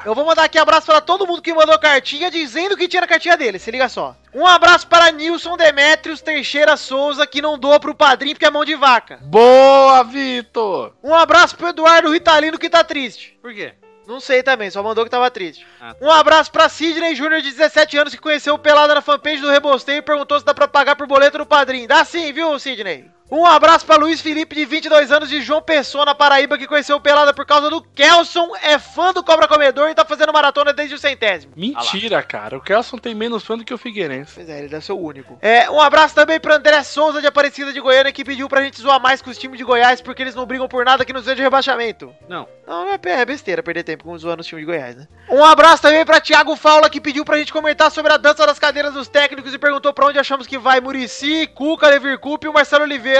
Eu 0.05 0.13
vou 0.13 0.25
mandar 0.25 0.43
aqui 0.43 0.57
abraço 0.57 0.87
para 0.87 0.99
todo 0.99 1.25
mundo 1.25 1.41
que 1.41 1.53
mandou 1.53 1.79
cartinha 1.79 2.29
dizendo 2.29 2.75
que 2.75 2.87
tinha 2.87 3.01
na 3.01 3.07
cartinha 3.07 3.37
dele. 3.37 3.57
Se 3.57 3.71
liga 3.71 3.87
só. 3.87 4.15
Um 4.33 4.45
abraço 4.45 4.85
para 4.87 5.11
Nilson 5.11 5.55
Demetrios 5.55 6.21
Teixeira 6.21 6.75
Souza, 6.75 7.25
que 7.25 7.41
não 7.41 7.57
doa 7.57 7.79
pro 7.79 7.95
padrinho 7.95 8.35
porque 8.35 8.45
é 8.45 8.49
mão 8.49 8.65
de 8.65 8.75
vaca. 8.75 9.19
Boa, 9.21 10.03
Vitor! 10.03 10.93
Um 11.01 11.15
abraço 11.15 11.55
pro 11.55 11.69
Eduardo 11.69 12.11
Ritalino, 12.11 12.59
que 12.59 12.69
tá 12.69 12.83
triste. 12.83 13.37
Por 13.41 13.53
quê? 13.53 13.73
Não 14.05 14.19
sei 14.19 14.43
também, 14.43 14.69
só 14.69 14.83
mandou 14.83 15.05
que 15.05 15.09
tava 15.09 15.31
triste. 15.31 15.65
Ah. 15.79 15.95
Um 16.01 16.11
abraço 16.11 16.51
pra 16.51 16.67
Sidney 16.67 17.15
Júnior, 17.15 17.41
de 17.41 17.51
17 17.51 17.97
anos, 17.97 18.13
que 18.13 18.19
conheceu 18.19 18.53
o 18.53 18.59
Pelada 18.59 18.93
na 18.93 19.01
fanpage 19.01 19.41
do 19.41 19.49
Rebosteio 19.49 19.99
e 19.99 20.01
perguntou 20.01 20.37
se 20.37 20.45
dá 20.45 20.53
pra 20.53 20.67
pagar 20.67 20.97
por 20.97 21.07
boleto 21.07 21.37
no 21.37 21.45
padrinho. 21.45 21.87
Dá 21.87 22.03
sim, 22.03 22.33
viu, 22.33 22.59
Sidney? 22.59 23.09
Um 23.31 23.45
abraço 23.45 23.85
pra 23.85 23.95
Luiz 23.95 24.21
Felipe, 24.21 24.55
de 24.55 24.65
22 24.65 25.11
anos, 25.11 25.29
de 25.29 25.41
João 25.41 25.61
Pessoa, 25.61 26.05
na 26.05 26.13
Paraíba, 26.13 26.57
que 26.57 26.67
conheceu 26.67 26.97
o 26.97 27.01
Pelada 27.01 27.33
por 27.33 27.45
causa 27.45 27.69
do 27.69 27.81
Kelson, 27.81 28.51
é 28.61 28.77
fã 28.77 29.11
do 29.11 29.23
Cobra 29.23 29.47
Comedor 29.47 29.89
e 29.89 29.95
tá 29.95 30.05
fazendo 30.05 30.31
maratona 30.31 30.71
desde 30.71 30.95
o 30.95 30.99
centésimo. 30.99 31.53
Mentira, 31.55 32.21
cara. 32.21 32.57
O 32.57 32.61
Kelson 32.61 32.97
tem 32.97 33.15
menos 33.15 33.43
fã 33.43 33.57
do 33.57 33.63
que 33.63 33.73
o 33.73 33.77
Figueirense. 33.77 34.33
Pois 34.35 34.49
é, 34.49 34.59
ele 34.59 34.67
deve 34.67 34.85
ser 34.85 34.91
o 34.91 34.99
único. 34.99 35.37
É, 35.41 35.69
um 35.69 35.81
abraço 35.81 36.13
também 36.13 36.39
pro 36.39 36.53
André 36.53 36.83
Souza, 36.83 37.21
de 37.21 37.27
Aparecida 37.27 37.73
de 37.73 37.79
Goiânia, 37.79 38.11
que 38.11 38.23
pediu 38.25 38.47
pra 38.47 38.61
gente 38.61 38.79
zoar 38.79 39.01
mais 39.01 39.21
com 39.21 39.29
os 39.29 39.37
times 39.37 39.57
de 39.57 39.63
Goiás, 39.63 40.01
porque 40.01 40.21
eles 40.21 40.35
não 40.35 40.45
brigam 40.45 40.67
por 40.67 40.85
nada 40.85 41.05
que 41.05 41.13
não 41.13 41.21
seja 41.21 41.35
de 41.35 41.41
rebaixamento. 41.41 42.13
Não. 42.27 42.47
Não, 42.67 42.87
é, 42.89 42.99
é 43.03 43.25
besteira 43.25 43.63
perder 43.63 43.83
tempo 43.83 44.03
com 44.03 44.17
zoando 44.17 44.41
os 44.41 44.47
times 44.47 44.61
de 44.61 44.71
Goiás, 44.71 44.95
né? 44.95 45.07
Um 45.29 45.43
abraço 45.43 45.81
também 45.81 46.05
pra 46.05 46.21
Thiago 46.21 46.55
Faula, 46.55 46.89
que 46.89 47.01
pediu 47.01 47.25
pra 47.25 47.37
gente 47.37 47.51
comentar 47.51 47.91
sobre 47.91 48.13
a 48.13 48.17
dança 48.17 48.45
das 48.45 48.59
cadeiras 48.59 48.93
dos 48.93 49.07
técnicos 49.07 49.53
e 49.53 49.57
perguntou 49.57 49.93
pra 49.93 50.05
onde 50.05 50.19
achamos 50.19 50.45
que 50.45 50.57
vai 50.57 50.79
Murici, 50.79 51.47
Cuca, 51.47 51.87
Levir 51.87 52.19
Coupe 52.19 52.45
e 52.45 52.49
o 52.49 52.53
Marcelo 52.53 52.83
Oliveira, 52.83 53.12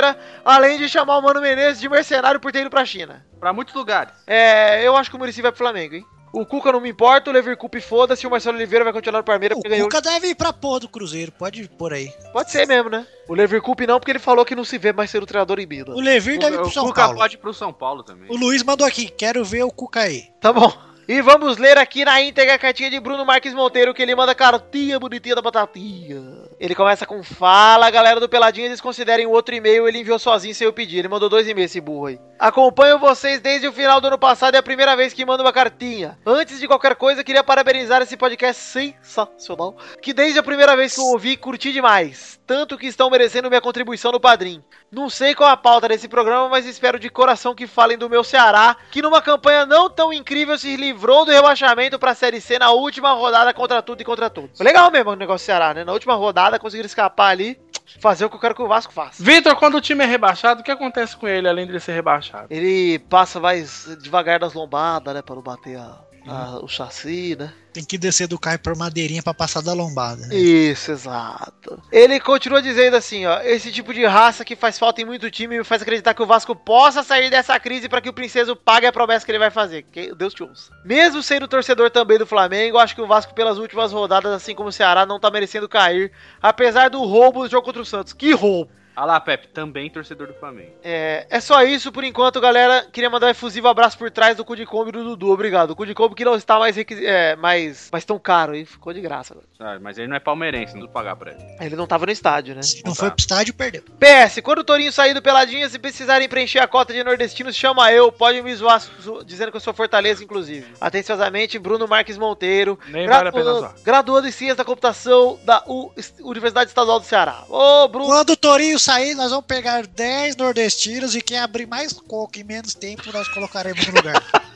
além 0.43 0.77
de 0.77 0.88
chamar 0.89 1.17
o 1.17 1.21
Mano 1.21 1.41
Menezes 1.41 1.79
de 1.79 1.89
mercenário 1.89 2.39
por 2.39 2.51
ter 2.51 2.62
ido 2.62 2.69
pra 2.69 2.86
China. 2.86 3.25
Pra 3.39 3.53
muitos 3.53 3.73
lugares. 3.73 4.13
É, 4.25 4.86
eu 4.86 4.95
acho 4.95 5.10
que 5.10 5.15
o 5.15 5.19
Murici 5.19 5.41
vai 5.41 5.51
pro 5.51 5.58
Flamengo, 5.60 5.95
hein? 5.95 6.06
O 6.34 6.47
Cuca 6.47 6.71
não 6.71 6.82
me 6.82 6.89
importa, 6.89 7.29
o 7.29 7.34
Levir 7.34 7.56
Coupe 7.56 7.79
foda-se, 7.79 8.25
o 8.25 8.32
Marcelo 8.32 8.58
Oliveira 8.58 8.84
vai 8.84 8.91
continuar 8.91 9.19
no 9.19 9.23
Palmeiras 9.23 9.56
O 9.56 9.62
porque 9.62 9.69
ganhou. 9.69 9.88
Cuca 9.88 10.01
deve 10.01 10.29
ir 10.29 10.36
pra 10.36 10.51
porra 10.51 10.79
do 10.79 10.89
Cruzeiro, 10.89 11.32
pode 11.32 11.69
pôr 11.69 11.93
aí. 11.93 12.12
Pode 12.32 12.49
ser 12.49 12.67
mesmo, 12.67 12.89
né? 12.89 13.06
O 13.29 13.36
Levir 13.36 13.62
Coupe 13.62 13.86
não, 13.86 13.99
porque 13.99 14.12
ele 14.12 14.17
falou 14.17 14.43
que 14.43 14.56
não 14.56 14.65
se 14.65 14.79
vê 14.79 14.91
mais 14.91 15.12
ser 15.12 15.21
o 15.21 15.27
treinador 15.27 15.60
em 15.60 15.67
Milan. 15.67 15.93
O 15.93 16.01
Levir 16.01 16.39
deve 16.39 16.56
ir 16.56 16.60
o 16.60 16.63
pro 16.63 16.71
São 16.71 16.86
Cuca 16.88 17.03
Paulo. 17.03 17.17
pode 17.19 17.36
ir 17.36 17.38
pro 17.38 17.53
São 17.53 17.71
Paulo 17.71 18.01
também. 18.01 18.32
O 18.32 18.36
Luiz 18.36 18.63
mandou 18.63 18.88
aqui, 18.88 19.10
quero 19.10 19.45
ver 19.45 19.62
o 19.62 19.69
Cuca 19.69 19.99
aí. 19.99 20.23
Tá 20.41 20.51
bom. 20.51 20.73
E 21.08 21.21
vamos 21.21 21.58
ler 21.58 21.77
aqui 21.77 22.03
na 22.06 22.21
íntegra 22.21 22.56
a 22.56 22.58
cartinha 22.58 22.89
de 22.89 22.99
Bruno 22.99 23.25
Marques 23.25 23.53
Monteiro, 23.53 23.93
que 23.93 24.01
ele 24.01 24.15
manda 24.15 24.34
cartinha 24.34 24.97
bonitinha 24.97 25.36
da 25.36 25.41
batatinha. 25.41 26.21
Ele 26.63 26.76
começa 26.76 27.06
com 27.06 27.21
Fala, 27.21 27.89
galera 27.89 28.21
do 28.21 28.30
Peladinha, 28.30 28.69
desconsiderem 28.69 29.26
o 29.26 29.32
outro 29.32 29.54
e-mail, 29.54 29.86
ele 29.86 29.97
enviou 29.97 30.17
sozinho 30.17 30.56
sem 30.56 30.63
eu 30.63 30.71
pedir. 30.71 30.99
Ele 30.99 31.10
mandou 31.10 31.28
dois 31.28 31.45
e-mails, 31.45 31.69
esse 31.69 31.82
burro 31.82 32.06
aí. 32.06 32.17
Acompanho 32.39 32.97
vocês 32.97 33.41
desde 33.41 33.67
o 33.67 33.73
final 33.73 33.99
do 33.99 34.08
ano 34.08 34.17
passado, 34.17 34.56
é 34.56 34.60
a 34.60 34.63
primeira 34.63 34.95
vez 34.95 35.12
que 35.12 35.26
mando 35.26 35.43
uma 35.43 35.52
cartinha. 35.52 36.17
Antes 36.26 36.62
de 36.62 36.67
qualquer 36.67 36.95
coisa, 36.95 37.21
queria 37.21 37.43
parabenizar 37.43 38.02
esse 38.02 38.15
podcast 38.15 38.62
sensacional, 38.62 39.76
que 40.02 40.13
desde 40.13 40.39
a 40.39 40.43
primeira 40.43 40.73
vez 40.78 40.95
que 40.95 41.02
eu 41.02 41.06
ouvi, 41.08 41.36
curti 41.36 41.73
demais. 41.73 42.39
Tanto 42.47 42.78
que 42.78 42.88
estão 42.88 43.10
merecendo 43.10 43.49
minha 43.49 43.60
contribuição 43.60 44.13
no 44.13 44.19
Padrim. 44.19 44.63
Não 44.93 45.10
sei 45.10 45.34
qual 45.34 45.49
a 45.49 45.58
pauta 45.58 45.88
desse 45.88 46.08
programa, 46.08 46.47
mas 46.49 46.67
espero 46.67 46.99
de 46.99 47.10
coração 47.10 47.56
que 47.56 47.65
falem 47.65 47.97
do 47.97 48.08
meu 48.10 48.23
Ceará, 48.23 48.77
que 48.91 49.01
numa 49.01 49.21
campanha 49.23 49.65
não 49.65 49.89
tão 49.89 50.13
incrível 50.13 50.56
se 50.58 50.75
livrou 50.75 51.25
do 51.25 51.32
rebaixamento 51.32 51.97
pra 51.97 52.13
Série 52.13 52.39
C 52.39 52.60
na 52.60 52.69
última 52.69 53.12
rodada 53.13 53.51
contra 53.56 53.82
tudo 53.82 54.01
e 54.01 54.06
contra 54.06 54.29
todos. 54.29 54.60
Legal 54.60 54.91
mesmo 54.91 55.10
o 55.12 55.15
negócio 55.15 55.43
do 55.43 55.47
Ceará, 55.47 55.73
né? 55.73 55.84
Na 55.84 55.93
última 55.93 56.13
rodada 56.13 56.60
conseguiram 56.60 56.86
escapar 56.86 57.29
ali, 57.32 57.60
fazer 57.99 58.25
o 58.25 58.29
que 58.29 58.36
eu 58.36 58.39
quero 58.39 58.53
que 58.53 58.62
o 58.62 58.67
Vasco 58.67 58.93
faça. 58.93 59.23
Vitor, 59.23 59.56
quando 59.56 59.75
o 59.75 59.82
time 59.82 60.03
é 60.03 60.08
rebaixado, 60.08 60.62
o 60.62 60.63
que 60.63 60.69
acontece 60.71 61.17
com 61.17 61.27
ele, 61.27 61.49
além 61.49 61.65
de 61.65 61.79
ser 61.79 61.93
rebaixado? 61.93 62.45
Ele 62.51 62.99
passa 63.10 63.39
mais 63.39 63.97
devagar 63.99 64.39
das 64.39 64.53
lombadas, 64.53 65.12
né? 65.13 65.21
Pra 65.23 65.34
não 65.36 65.41
bater 65.41 65.75
a- 65.77 65.99
a- 66.27 66.60
o 66.62 66.67
chassi, 66.67 67.36
né? 67.36 67.51
Tem 67.73 67.83
que 67.83 67.97
descer 67.97 68.27
do 68.27 68.38
carro 68.38 68.59
por 68.59 68.75
madeirinha 68.75 69.23
pra 69.23 69.33
passar 69.33 69.62
da 69.62 69.73
lombada. 69.73 70.27
né? 70.27 70.36
Isso, 70.36 70.91
exato. 70.91 71.81
Ele 71.91 72.19
continua 72.19 72.62
dizendo 72.62 72.95
assim, 72.95 73.25
ó, 73.25 73.41
esse 73.41 73.71
tipo 73.71 73.93
de 73.93 74.05
raça 74.05 74.45
que 74.45 74.55
faz 74.55 74.77
falta 74.77 75.01
em 75.01 75.05
muito 75.05 75.31
time 75.31 75.57
me 75.57 75.63
faz 75.63 75.81
acreditar 75.81 76.13
que 76.13 76.21
o 76.21 76.27
Vasco 76.27 76.55
possa 76.55 77.01
sair 77.01 77.29
dessa 77.29 77.59
crise 77.59 77.89
para 77.89 77.99
que 77.99 78.09
o 78.09 78.13
Princeso 78.13 78.55
pague 78.55 78.86
a 78.86 78.91
promessa 78.93 79.25
que 79.25 79.31
ele 79.31 79.39
vai 79.39 79.49
fazer. 79.51 79.83
Que 79.91 80.13
Deus 80.13 80.33
te 80.33 80.43
ouça. 80.43 80.71
Mesmo 80.86 81.23
sendo 81.23 81.47
torcedor 81.47 81.89
também 81.89 82.17
do 82.17 82.27
Flamengo, 82.27 82.77
acho 82.77 82.95
que 82.95 83.01
o 83.01 83.07
Vasco 83.07 83.33
pelas 83.33 83.57
últimas 83.57 83.91
rodadas, 83.91 84.31
assim 84.31 84.53
como 84.53 84.69
o 84.69 84.71
Ceará, 84.71 85.05
não 85.05 85.19
tá 85.19 85.31
merecendo 85.31 85.67
cair, 85.67 86.12
apesar 86.41 86.89
do 86.89 87.03
roubo 87.03 87.43
do 87.43 87.49
jogo 87.49 87.65
contra 87.65 87.81
o 87.81 87.86
Santos. 87.86 88.13
Que 88.13 88.33
roubo! 88.33 88.71
Ah 88.95 89.06
lá, 89.06 89.19
Pepe, 89.19 89.47
também 89.47 89.89
torcedor 89.89 90.27
do 90.27 90.34
Flamengo. 90.36 90.71
É, 90.84 91.25
é 91.29 91.39
só 91.39 91.63
isso 91.63 91.91
por 91.91 92.03
enquanto, 92.03 92.39
galera. 92.39 92.86
Queria 92.91 93.10
mandar 93.10 93.27
um 93.27 93.29
efusivo 93.32 93.67
abraço 93.67 93.97
por 93.97 94.12
trás 94.12 94.38
do 94.38 94.45
cu 94.45 94.56
de 94.56 94.65
combo 94.65 94.89
e 94.89 94.91
do 94.91 95.03
Dudu. 95.03 95.32
Obrigado. 95.32 95.71
O 95.71 95.75
cu 95.75 95.86
de 95.86 95.93
combo 95.95 96.13
que 96.15 96.23
não 96.25 96.36
está 96.36 96.60
mais, 96.60 96.75
é, 96.77 97.36
mais, 97.36 97.89
mais 97.91 98.06
tão 98.06 98.19
caro, 98.19 98.56
hein? 98.56 98.65
Ficou 98.65 98.93
de 98.93 99.01
graça 99.01 99.34
agora. 99.34 99.47
Ah, 99.60 99.79
mas 99.82 99.97
ele 99.97 100.08
não 100.08 100.15
é 100.15 100.19
palmeirense, 100.19 100.73
não 100.73 100.82
vou 100.82 100.89
pagar 100.89 101.15
pra 101.15 101.32
ele. 101.32 101.41
Ele 101.60 101.75
não 101.75 101.88
tava 101.88 102.06
no 102.06 102.12
estádio, 102.12 102.53
né? 102.56 102.62
Se 102.62 102.84
não 102.86 102.93
foi 102.93 103.10
pro 103.10 103.19
estádio, 103.19 103.53
perdeu. 103.53 103.82
PS, 103.99 104.41
quando 104.43 104.60
o 104.60 104.63
Torinho 104.63 104.91
sair 104.91 105.13
do 105.13 105.21
Peladinha, 105.21 105.67
se 105.69 105.79
precisarem 105.79 106.29
preencher 106.29 106.60
a 106.60 106.67
cota 106.67 106.93
de 106.93 107.03
nordestinos, 107.03 107.56
chama 107.56 107.91
eu. 107.91 108.12
Pode 108.12 108.41
me 108.41 108.53
zoar 108.56 108.79
zo- 109.01 109.23
dizendo 109.25 109.49
que 109.51 109.58
eu 109.58 109.62
sou 109.62 109.73
Fortaleza, 109.73 110.23
inclusive. 110.23 110.67
Atenciosamente, 110.79 111.58
Bruno 111.58 111.88
Marques 111.88 112.17
Monteiro. 112.17 112.77
Nem 112.88 113.08
vale 113.08 113.29
a 113.29 113.32
pena 113.32 113.43
graduando, 113.43 113.60
zoar. 113.60 113.75
graduando 113.84 114.27
em 114.27 114.32
Ciência 114.32 114.56
da 114.58 114.65
Computação 114.65 115.39
da 115.43 115.63
U- 115.67 115.91
Universidade 116.21 116.69
Estadual 116.69 116.99
do 116.99 117.06
Ceará. 117.06 117.43
Ô, 117.49 117.88
Bruno. 117.88 118.06
Quando 118.08 118.32
o 118.32 118.38
Torinho 118.38 118.77
sair, 118.83 119.15
nós 119.15 119.31
vamos 119.31 119.45
pegar 119.45 119.87
10 119.87 120.35
nordestinos 120.35 121.15
e 121.15 121.21
quem 121.21 121.39
abrir 121.39 121.65
mais 121.65 121.93
coco 121.93 122.37
em 122.37 122.43
menos 122.43 122.73
tempo, 122.73 123.11
nós 123.11 123.27
colocaremos 123.29 123.85
no 123.87 123.95
lugar. 123.95 124.21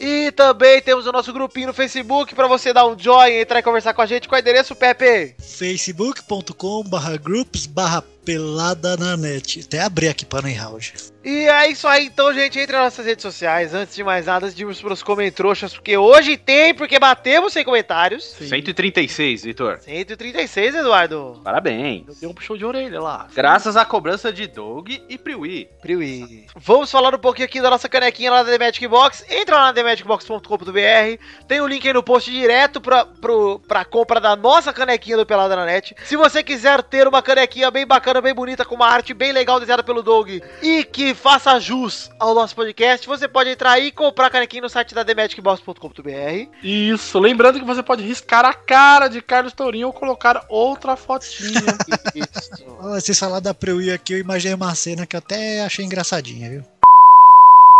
E 0.00 0.30
também 0.32 0.80
temos 0.80 1.06
o 1.06 1.12
nosso 1.12 1.32
grupinho 1.32 1.68
no 1.68 1.74
Facebook 1.74 2.34
para 2.34 2.46
você 2.46 2.72
dar 2.72 2.86
um 2.86 2.98
join, 2.98 3.32
entrar 3.32 3.58
e 3.58 3.62
conversar 3.62 3.94
com 3.94 4.02
a 4.02 4.06
gente. 4.06 4.28
Qual 4.28 4.36
é 4.36 4.40
o 4.40 4.42
endereço, 4.42 4.74
Pepe? 4.74 5.34
facebook.com 5.38 6.82
barra 6.84 7.16
groups 7.16 7.66
barra 7.66 8.02
pelada 8.24 8.96
na 8.96 9.16
net. 9.16 9.60
Até 9.64 9.80
abrir 9.80 10.08
aqui 10.08 10.24
para 10.24 10.46
hoje. 10.70 10.94
E 11.24 11.48
é 11.48 11.70
isso 11.70 11.86
aí, 11.86 12.06
então, 12.06 12.32
gente. 12.32 12.58
Entre 12.58 12.72
nas 12.72 12.84
nossas 12.84 13.06
redes 13.06 13.22
sociais. 13.22 13.74
Antes 13.74 13.94
de 13.94 14.02
mais 14.02 14.26
nada, 14.26 14.46
antes 14.46 14.56
de 14.56 14.62
irmos 14.62 14.80
pros 14.80 15.02
comentroxas, 15.02 15.72
porque 15.72 15.96
hoje 15.96 16.36
tem, 16.36 16.74
porque 16.74 16.98
batemos 16.98 17.52
sem 17.52 17.64
comentários. 17.64 18.24
136, 18.24 19.44
Vitor. 19.44 19.78
136, 19.80 20.74
Eduardo. 20.74 21.40
Parabéns. 21.44 22.18
Deu 22.20 22.30
um 22.30 22.34
puxão 22.34 22.56
de 22.56 22.64
orelha 22.64 23.00
lá. 23.00 23.28
Graças 23.32 23.76
à 23.76 23.84
cobrança 23.84 24.32
de 24.32 24.48
Doug 24.48 24.90
e 25.08 25.16
Priwi. 25.16 25.68
Priui. 25.80 26.46
Vamos 26.56 26.90
falar 26.90 27.14
um 27.14 27.18
pouquinho 27.18 27.46
aqui 27.46 27.60
da 27.60 27.70
nossa 27.70 27.88
canequinha 27.88 28.30
lá 28.30 28.42
da 28.42 28.50
The 28.50 28.58
Magic 28.58 28.88
Box. 28.88 29.24
Entra 29.30 29.56
lá 29.56 29.66
na 29.66 29.72
themagicbox.com.br. 29.72 31.22
Tem 31.46 31.60
o 31.60 31.66
link 31.68 31.86
aí 31.86 31.94
no 31.94 32.02
post 32.02 32.30
direto 32.30 32.80
pra, 32.80 33.04
pro, 33.04 33.60
pra 33.60 33.84
compra 33.84 34.20
da 34.20 34.34
nossa 34.34 34.72
canequinha 34.72 35.16
do 35.16 35.26
Pelada 35.26 35.54
na 35.54 35.66
Net. 35.66 35.94
Se 36.04 36.16
você 36.16 36.42
quiser 36.42 36.82
ter 36.82 37.06
uma 37.06 37.22
canequinha 37.22 37.70
bem 37.70 37.86
bacana, 37.86 38.11
bem 38.20 38.34
bonita, 38.34 38.64
com 38.64 38.74
uma 38.74 38.86
arte 38.86 39.14
bem 39.14 39.32
legal 39.32 39.58
desenhada 39.58 39.82
pelo 39.82 40.02
Doug 40.02 40.28
e 40.62 40.84
que 40.84 41.14
faça 41.14 41.58
jus 41.58 42.10
ao 42.18 42.34
nosso 42.34 42.54
podcast, 42.54 43.06
você 43.06 43.26
pode 43.26 43.50
entrar 43.50 43.72
aí 43.72 43.86
e 43.86 43.92
comprar 43.92 44.26
a 44.26 44.30
canequinha 44.30 44.62
no 44.62 44.68
site 44.68 44.94
da 44.94 45.04
themagicbox.com.br. 45.04 46.48
Isso, 46.62 47.18
lembrando 47.18 47.58
que 47.58 47.64
você 47.64 47.82
pode 47.82 48.02
riscar 48.02 48.44
a 48.44 48.54
cara 48.54 49.08
de 49.08 49.22
Carlos 49.22 49.52
Tourinho 49.52 49.86
ou 49.88 49.92
colocar 49.92 50.44
outra 50.48 50.96
fotinha. 50.96 51.62
Isso. 52.14 52.64
Vocês 52.80 53.18
falaram 53.18 53.42
da 53.42 53.54
Preuí 53.54 53.90
aqui, 53.90 54.14
eu 54.14 54.18
imaginei 54.18 54.54
uma 54.54 54.74
cena 54.74 55.06
que 55.06 55.16
eu 55.16 55.18
até 55.18 55.62
achei 55.64 55.84
engraçadinha, 55.84 56.50
viu? 56.50 56.64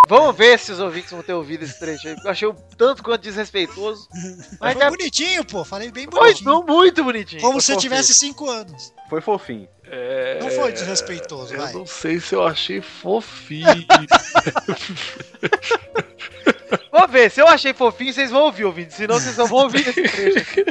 Vamos 0.09 0.37
ver 0.37 0.59
se 0.59 0.73
os 0.73 0.81
ouvintes 0.81 1.11
vão 1.11 1.23
ter 1.23 1.33
ouvido 1.33 1.63
esse 1.63 1.79
trecho 1.79 2.09
aí. 2.09 2.17
Eu 2.23 2.31
achei 2.31 2.49
um 2.49 2.55
tanto 2.77 3.03
quanto 3.03 3.23
desrespeitoso. 3.23 4.09
Mas 4.61 4.75
foi 4.75 4.83
é 4.83 4.91
bonitinho, 4.91 5.45
pô. 5.45 5.65
Falei 5.65 5.91
bem 5.91 6.09
foi 6.11 6.21
bonitinho. 6.21 6.51
não, 6.51 6.63
muito 6.65 7.05
bonitinho. 7.05 7.41
Como 7.41 7.55
foi 7.55 7.61
se 7.63 7.73
eu 7.73 7.77
fofinho. 7.77 7.93
tivesse 7.93 8.15
5 8.15 8.51
anos. 8.51 8.93
Foi 9.09 9.21
fofinho. 9.21 9.69
É, 9.95 10.39
Não 10.41 10.51
foi 10.51 10.73
desrespeitoso, 10.73 11.53
Eu 11.53 11.61
vai. 11.61 11.73
não 11.75 11.85
sei 11.87 12.19
se 12.19 12.35
eu 12.35 12.47
achei 12.47 12.81
fofinho. 12.81 13.67
Vamos 16.91 17.11
ver, 17.11 17.31
se 17.31 17.41
eu 17.41 17.47
achei 17.49 17.75
fofinho, 17.75 18.13
vocês 18.13 18.31
vão 18.31 18.43
ouvir, 18.45 18.65
ouvintes. 18.65 18.97
Senão 18.97 19.19
vocês 19.21 19.35
só 19.35 19.45
vão 19.47 19.59
ouvir 19.65 19.87
esse 19.87 20.03
trecho. 20.03 20.39
aqui. 20.39 20.65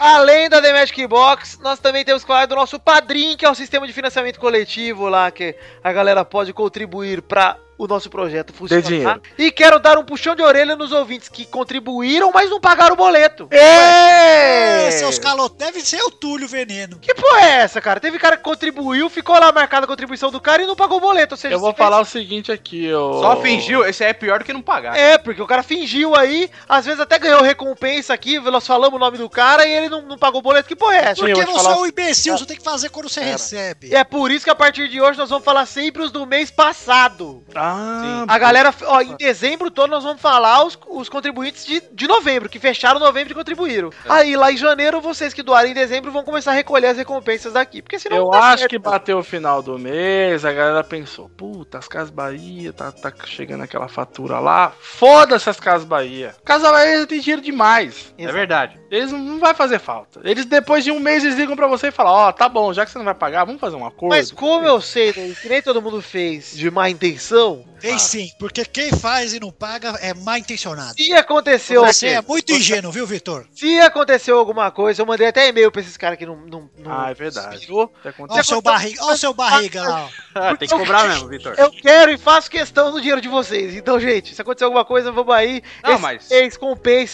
Além 0.00 0.48
da 0.48 0.60
The 0.60 0.72
Magic 0.72 1.06
Box, 1.06 1.58
nós 1.60 1.78
também 1.78 2.04
temos 2.04 2.22
que 2.24 2.28
falar 2.28 2.46
do 2.46 2.56
nosso 2.56 2.78
padrinho, 2.80 3.36
que 3.36 3.44
é 3.44 3.50
o 3.50 3.54
sistema 3.54 3.86
de 3.86 3.92
financiamento 3.92 4.40
coletivo 4.40 5.08
lá, 5.08 5.30
que 5.30 5.54
a 5.84 5.92
galera 5.92 6.24
pode 6.24 6.52
contribuir 6.52 7.22
para 7.22 7.56
o 7.76 7.86
nosso 7.86 8.10
projeto 8.10 8.52
funcionar. 8.52 9.20
E 9.38 9.50
quero 9.50 9.78
dar 9.78 9.96
um 9.96 10.04
puxão 10.04 10.34
de 10.34 10.42
orelha 10.42 10.76
nos 10.76 10.92
ouvintes 10.92 11.30
que 11.30 11.46
contribuíram, 11.46 12.30
mas 12.30 12.50
não 12.50 12.60
pagaram 12.60 12.92
o 12.92 12.96
boleto. 12.96 13.48
É, 13.50 14.90
seus 14.90 15.18
calotes. 15.18 15.56
Deve 15.56 15.80
ser 15.80 16.02
o 16.02 16.10
Túlio 16.10 16.46
Veneno. 16.46 16.98
Que 16.98 17.14
porra 17.14 17.40
é 17.40 17.50
essa, 17.62 17.80
cara? 17.80 17.98
Teve 17.98 18.18
cara 18.18 18.36
que 18.36 18.39
contribuiu, 18.40 19.08
ficou 19.08 19.38
lá 19.38 19.52
marcada 19.52 19.84
a 19.84 19.88
contribuição 19.88 20.30
do 20.30 20.40
cara 20.40 20.62
e 20.62 20.66
não 20.66 20.74
pagou 20.76 20.98
o 20.98 21.00
boleto. 21.00 21.34
Ou 21.34 21.38
seja, 21.38 21.54
Eu 21.54 21.60
vou 21.60 21.70
se 21.70 21.76
fez- 21.76 21.88
falar 21.88 22.00
o 22.00 22.04
seguinte 22.04 22.50
aqui, 22.50 22.84
eu... 22.84 23.18
Só 23.20 23.36
fingiu, 23.40 23.84
esse 23.84 24.02
aí 24.02 24.10
é 24.10 24.12
pior 24.14 24.38
do 24.38 24.44
que 24.44 24.52
não 24.52 24.62
pagar. 24.62 24.96
É, 24.96 25.16
porque 25.18 25.40
o 25.40 25.46
cara 25.46 25.62
fingiu 25.62 26.16
aí, 26.16 26.50
às 26.68 26.84
vezes 26.84 27.00
até 27.00 27.18
ganhou 27.18 27.42
recompensa 27.42 28.12
aqui, 28.14 28.38
nós 28.40 28.66
falamos 28.66 28.96
o 28.96 28.98
nome 28.98 29.18
do 29.18 29.28
cara 29.28 29.66
e 29.66 29.72
ele 29.72 29.88
não, 29.88 30.02
não 30.02 30.18
pagou 30.18 30.40
o 30.40 30.42
boleto. 30.42 30.68
Que 30.68 30.76
porra 30.76 30.94
é 30.96 30.98
essa? 31.10 31.26
Sim, 31.26 31.32
Porque 31.32 31.46
falar- 31.52 31.72
é 31.72 31.76
um 31.76 31.86
imbecil, 31.86 32.36
você 32.36 32.46
tem 32.46 32.56
que 32.56 32.62
fazer 32.64 32.88
quando 32.88 33.08
você 33.08 33.20
recebe. 33.20 33.88
E 33.88 33.94
é 33.94 34.02
por 34.04 34.30
isso 34.30 34.44
que 34.44 34.50
a 34.50 34.54
partir 34.54 34.88
de 34.88 35.00
hoje 35.00 35.18
nós 35.18 35.28
vamos 35.30 35.44
falar 35.44 35.66
sempre 35.66 36.02
os 36.02 36.10
do 36.10 36.26
mês 36.26 36.50
passado. 36.50 37.44
Ah, 37.54 38.24
A 38.26 38.38
galera, 38.38 38.74
ó, 38.86 39.00
em 39.00 39.16
dezembro 39.16 39.70
todo 39.70 39.90
nós 39.90 40.04
vamos 40.04 40.20
falar 40.20 40.64
os, 40.64 40.78
os 40.88 41.08
contribuintes 41.08 41.64
de, 41.66 41.82
de 41.92 42.06
novembro, 42.08 42.48
que 42.48 42.58
fecharam 42.58 42.98
novembro 43.00 43.32
e 43.32 43.34
contribuíram. 43.34 43.90
Aí 44.08 44.36
lá 44.36 44.50
em 44.52 44.56
janeiro, 44.56 45.00
vocês 45.00 45.32
que 45.34 45.42
doarem 45.42 45.72
em 45.72 45.74
dezembro 45.74 46.10
vão 46.10 46.24
começar 46.24 46.52
a 46.52 46.54
recolher 46.54 46.88
as 46.88 46.96
recompensas 46.96 47.52
daqui. 47.52 47.82
Porque 47.82 47.98
senão 47.98 48.16
eu 48.16 48.29
dá 48.30 48.38
acho 48.38 48.58
certo. 48.60 48.70
que 48.70 48.78
bateu 48.78 49.18
o 49.18 49.22
final 49.22 49.62
do 49.62 49.78
mês, 49.78 50.44
a 50.44 50.52
galera 50.52 50.84
pensou, 50.84 51.28
puta, 51.28 51.78
as 51.78 51.88
Casas 51.88 52.10
Bahia, 52.10 52.72
tá, 52.72 52.90
tá 52.92 53.12
chegando 53.24 53.62
aquela 53.62 53.88
fatura 53.88 54.38
lá, 54.38 54.72
foda-se 54.80 55.48
as 55.48 55.58
Casas 55.60 55.86
Bahia. 55.86 56.34
Casa 56.44 56.70
Bahia 56.70 57.06
tem 57.06 57.20
dinheiro 57.20 57.42
demais. 57.42 58.14
É 58.18 58.30
verdade. 58.30 58.78
Eles 58.90 59.12
não, 59.12 59.18
não 59.18 59.38
vai 59.38 59.54
fazer 59.54 59.78
falta. 59.78 60.20
Eles 60.24 60.44
depois 60.46 60.84
de 60.84 60.90
um 60.90 60.98
mês 61.00 61.24
eles 61.24 61.36
ligam 61.36 61.56
pra 61.56 61.66
você 61.68 61.88
e 61.88 61.92
falam, 61.92 62.12
ó, 62.12 62.32
tá 62.32 62.48
bom, 62.48 62.72
já 62.72 62.84
que 62.84 62.90
você 62.90 62.98
não 62.98 63.04
vai 63.04 63.14
pagar, 63.14 63.44
vamos 63.44 63.60
fazer 63.60 63.76
um 63.76 63.86
acordo. 63.86 64.14
Mas 64.14 64.30
como 64.32 64.66
eu 64.66 64.80
sei, 64.80 65.08
né, 65.16 65.34
que 65.40 65.48
nem 65.48 65.62
todo 65.62 65.80
mundo 65.82 66.02
fez 66.02 66.56
de 66.56 66.70
má 66.70 66.88
intenção, 66.90 67.64
Tem 67.80 67.98
sim, 67.98 68.30
porque 68.38 68.64
quem 68.64 68.90
faz 68.92 69.32
e 69.32 69.40
não 69.40 69.50
paga 69.50 69.90
é 70.00 70.12
mal 70.14 70.36
intencionado. 70.36 70.94
se 70.94 71.12
aconteceu... 71.12 71.84
Você 71.86 72.08
é 72.08 72.22
muito 72.22 72.52
ingênuo, 72.52 72.90
viu, 72.92 73.06
Vitor? 73.06 73.46
Se 73.54 73.80
aconteceu 73.80 74.38
alguma 74.38 74.70
coisa, 74.70 75.02
eu 75.02 75.06
mandei 75.06 75.26
até 75.28 75.48
e-mail 75.48 75.70
pra 75.70 75.80
esses 75.80 75.96
caras 75.96 76.18
que 76.18 76.26
não, 76.26 76.36
não, 76.36 76.70
não 76.78 76.90
Ah, 76.92 77.10
é 77.10 77.14
verdade. 77.14 77.56
inspirou. 77.56 77.92
Olha 78.18 78.40
o 78.40 78.44
seu 78.44 78.62
barriga, 78.62 79.04
olha 79.04 79.14
o 79.14 79.18
seu 79.18 79.34
barriga 79.34 79.82
lá. 79.82 80.08
Ah, 80.34 80.56
tem 80.56 80.68
que 80.68 80.74
cobrar 80.76 81.08
mesmo, 81.08 81.28
Vitor. 81.28 81.54
Eu 81.58 81.70
quero 81.70 82.12
e 82.12 82.18
faço 82.18 82.50
questão 82.50 82.92
do 82.92 83.00
dinheiro 83.00 83.20
de 83.20 83.28
vocês. 83.28 83.74
Então, 83.74 83.98
gente, 83.98 84.34
se 84.34 84.40
acontecer 84.40 84.64
alguma 84.64 84.84
coisa, 84.84 85.10
vamos 85.10 85.34
aí. 85.34 85.62
Não, 85.82 85.92
Esse 85.92 86.02
mas-. 86.02 86.28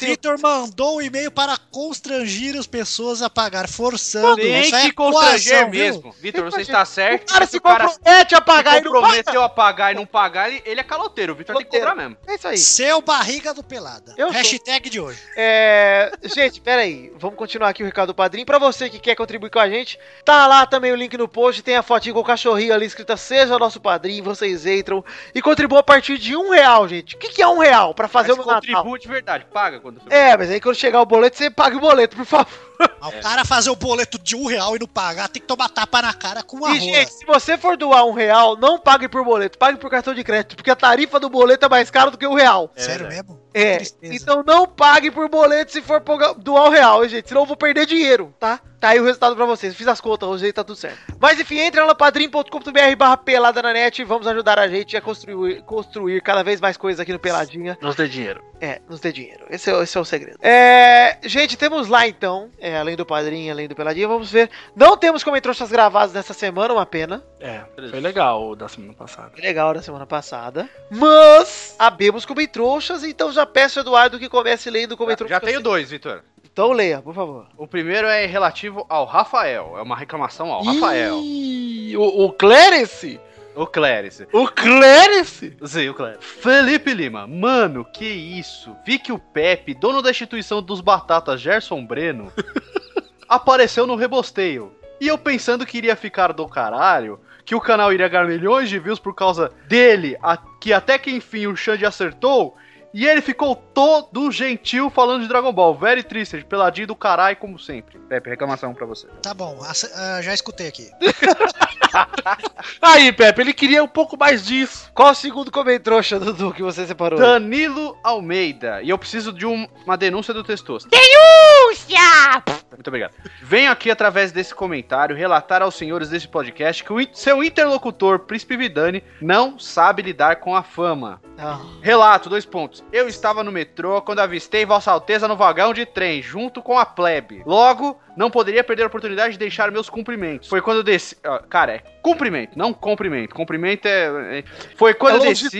Vitor 0.00 0.38
mandou 0.40 0.96
um 0.96 1.02
e-mail 1.02 1.30
para 1.30 1.56
constrangir 1.70 2.56
as 2.56 2.66
pessoas 2.66 3.22
a 3.22 3.30
pagar, 3.30 3.68
forçando. 3.68 4.36
Tem 4.36 4.60
Isso 4.62 4.74
é 4.74 4.82
que 4.82 4.92
constranger 4.92 5.52
coação, 5.54 5.70
mesmo. 5.70 6.14
Vitor, 6.20 6.44
você 6.44 6.60
está 6.62 6.84
certo. 6.84 7.22
O 7.22 7.32
cara 7.32 7.46
Se 7.46 7.52
se 7.52 7.60
compromete 7.60 8.34
a 8.34 8.40
pagar 8.40 8.74
se 8.74 8.80
e 8.80 8.84
não 8.84 8.92
paga. 8.92 9.06
comprometeu 9.06 9.42
a 9.42 9.48
pagar 9.48 9.92
e 9.92 9.94
não 9.94 10.06
pagar, 10.06 10.48
ele, 10.50 10.62
ele 10.64 10.80
é 10.80 10.84
caloteiro. 10.84 11.32
O 11.32 11.36
Vitor 11.36 11.56
tem 11.56 11.66
que 11.66 11.70
cobrar 11.70 11.94
mesmo. 11.94 12.16
É 12.26 12.34
isso 12.34 12.48
aí. 12.48 12.58
Seu 12.58 13.00
barriga 13.00 13.54
do 13.54 13.62
pelada. 13.62 14.14
Eu 14.16 14.26
sou. 14.28 14.36
Hashtag 14.36 14.90
de 14.90 15.00
hoje. 15.00 15.20
É, 15.36 16.12
gente, 16.24 16.60
pera 16.60 16.82
aí. 16.82 17.12
Vamos 17.16 17.36
continuar 17.36 17.68
aqui 17.70 17.82
o 17.82 17.86
recado 17.86 18.08
do 18.08 18.14
padrinho. 18.14 18.46
Pra 18.46 18.58
você 18.58 18.88
que 18.90 18.98
quer 18.98 19.14
contribuir 19.14 19.50
com 19.50 19.58
a 19.58 19.68
gente, 19.68 19.98
tá 20.24 20.46
lá 20.46 20.66
também 20.66 20.85
o 20.92 20.96
link 20.96 21.16
no 21.16 21.28
post. 21.28 21.62
Tem 21.62 21.76
a 21.76 21.82
fotinha 21.82 22.14
com 22.14 22.20
o 22.20 22.24
cachorrinho 22.24 22.72
ali 22.74 22.86
escrita 22.86 23.16
Seja 23.16 23.58
Nosso 23.58 23.80
Padrinho. 23.80 24.24
Vocês 24.24 24.66
entram 24.66 25.04
e 25.34 25.40
contribuam 25.42 25.80
a 25.80 25.82
partir 25.82 26.18
de 26.18 26.36
um 26.36 26.50
real, 26.50 26.86
gente. 26.88 27.14
O 27.14 27.18
que, 27.18 27.28
que 27.28 27.42
é 27.42 27.48
um 27.48 27.58
real 27.58 27.94
pra 27.94 28.08
fazer 28.08 28.28
Mas 28.34 28.38
o 28.38 28.42
meu 28.44 28.46
Natal? 28.54 28.60
contribui 28.74 28.98
de 28.98 29.08
verdade. 29.08 29.46
Paga 29.52 29.80
quando 29.80 30.00
você 30.00 30.14
É, 30.14 30.36
mas 30.36 30.50
aí 30.50 30.60
quando 30.60 30.74
chegar 30.76 31.00
o 31.00 31.06
boleto, 31.06 31.36
você 31.36 31.50
paga 31.50 31.76
o 31.76 31.80
boleto, 31.80 32.16
por 32.16 32.24
favor. 32.26 32.46
Ah, 33.00 33.08
O 33.08 33.22
cara 33.22 33.42
fazer 33.42 33.70
o 33.70 33.76
boleto 33.76 34.18
de 34.18 34.36
um 34.36 34.44
real 34.44 34.76
e 34.76 34.78
não 34.78 34.86
pagar, 34.86 35.28
tem 35.30 35.40
que 35.40 35.48
tomar 35.48 35.70
tapa 35.70 36.02
na 36.02 36.12
cara 36.12 36.42
com 36.42 36.58
uma 36.58 36.74
E, 36.76 36.78
rola. 36.78 36.92
gente, 36.92 37.10
se 37.10 37.24
você 37.24 37.56
for 37.56 37.74
doar 37.74 38.04
um 38.04 38.12
real, 38.12 38.54
não 38.54 38.78
pague 38.78 39.08
por 39.08 39.24
boleto, 39.24 39.56
pague 39.56 39.78
por 39.78 39.90
cartão 39.90 40.12
de 40.12 40.22
crédito, 40.22 40.56
porque 40.56 40.70
a 40.70 40.76
tarifa 40.76 41.18
do 41.18 41.30
boleto 41.30 41.64
é 41.64 41.68
mais 41.70 41.90
cara 41.90 42.10
do 42.10 42.18
que 42.18 42.26
o 42.26 42.34
real. 42.34 42.70
Sério 42.76 43.08
mesmo? 43.08 43.40
É, 43.54 43.76
tristeza. 43.78 44.14
então 44.14 44.42
não 44.46 44.66
pague 44.66 45.10
por 45.10 45.26
boleto 45.26 45.72
se 45.72 45.80
for 45.80 46.02
doar 46.36 46.64
um 46.66 46.68
real, 46.68 47.02
hein, 47.02 47.08
gente, 47.08 47.28
senão 47.28 47.40
eu 47.42 47.46
vou 47.46 47.56
perder 47.56 47.86
dinheiro, 47.86 48.34
tá? 48.38 48.60
Tá 48.86 48.90
aí 48.90 49.00
o 49.00 49.04
resultado 49.04 49.34
pra 49.34 49.44
vocês, 49.46 49.74
fiz 49.74 49.88
as 49.88 50.00
contas, 50.00 50.28
hoje 50.28 50.52
tá 50.52 50.62
tudo 50.62 50.76
certo. 50.76 50.96
Mas 51.18 51.40
enfim, 51.40 51.58
entre 51.58 51.80
lá 51.80 51.88
no 51.88 51.96
padrim.com.br 51.96 52.96
barra 52.96 53.16
pelada 53.16 53.60
na 53.60 53.72
net, 53.72 54.04
vamos 54.04 54.28
ajudar 54.28 54.60
a 54.60 54.68
gente 54.68 54.96
a 54.96 55.00
construir, 55.00 55.60
construir 55.62 56.22
cada 56.22 56.44
vez 56.44 56.60
mais 56.60 56.76
coisas 56.76 57.00
aqui 57.00 57.12
no 57.12 57.18
Peladinha. 57.18 57.76
Nos 57.82 57.96
dê 57.96 58.06
dinheiro. 58.06 58.44
É, 58.60 58.80
nos 58.88 59.00
dê 59.00 59.10
dinheiro. 59.10 59.44
Esse 59.50 59.72
é, 59.72 59.82
esse 59.82 59.98
é 59.98 60.00
o 60.00 60.04
segredo. 60.04 60.38
É, 60.40 61.18
gente, 61.24 61.56
temos 61.56 61.88
lá 61.88 62.06
então, 62.06 62.48
é, 62.60 62.78
além 62.78 62.94
do 62.94 63.04
padrinho, 63.04 63.52
além 63.52 63.66
do 63.66 63.74
Peladinha, 63.74 64.06
vamos 64.06 64.30
ver. 64.30 64.48
Não 64.76 64.96
temos 64.96 65.24
comentários 65.24 65.68
gravados 65.68 66.14
nessa 66.14 66.32
semana, 66.32 66.72
uma 66.72 66.86
pena. 66.86 67.24
É, 67.40 67.62
foi 67.90 67.98
legal 67.98 68.50
o 68.50 68.54
da 68.54 68.68
semana 68.68 68.94
passada. 68.94 69.32
Legal 69.36 69.74
da 69.74 69.82
semana 69.82 70.06
passada. 70.06 70.70
Mas 70.90 71.74
abemos 71.76 72.24
comentroxas, 72.24 73.02
então 73.02 73.32
já 73.32 73.44
peço 73.44 73.80
ao 73.80 73.82
Eduardo 73.82 74.18
que 74.18 74.28
comece 74.28 74.70
lendo 74.70 74.94
o 74.94 75.10
Já, 75.10 75.26
já 75.26 75.40
tenho 75.40 75.60
dois, 75.60 75.90
Vitor. 75.90 76.22
Então 76.56 76.72
leia, 76.72 77.02
por 77.02 77.14
favor. 77.14 77.46
O 77.58 77.66
primeiro 77.66 78.06
é 78.06 78.24
relativo 78.24 78.86
ao 78.88 79.04
Rafael. 79.04 79.74
É 79.76 79.82
uma 79.82 79.94
reclamação 79.94 80.50
ao 80.50 80.62
Rafael. 80.64 81.18
Ih, 81.22 81.94
o, 81.98 82.24
o 82.24 82.32
Clarence? 82.32 83.20
O 83.54 83.66
Clérice. 83.66 84.26
O 84.32 84.48
Clérice? 84.48 85.54
Sim, 85.66 85.90
o 85.90 85.94
Clérice. 85.94 86.22
Felipe 86.22 86.94
Lima. 86.94 87.26
Mano, 87.26 87.84
que 87.84 88.06
isso. 88.06 88.74
Vi 88.86 88.98
que 88.98 89.12
o 89.12 89.18
Pepe, 89.18 89.74
dono 89.74 90.00
da 90.00 90.08
instituição 90.10 90.62
dos 90.62 90.80
batatas 90.80 91.42
Gerson 91.42 91.84
Breno, 91.84 92.32
apareceu 93.28 93.86
no 93.86 93.94
rebosteio. 93.94 94.72
E 94.98 95.08
eu 95.08 95.18
pensando 95.18 95.66
que 95.66 95.76
iria 95.76 95.94
ficar 95.94 96.32
do 96.32 96.48
caralho, 96.48 97.20
que 97.44 97.54
o 97.54 97.60
canal 97.60 97.92
iria 97.92 98.08
ganhar 98.08 98.24
milhões 98.26 98.70
de 98.70 98.78
views 98.78 98.98
por 98.98 99.14
causa 99.14 99.52
dele, 99.68 100.16
a- 100.22 100.38
que 100.58 100.72
até 100.72 100.98
que 100.98 101.10
enfim 101.10 101.46
o 101.48 101.54
Xande 101.54 101.84
acertou, 101.84 102.56
e 102.98 103.06
ele 103.06 103.20
ficou 103.20 103.54
todo 103.54 104.30
gentil 104.30 104.88
falando 104.90 105.22
de 105.22 105.28
Dragon 105.28 105.52
Ball. 105.52 105.74
Very 105.74 106.02
triste, 106.02 106.44
peladinho 106.44 106.86
do 106.86 106.96
caralho, 106.96 107.36
como 107.36 107.58
sempre. 107.58 107.98
Pepe, 107.98 108.30
reclamação 108.30 108.72
pra 108.74 108.86
você. 108.86 109.06
Tá 109.22 109.34
bom, 109.34 109.58
ah, 109.62 110.22
já 110.22 110.32
escutei 110.32 110.68
aqui. 110.68 110.88
Aí, 112.80 113.12
Pepe, 113.12 113.40
ele 113.40 113.52
queria 113.52 113.82
um 113.82 113.88
pouco 113.88 114.16
mais 114.18 114.44
disso. 114.46 114.90
Qual 114.94 115.10
o 115.10 115.14
segundo 115.14 115.50
comentrouxa, 115.50 116.18
Dudu, 116.18 116.52
que 116.52 116.62
você 116.62 116.86
separou? 116.86 117.18
Danilo 117.18 117.96
Almeida. 118.02 118.82
E 118.82 118.90
eu 118.90 118.98
preciso 118.98 119.32
de 119.32 119.46
um- 119.46 119.66
uma 119.84 119.96
denúncia 119.96 120.32
do 120.34 120.42
Testosta. 120.44 120.88
Denúncia! 120.90 122.42
Muito 122.70 122.88
obrigado. 122.88 123.12
Venho 123.42 123.70
aqui, 123.70 123.90
através 123.90 124.32
desse 124.32 124.54
comentário, 124.54 125.16
relatar 125.16 125.62
aos 125.62 125.74
senhores 125.74 126.08
desse 126.08 126.28
podcast 126.28 126.84
que 126.84 126.92
o 126.92 127.00
in- 127.00 127.08
seu 127.12 127.42
interlocutor, 127.42 128.20
Príncipe 128.20 128.56
Vidani, 128.56 129.02
não 129.20 129.58
sabe 129.58 130.02
lidar 130.02 130.36
com 130.36 130.54
a 130.54 130.62
fama. 130.62 131.20
Ah, 131.38 131.60
Relato, 131.82 132.28
dois 132.28 132.44
pontos. 132.46 132.82
Eu 132.92 133.08
estava 133.08 133.42
no 133.42 133.50
metrô 133.52 134.00
quando 134.00 134.20
avistei 134.20 134.64
Vossa 134.64 134.90
Alteza 134.92 135.26
no 135.26 135.36
vagão 135.36 135.74
de 135.74 135.84
trem, 135.84 136.22
junto 136.22 136.62
com 136.62 136.78
a 136.78 136.86
plebe. 136.86 137.42
Logo, 137.44 138.00
não 138.16 138.30
poderia 138.30 138.62
perder 138.62 138.84
a 138.84 138.86
oportunidade 138.86 139.32
de 139.32 139.38
deixar 139.38 139.70
meus 139.72 139.90
cumprimentos. 139.90 140.48
Foi 140.48 140.62
quando 140.62 140.78
eu 140.78 140.82
desci. 140.82 141.16
cara, 141.50 141.72
é 141.74 141.78
cumprimento, 142.00 142.56
não 142.56 142.72
cumprimento. 142.72 143.34
Cumprimento 143.34 143.86
é. 143.86 144.38
é- 144.38 144.44
Foi 144.76 144.94
quando 144.94 145.16
É 145.16 145.18
eu 145.18 145.30
desci. 145.30 145.58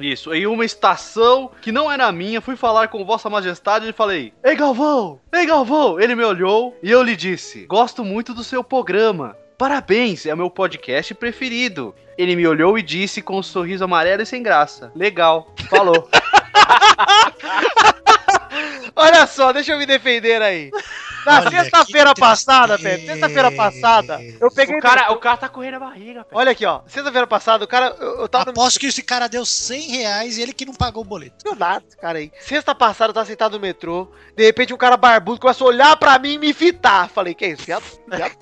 Isso, 0.00 0.32
em 0.32 0.46
uma 0.46 0.64
estação 0.64 1.50
que 1.60 1.72
não 1.72 1.90
era 1.90 2.10
minha, 2.12 2.40
fui 2.40 2.56
falar 2.56 2.88
com 2.88 3.04
Vossa 3.04 3.28
Majestade 3.28 3.88
e 3.88 3.92
falei: 3.92 4.32
Ei 4.42 4.54
Galvão! 4.54 5.20
Ei 5.32 5.44
Galvão! 5.46 6.00
Ele 6.00 6.14
me 6.14 6.24
olhou 6.24 6.76
e 6.82 6.90
eu 6.90 7.02
lhe 7.02 7.16
disse: 7.16 7.66
Gosto 7.66 8.04
muito 8.04 8.32
do 8.32 8.44
seu 8.44 8.62
programa. 8.62 9.36
Parabéns, 9.58 10.24
é 10.24 10.32
o 10.32 10.36
meu 10.36 10.48
podcast 10.48 11.12
preferido. 11.14 11.92
Ele 12.16 12.36
me 12.36 12.46
olhou 12.46 12.78
e 12.78 12.82
disse 12.82 13.20
com 13.20 13.38
um 13.38 13.42
sorriso 13.42 13.82
amarelo 13.84 14.22
e 14.22 14.26
sem 14.26 14.42
graça: 14.42 14.92
Legal, 14.94 15.52
falou. 15.68 16.08
Olha 18.96 19.26
só, 19.26 19.52
deixa 19.52 19.72
eu 19.72 19.78
me 19.78 19.86
defender 19.86 20.42
aí. 20.42 20.70
Na 21.24 21.50
sexta-feira 21.50 22.14
passada. 22.14 22.78
Pepe, 22.78 23.06
sexta-feira 23.06 23.52
passada, 23.52 24.20
eu 24.40 24.50
peguei. 24.50 24.78
o, 24.78 24.80
cara, 24.80 25.12
o 25.12 25.16
cara 25.16 25.36
tá 25.36 25.48
correndo 25.48 25.74
a 25.74 25.80
barriga, 25.80 26.24
Pepe. 26.24 26.36
Olha 26.36 26.52
aqui, 26.52 26.64
ó. 26.64 26.80
Sexta-feira 26.86 27.26
passada, 27.26 27.64
o 27.64 27.68
cara. 27.68 27.94
Eu, 28.00 28.20
eu 28.20 28.28
tava 28.28 28.46
no 28.46 28.50
Aposto 28.52 28.80
que 28.80 28.86
esse 28.86 29.02
cara 29.02 29.28
deu 29.28 29.44
100 29.44 29.88
reais 29.88 30.38
e 30.38 30.42
ele 30.42 30.52
que 30.52 30.64
não 30.64 30.74
pagou 30.74 31.02
o 31.02 31.06
boleto. 31.06 31.54
Nada, 31.56 31.84
cara 32.00 32.18
aí. 32.18 32.32
Sexta 32.40 32.74
passada 32.74 33.10
eu 33.10 33.14
tava 33.14 33.26
sentado 33.26 33.52
no 33.52 33.60
metrô, 33.60 34.08
de 34.36 34.44
repente 34.44 34.72
um 34.72 34.78
cara 34.78 34.96
barbudo 34.96 35.40
começou 35.40 35.68
a 35.68 35.70
olhar 35.70 35.96
pra 35.96 36.18
mim 36.18 36.34
e 36.34 36.38
me 36.38 36.52
fitar. 36.52 37.08
Falei, 37.08 37.34
que 37.34 37.44
é 37.44 37.48
isso, 37.50 37.64
viado? 37.64 37.84
viado? 38.08 38.32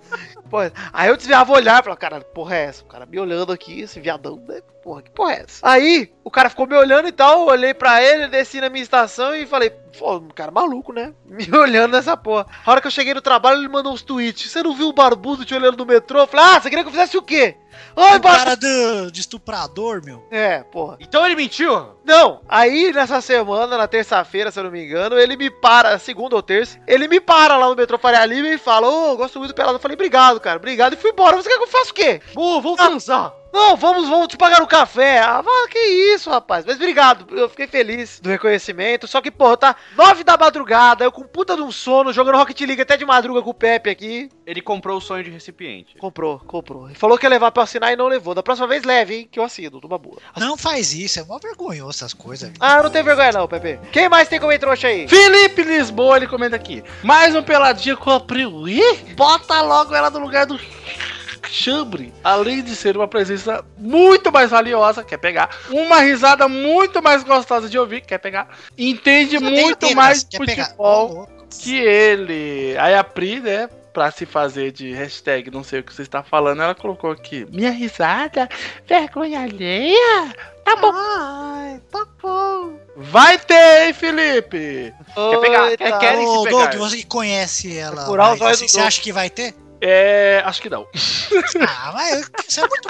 Pô, 0.48 0.58
aí 0.92 1.08
eu 1.08 1.16
desviava 1.16 1.52
o 1.52 1.56
olhar, 1.56 1.82
falei, 1.82 1.98
cara, 1.98 2.20
que 2.20 2.32
porra 2.32 2.56
é 2.56 2.64
essa? 2.64 2.82
O 2.82 2.86
cara 2.86 3.06
me 3.06 3.18
olhando 3.18 3.52
aqui, 3.52 3.80
esse 3.80 4.00
viadão, 4.00 4.42
né? 4.48 4.60
Porra, 4.82 5.02
que 5.02 5.10
porra 5.10 5.32
é 5.32 5.42
essa? 5.42 5.68
Aí, 5.68 6.12
o 6.22 6.30
cara 6.30 6.48
ficou 6.48 6.66
me 6.66 6.76
olhando 6.76 7.08
e 7.08 7.12
tal, 7.12 7.40
eu 7.40 7.46
olhei 7.46 7.74
pra 7.74 8.02
ele, 8.02 8.28
desci 8.28 8.60
na 8.60 8.70
minha 8.70 8.82
estação 8.82 9.34
e 9.34 9.44
falei, 9.44 9.70
pô, 9.98 10.20
cara 10.34 10.52
maluco, 10.52 10.92
né? 10.92 11.12
Me 11.26 11.50
olhando 11.56 11.92
nessa 11.92 12.16
porra. 12.16 12.46
A 12.64 12.70
hora 12.70 12.80
que 12.80 12.86
eu 12.86 12.90
cheguei 12.92 13.12
no 13.12 13.20
trabalho, 13.20 13.58
ele 13.58 13.68
mandou 13.68 13.92
uns 13.92 14.02
tweets. 14.02 14.50
Você 14.50 14.62
não 14.62 14.74
viu 14.74 14.88
o 14.88 14.92
barbudo 14.92 15.44
te 15.44 15.54
olhando 15.54 15.78
no 15.78 15.86
metrô? 15.86 16.20
Eu 16.20 16.26
falei, 16.26 16.46
ah, 16.46 16.60
você 16.60 16.68
queria 16.68 16.84
que 16.84 16.88
eu 16.88 16.92
fizesse 16.92 17.18
o 17.18 17.22
quê? 17.22 17.56
Oi, 17.94 18.02
O 18.16 18.20
barbudo! 18.20 18.28
cara 18.36 18.56
do, 18.56 19.10
de 19.10 19.20
estuprador, 19.20 20.02
meu. 20.04 20.26
É, 20.30 20.60
porra. 20.64 20.96
Então 21.00 21.24
ele 21.24 21.34
mentiu? 21.36 21.94
Não, 22.04 22.40
aí 22.48 22.92
nessa 22.92 23.20
semana, 23.20 23.76
na 23.76 23.88
terça-feira, 23.88 24.50
se 24.50 24.58
eu 24.58 24.64
não 24.64 24.70
me 24.70 24.84
engano, 24.84 25.18
ele 25.18 25.36
me 25.36 25.50
para, 25.50 25.98
segunda 25.98 26.36
ou 26.36 26.42
terça, 26.42 26.78
ele 26.86 27.08
me 27.08 27.20
para 27.20 27.56
lá 27.56 27.68
no 27.68 27.74
metrô 27.76 27.98
Faria 27.98 28.24
Lima 28.24 28.48
e 28.48 28.58
fala, 28.58 28.86
ô, 28.88 29.16
gosto 29.16 29.38
muito 29.38 29.52
do 29.52 29.54
pelado. 29.54 29.76
Eu 29.76 29.80
falei, 29.80 29.94
obrigado, 29.94 30.38
cara, 30.40 30.56
obrigado, 30.58 30.92
e 30.92 30.96
fui 30.96 31.10
embora. 31.10 31.36
Você 31.36 31.48
quer 31.48 31.56
que 31.56 31.62
eu 31.62 31.68
faça 31.68 31.90
o 31.90 31.94
quê? 31.94 32.20
Boa, 32.34 32.60
vamos 32.60 32.76
transar. 32.78 33.32
Não, 33.56 33.74
vamos, 33.74 34.06
vamos 34.06 34.28
te 34.28 34.36
pagar 34.36 34.62
um 34.62 34.66
café. 34.66 35.18
Ah, 35.18 35.42
que 35.70 35.78
isso, 35.78 36.28
rapaz. 36.28 36.66
Mas 36.66 36.76
obrigado, 36.76 37.26
eu 37.34 37.48
fiquei 37.48 37.66
feliz 37.66 38.20
do 38.20 38.28
reconhecimento. 38.28 39.08
Só 39.08 39.22
que, 39.22 39.30
porra, 39.30 39.56
tá 39.56 39.76
nove 39.96 40.22
da 40.22 40.36
madrugada, 40.36 41.04
eu 41.04 41.10
com 41.10 41.22
puta 41.22 41.56
de 41.56 41.62
um 41.62 41.72
sono, 41.72 42.12
jogando 42.12 42.36
Rocket 42.36 42.60
League 42.60 42.82
até 42.82 42.98
de 42.98 43.06
madruga 43.06 43.40
com 43.40 43.48
o 43.48 43.54
Pepe 43.54 43.88
aqui. 43.88 44.28
Ele 44.46 44.60
comprou 44.60 44.98
o 44.98 45.00
sonho 45.00 45.24
de 45.24 45.30
recipiente. 45.30 45.96
Comprou, 45.96 46.38
comprou. 46.40 46.86
Ele 46.86 46.98
falou 46.98 47.16
que 47.16 47.24
ia 47.24 47.30
levar 47.30 47.50
pra 47.50 47.62
eu 47.62 47.64
assinar 47.64 47.90
e 47.90 47.96
não 47.96 48.08
levou. 48.08 48.34
Da 48.34 48.42
próxima 48.42 48.68
vez 48.68 48.84
leve, 48.84 49.14
hein, 49.14 49.28
que 49.32 49.38
eu 49.38 49.44
assino, 49.44 49.80
numa 49.82 49.96
boa. 49.96 50.18
Não 50.36 50.58
faz 50.58 50.92
isso, 50.92 51.18
é 51.18 51.24
mó 51.24 51.38
vergonhoso 51.38 51.90
essas 51.92 52.12
coisas. 52.12 52.52
Ah, 52.60 52.82
não 52.82 52.90
tem 52.90 53.02
vergonha 53.02 53.32
não, 53.32 53.48
Pepe. 53.48 53.80
Quem 53.90 54.06
mais 54.06 54.28
tem 54.28 54.38
comentrouxa 54.38 54.88
aí? 54.88 55.08
Felipe 55.08 55.62
Lisboa, 55.62 56.18
ele 56.18 56.26
comenta 56.26 56.56
aqui. 56.56 56.84
Mais 57.02 57.34
um 57.34 57.42
peladinho 57.42 57.96
com 57.96 58.10
a 58.10 58.20
Priu. 58.20 58.68
Ih, 58.68 59.14
bota 59.16 59.62
logo 59.62 59.94
ela 59.94 60.10
no 60.10 60.18
lugar 60.18 60.44
do 60.44 60.60
chambre. 61.50 62.12
Além 62.24 62.62
de 62.62 62.74
ser 62.76 62.96
uma 62.96 63.08
presença 63.08 63.64
muito 63.78 64.30
mais 64.32 64.50
valiosa, 64.50 65.02
quer 65.04 65.18
pegar. 65.18 65.50
Uma 65.70 66.00
risada 66.00 66.48
muito 66.48 67.02
mais 67.02 67.22
gostosa 67.22 67.68
de 67.68 67.78
ouvir, 67.78 68.00
quer 68.02 68.18
pegar. 68.18 68.48
Entende 68.76 69.38
muito 69.38 69.76
Tem 69.86 69.94
mais 69.94 70.24
pegar? 70.24 70.64
Futebol 70.66 71.28
que 71.60 71.76
ele. 71.76 72.76
Aí 72.78 72.94
a 72.94 73.04
Pri, 73.04 73.40
né? 73.40 73.68
Pra 73.92 74.10
se 74.10 74.26
fazer 74.26 74.72
de 74.72 74.92
hashtag, 74.92 75.50
não 75.50 75.64
sei 75.64 75.80
o 75.80 75.82
que 75.82 75.94
você 75.94 76.02
está 76.02 76.22
falando, 76.22 76.60
ela 76.60 76.74
colocou 76.74 77.10
aqui. 77.10 77.46
Minha 77.50 77.70
risada, 77.70 78.46
vergonha 78.86 79.40
alheia. 79.40 80.34
Tá 80.62 80.76
bom. 80.76 80.90
Ai, 80.94 81.80
tá 81.90 82.06
bom. 82.22 82.78
Vai 82.94 83.38
ter, 83.38 83.86
hein, 83.86 83.94
Felipe? 83.94 84.92
Quer 85.14 85.40
pegar? 85.40 85.62
Oi, 85.62 85.76
Quer- 85.78 85.90
tá. 85.92 85.98
querem 85.98 86.26
Ô, 86.26 86.42
se 86.42 86.50
Doug, 86.50 86.64
pegar? 86.68 86.78
você 86.78 86.96
que 86.98 87.06
conhece 87.06 87.74
ela. 87.78 88.04
furar 88.04 88.34
os 88.34 88.40
olhos 88.42 88.60
do 88.60 88.68
você 88.68 88.76
Doug. 88.76 88.86
acha 88.86 89.00
que 89.00 89.12
vai 89.12 89.30
ter? 89.30 89.54
É. 89.80 90.42
Acho 90.44 90.62
que 90.62 90.70
não. 90.70 90.86
Ah, 91.60 91.92
mas 91.92 92.30
você 92.46 92.60
é 92.60 92.66
muito, 92.66 92.88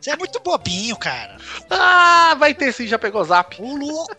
você 0.00 0.10
é 0.10 0.16
muito 0.16 0.40
bobinho, 0.40 0.96
cara. 0.96 1.36
Ah, 1.68 2.34
vai 2.38 2.54
ter 2.54 2.72
sim, 2.72 2.86
já 2.86 2.98
pegou 2.98 3.20
o 3.20 3.24
zap. 3.24 3.60
Ô, 3.60 3.76
louco. 3.76 4.14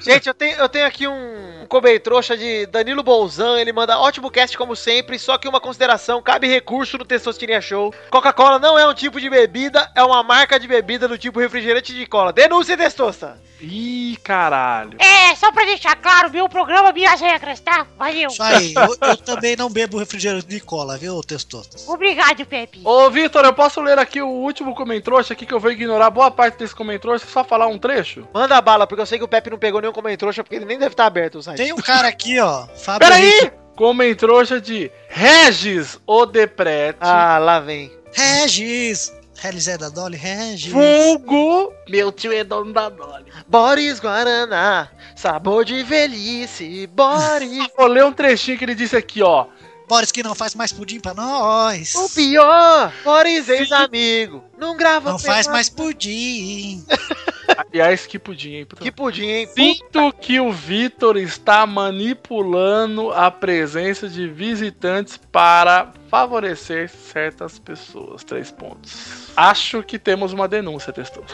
Gente, 0.00 0.28
eu 0.28 0.34
tenho, 0.34 0.56
eu 0.56 0.68
trouxa 0.68 0.86
aqui 0.86 1.06
um 1.08 1.66
trouxa 1.98 2.36
de 2.36 2.66
Danilo 2.66 3.02
Bolzan. 3.02 3.58
Ele 3.58 3.72
manda 3.72 3.98
ótimo 3.98 4.30
cast 4.30 4.56
como 4.56 4.76
sempre, 4.76 5.18
só 5.18 5.36
que 5.36 5.48
uma 5.48 5.60
consideração: 5.60 6.22
cabe 6.22 6.46
recurso 6.46 6.98
no 6.98 7.04
Testosterinha 7.04 7.60
Show. 7.60 7.92
Coca-Cola 8.10 8.58
não 8.58 8.78
é 8.78 8.86
um 8.86 8.94
tipo 8.94 9.20
de 9.20 9.28
bebida, 9.28 9.90
é 9.94 10.02
uma 10.02 10.22
marca 10.22 10.58
de 10.58 10.68
bebida 10.68 11.08
do 11.08 11.18
tipo 11.18 11.40
refrigerante 11.40 11.92
de 11.92 12.06
cola. 12.06 12.32
Denúncia, 12.32 12.76
Testosta! 12.76 13.40
Ih, 13.64 14.16
caralho. 14.22 14.98
É, 15.00 15.34
só 15.34 15.50
pra 15.52 15.64
deixar 15.64 15.96
claro, 15.96 16.30
meu 16.30 16.48
programa, 16.48 16.92
minhas 16.92 17.20
regras, 17.20 17.60
tá? 17.60 17.86
Valeu. 17.98 18.28
Isso 18.28 18.42
aí, 18.42 18.74
eu, 18.74 19.08
eu 19.08 19.16
também 19.16 19.56
não 19.56 19.70
bebo 19.70 19.98
refrigerante 19.98 20.46
de 20.46 20.60
cola, 20.60 20.96
viu, 20.96 21.20
Testosta? 21.22 21.76
Obrigado, 21.90 22.44
Pepe. 22.46 22.80
Ô, 22.84 23.10
Vitor, 23.10 23.44
eu 23.44 23.52
posso 23.52 23.80
ler 23.80 23.98
aqui 23.98 24.20
o 24.20 24.28
último 24.28 24.74
comentrouxa 24.74 25.32
aqui 25.32 25.46
que 25.46 25.54
eu 25.54 25.60
vou 25.60 25.70
ignorar 25.70 26.10
boa 26.10 26.30
parte 26.30 26.58
desse 26.58 26.74
comentrouxa 26.74 27.24
e 27.26 27.30
só 27.30 27.44
falar 27.44 27.66
um 27.66 27.78
trecho? 27.78 28.26
Manda 28.32 28.60
bala, 28.60 28.86
porque 28.86 29.02
eu 29.02 29.06
sei 29.06 29.18
que 29.18 29.24
o 29.24 29.28
Pepe 29.28 29.50
não 29.50 29.58
pegou 29.58 29.80
nenhum 29.80 29.92
comentrouxa, 29.92 30.42
porque 30.42 30.56
ele 30.56 30.64
nem 30.64 30.78
deve 30.78 30.92
estar 30.92 31.06
aberto 31.06 31.38
o 31.38 31.42
site. 31.42 31.56
Tem 31.56 31.72
um 31.72 31.76
cara 31.76 32.08
aqui, 32.08 32.38
ó. 32.40 32.66
Fábio 32.76 33.08
Peraí! 33.08 33.52
Comentrouxa 33.76 34.60
de 34.60 34.90
Regis 35.08 35.98
Odeprete. 36.06 36.98
Ah, 37.00 37.38
lá 37.38 37.58
vem. 37.58 37.90
Regis. 38.12 39.12
Relis 39.44 39.66
da 39.66 39.90
Dolly, 39.90 40.16
Regis. 40.16 40.72
Vulgo, 40.72 41.70
meu 41.86 42.10
tio 42.10 42.32
é 42.32 42.42
dono 42.42 42.72
da 42.72 42.88
Dolly. 42.88 43.26
Boris 43.46 44.00
Guaraná, 44.00 44.88
sabor 45.14 45.66
de 45.66 45.82
velhice, 45.82 46.86
Boris. 46.86 47.68
Vou 47.76 47.86
ler 47.86 48.06
um 48.06 48.12
trechinho 48.12 48.56
que 48.56 48.64
ele 48.64 48.74
disse 48.74 48.96
aqui, 48.96 49.22
ó. 49.22 49.44
Boris 49.86 50.10
que 50.10 50.22
não 50.22 50.34
faz 50.34 50.54
mais 50.54 50.72
pudim 50.72 50.98
pra 50.98 51.12
nós. 51.12 51.94
o 51.94 52.08
pior, 52.08 52.90
Boris 53.04 53.46
ex-amigo, 53.50 54.42
não 54.56 54.78
grava 54.78 55.10
Não 55.10 55.18
faz 55.18 55.46
mais 55.46 55.68
pudim. 55.68 56.82
Aliás, 57.70 58.06
que 58.06 58.18
pudim, 58.18 58.54
hein? 58.54 58.66
Que 58.80 58.90
pudim, 58.90 59.26
hein? 59.26 59.48
Sinto 59.54 60.10
que 60.18 60.40
o 60.40 60.50
Vitor 60.50 61.18
está 61.18 61.66
manipulando 61.66 63.12
a 63.12 63.30
presença 63.30 64.08
de 64.08 64.26
visitantes 64.26 65.20
para 65.30 65.92
favorecer 66.08 66.88
certas 66.88 67.58
pessoas. 67.58 68.24
Três 68.24 68.50
pontos. 68.50 69.23
Acho 69.36 69.82
que 69.82 69.98
temos 69.98 70.32
uma 70.32 70.46
denúncia, 70.48 70.92
testou. 70.92 71.24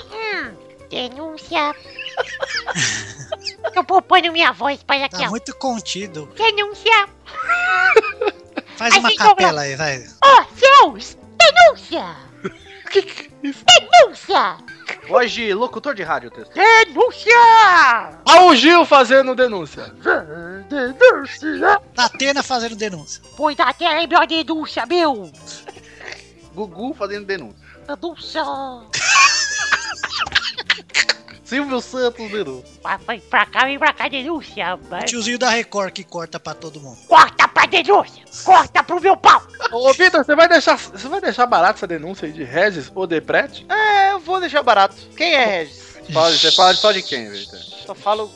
Denúncia. 0.88 1.74
Tô 3.74 3.84
poupando 3.84 4.32
minha 4.32 4.52
voz 4.52 4.82
para 4.82 5.04
aqui, 5.04 5.18
Tá 5.18 5.26
ó. 5.26 5.30
muito 5.30 5.54
contido. 5.56 6.28
Denúncia. 6.36 7.08
Faz 8.76 8.96
uma 8.96 9.14
capela 9.14 9.62
aí, 9.62 9.76
vai. 9.76 10.04
Ó, 10.22 10.44
céus. 10.56 11.16
Denúncia. 11.38 12.16
Que 12.90 13.02
que 13.02 13.30
é 13.44 13.48
isso? 13.48 13.64
Denúncia. 13.64 14.56
Hoje, 15.08 15.54
locutor 15.54 15.94
de 15.94 16.02
rádio, 16.02 16.28
texto. 16.32 16.52
Denúncia. 16.52 17.30
O 18.26 18.52
Gil 18.56 18.84
fazendo 18.84 19.32
denúncia. 19.36 19.94
Denúncia. 20.68 21.80
Datena 21.94 22.42
fazendo 22.42 22.74
denúncia. 22.74 23.22
Põe 23.36 23.54
da 23.54 23.72
tela 23.72 23.94
aí, 23.94 24.08
meu 24.08 24.26
denúncia, 24.26 24.84
meu. 24.86 25.30
Gugu 26.52 26.92
fazendo 26.94 27.26
denúncia 27.26 27.69
denúncia! 27.96 28.42
Silvio 31.44 31.80
Santos 31.80 32.30
né, 32.30 32.38
denúncia. 32.44 32.80
Vem 33.08 33.20
pra 33.20 33.44
cá, 33.44 33.64
vem 33.64 33.76
pra 33.76 33.92
cá, 33.92 34.06
denúncia. 34.06 34.78
Mas... 34.88 35.02
O 35.02 35.06
tiozinho 35.06 35.36
da 35.36 35.50
Record 35.50 35.92
que 35.92 36.04
corta 36.04 36.38
pra 36.38 36.54
todo 36.54 36.80
mundo. 36.80 36.96
Corta 37.08 37.48
pra 37.48 37.66
denúncia! 37.66 38.22
Corta 38.44 38.84
pro 38.84 39.00
meu 39.00 39.16
pau! 39.16 39.42
Ô, 39.72 39.92
Vitor, 39.92 40.24
você 40.24 40.36
vai 40.36 40.48
deixar. 40.48 40.78
Você 40.78 41.08
vai 41.08 41.20
deixar 41.20 41.46
barato 41.46 41.78
essa 41.78 41.88
denúncia 41.88 42.26
aí 42.26 42.32
de 42.32 42.44
Regis 42.44 42.92
ou 42.94 43.04
Deprete? 43.04 43.66
É, 43.68 44.12
eu 44.12 44.20
vou 44.20 44.38
deixar 44.38 44.62
barato. 44.62 44.94
Quem 45.16 45.34
é 45.34 45.44
Regis? 45.44 45.98
Fala, 46.12 46.30
você 46.30 46.52
fala, 46.52 46.74
só 46.74 46.92
de 46.92 47.02
quem, 47.02 47.28
Vitor? 47.28 47.58
Só 47.58 47.94
falo 47.96 48.30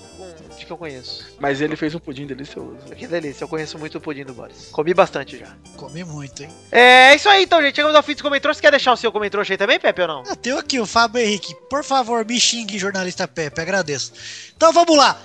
de 0.56 0.66
que 0.66 0.72
eu 0.72 0.76
conheço. 0.76 1.24
Mas 1.38 1.60
ele 1.60 1.76
fez 1.76 1.94
um 1.94 1.98
pudim 1.98 2.26
delicioso. 2.26 2.76
Que 2.96 3.06
delícia, 3.06 3.44
eu 3.44 3.48
conheço 3.48 3.78
muito 3.78 3.98
o 3.98 4.00
pudim 4.00 4.24
do 4.24 4.34
Boris. 4.34 4.68
Comi 4.70 4.94
bastante 4.94 5.38
já. 5.38 5.48
Comi 5.76 6.04
muito, 6.04 6.42
hein? 6.42 6.50
É 6.70 7.14
isso 7.14 7.28
aí 7.28 7.44
então, 7.44 7.60
gente. 7.62 7.76
Chegamos 7.76 7.96
ao 7.96 8.02
fim 8.02 8.12
dos 8.12 8.22
comentários. 8.22 8.56
Você 8.56 8.62
quer 8.62 8.70
deixar 8.70 8.92
o 8.92 8.96
seu 8.96 9.12
comentário 9.12 9.46
aí 9.48 9.56
também, 9.56 9.78
Pepe, 9.78 10.02
ou 10.02 10.08
não? 10.08 10.22
Ah, 10.28 10.36
tem 10.36 10.52
aqui 10.56 10.80
o 10.80 10.86
Fábio 10.86 11.20
Henrique. 11.20 11.54
Por 11.68 11.84
favor, 11.84 12.24
me 12.24 12.40
xingue, 12.40 12.78
jornalista 12.78 13.26
Pepe. 13.26 13.60
Agradeço. 13.60 14.12
Então 14.56 14.72
vamos 14.72 14.96
lá. 14.96 15.20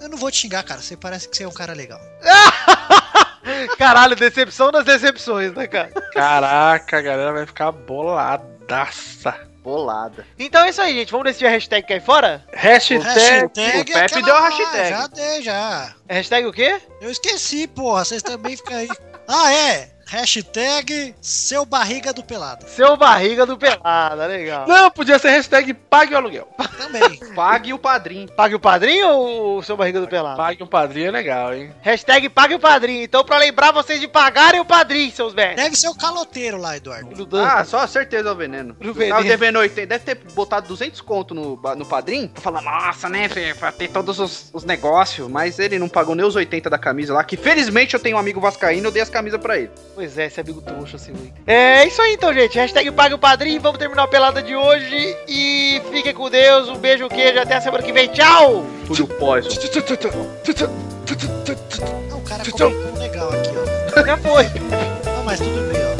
Eu 0.00 0.08
não 0.08 0.16
vou 0.16 0.30
te 0.30 0.38
xingar, 0.38 0.62
cara. 0.62 0.80
Você 0.80 0.96
parece 0.96 1.28
que 1.28 1.36
você 1.36 1.44
é 1.44 1.48
um 1.48 1.52
cara 1.52 1.74
legal. 1.74 2.00
Caralho, 3.78 4.16
decepção 4.16 4.70
das 4.70 4.84
decepções, 4.84 5.52
né, 5.52 5.66
cara? 5.66 5.90
Caraca, 6.12 6.98
a 6.98 7.02
galera 7.02 7.32
vai 7.32 7.46
ficar 7.46 7.72
boladaça. 7.72 9.49
Bolada. 9.62 10.26
Então 10.38 10.64
é 10.64 10.70
isso 10.70 10.80
aí, 10.80 10.94
gente. 10.94 11.12
Vamos 11.12 11.26
decidir 11.26 11.46
a 11.46 11.50
hashtag 11.50 11.86
que 11.86 11.92
aí 11.92 12.00
fora? 12.00 12.44
Hashtag. 12.52 13.02
Hashtag 13.02 13.44
o 13.44 13.84
Pepe 13.84 13.94
aquela 13.98 14.22
deu 14.22 14.34
a 14.36 14.48
hashtag. 14.48 14.88
Já 14.88 15.06
dei, 15.06 15.42
já. 15.42 15.94
É 16.08 16.14
Hashtag 16.14 16.46
o 16.46 16.52
quê? 16.52 16.80
Eu 17.00 17.10
esqueci, 17.10 17.66
porra. 17.66 18.04
Vocês 18.04 18.22
também 18.22 18.56
ficam 18.56 18.76
aí. 18.76 18.88
Ah, 19.28 19.52
é. 19.52 19.90
Hashtag 20.10 21.14
seu 21.20 21.64
barriga 21.64 22.12
do 22.12 22.24
pelado. 22.24 22.66
Seu 22.66 22.96
barriga 22.96 23.46
do 23.46 23.56
pelada, 23.56 24.26
legal. 24.26 24.66
Não, 24.66 24.90
podia 24.90 25.20
ser 25.20 25.30
hashtag 25.30 25.72
pague 25.72 26.12
o 26.12 26.16
aluguel. 26.16 26.48
Também. 26.76 27.20
Pague 27.36 27.72
o 27.72 27.78
padrinho. 27.78 28.28
Pague 28.32 28.54
o 28.56 28.60
padrinho 28.60 29.08
ou 29.08 29.58
o 29.58 29.62
seu 29.62 29.76
barriga 29.76 30.00
do 30.00 30.08
pelado? 30.08 30.36
Pague 30.36 30.62
um 30.62 30.66
padrinho 30.66 31.08
é 31.08 31.10
legal, 31.12 31.54
hein? 31.54 31.72
Hashtag 31.80 32.28
pague 32.28 32.54
o 32.54 32.58
padrinho. 32.58 33.04
Então, 33.04 33.24
pra 33.24 33.38
lembrar 33.38 33.70
vocês 33.70 34.00
de 34.00 34.08
pagarem 34.08 34.60
o 34.60 34.64
padrinho, 34.64 35.12
seus 35.12 35.32
velhos. 35.32 35.56
Deve 35.56 35.76
ser 35.76 35.88
o 35.88 35.94
caloteiro 35.94 36.58
lá, 36.58 36.76
Eduardo. 36.76 37.28
Ah, 37.38 37.64
só 37.64 37.86
certeza 37.86 38.30
é 38.30 38.32
o 38.32 38.34
veneno. 38.34 38.76
No 38.80 38.92
Tava 38.92 38.98
veneno. 38.98 39.22
devendo 39.22 39.58
80, 39.60 39.86
deve 39.86 40.04
ter 40.04 40.32
botado 40.32 40.66
200 40.66 41.00
conto 41.02 41.34
no, 41.34 41.56
no 41.76 41.86
padrinho. 41.86 42.28
Pra 42.30 42.42
falar, 42.42 42.62
nossa, 42.62 43.08
né, 43.08 43.28
Fê, 43.28 43.54
pra 43.54 43.70
ter 43.70 43.88
todos 43.88 44.18
os, 44.18 44.50
os 44.52 44.64
negócios. 44.64 45.30
Mas 45.30 45.58
ele 45.58 45.78
não 45.78 45.88
pagou 45.88 46.16
nem 46.16 46.26
os 46.26 46.34
80 46.34 46.68
da 46.68 46.78
camisa 46.78 47.14
lá. 47.14 47.22
Que 47.22 47.36
felizmente 47.36 47.94
eu 47.94 48.00
tenho 48.00 48.16
um 48.16 48.20
amigo 48.20 48.40
vascaíno, 48.40 48.88
eu 48.88 48.92
dei 48.92 49.02
as 49.02 49.10
camisas 49.10 49.40
pra 49.40 49.56
ele. 49.56 49.70
Pois 50.00 50.16
é, 50.16 50.24
esse 50.24 50.40
amigo 50.40 50.62
trouxa, 50.62 50.96
assim, 50.96 51.12
muito. 51.12 51.34
É 51.46 51.86
isso 51.86 52.00
aí 52.00 52.14
então, 52.14 52.32
gente. 52.32 52.56
Hashtag 52.56 52.90
pague 52.90 53.12
o 53.12 53.18
padrinho. 53.18 53.60
Vamos 53.60 53.78
terminar 53.78 54.04
a 54.04 54.08
pelada 54.08 54.42
de 54.42 54.56
hoje. 54.56 55.14
E 55.28 55.78
fiquem 55.92 56.14
com 56.14 56.30
Deus. 56.30 56.70
Um 56.70 56.78
beijo, 56.78 57.06
queijo. 57.06 57.38
Até 57.38 57.56
a 57.56 57.60
semana 57.60 57.82
que 57.82 57.92
vem. 57.92 58.08
Tchau! 58.08 58.64
Túlio 58.86 59.06
Poison. 59.06 59.50
Ah, 61.82 62.16
o 62.16 62.20
cara 62.22 62.42
comentou 62.50 62.98
legal 62.98 63.28
aqui, 63.28 63.50
ó. 63.94 64.06
Já 64.06 64.16
foi. 64.16 64.44
Não, 65.04 65.22
mas 65.22 65.38
tudo 65.38 65.70
bem, 65.70 65.82
ó. 65.84 65.99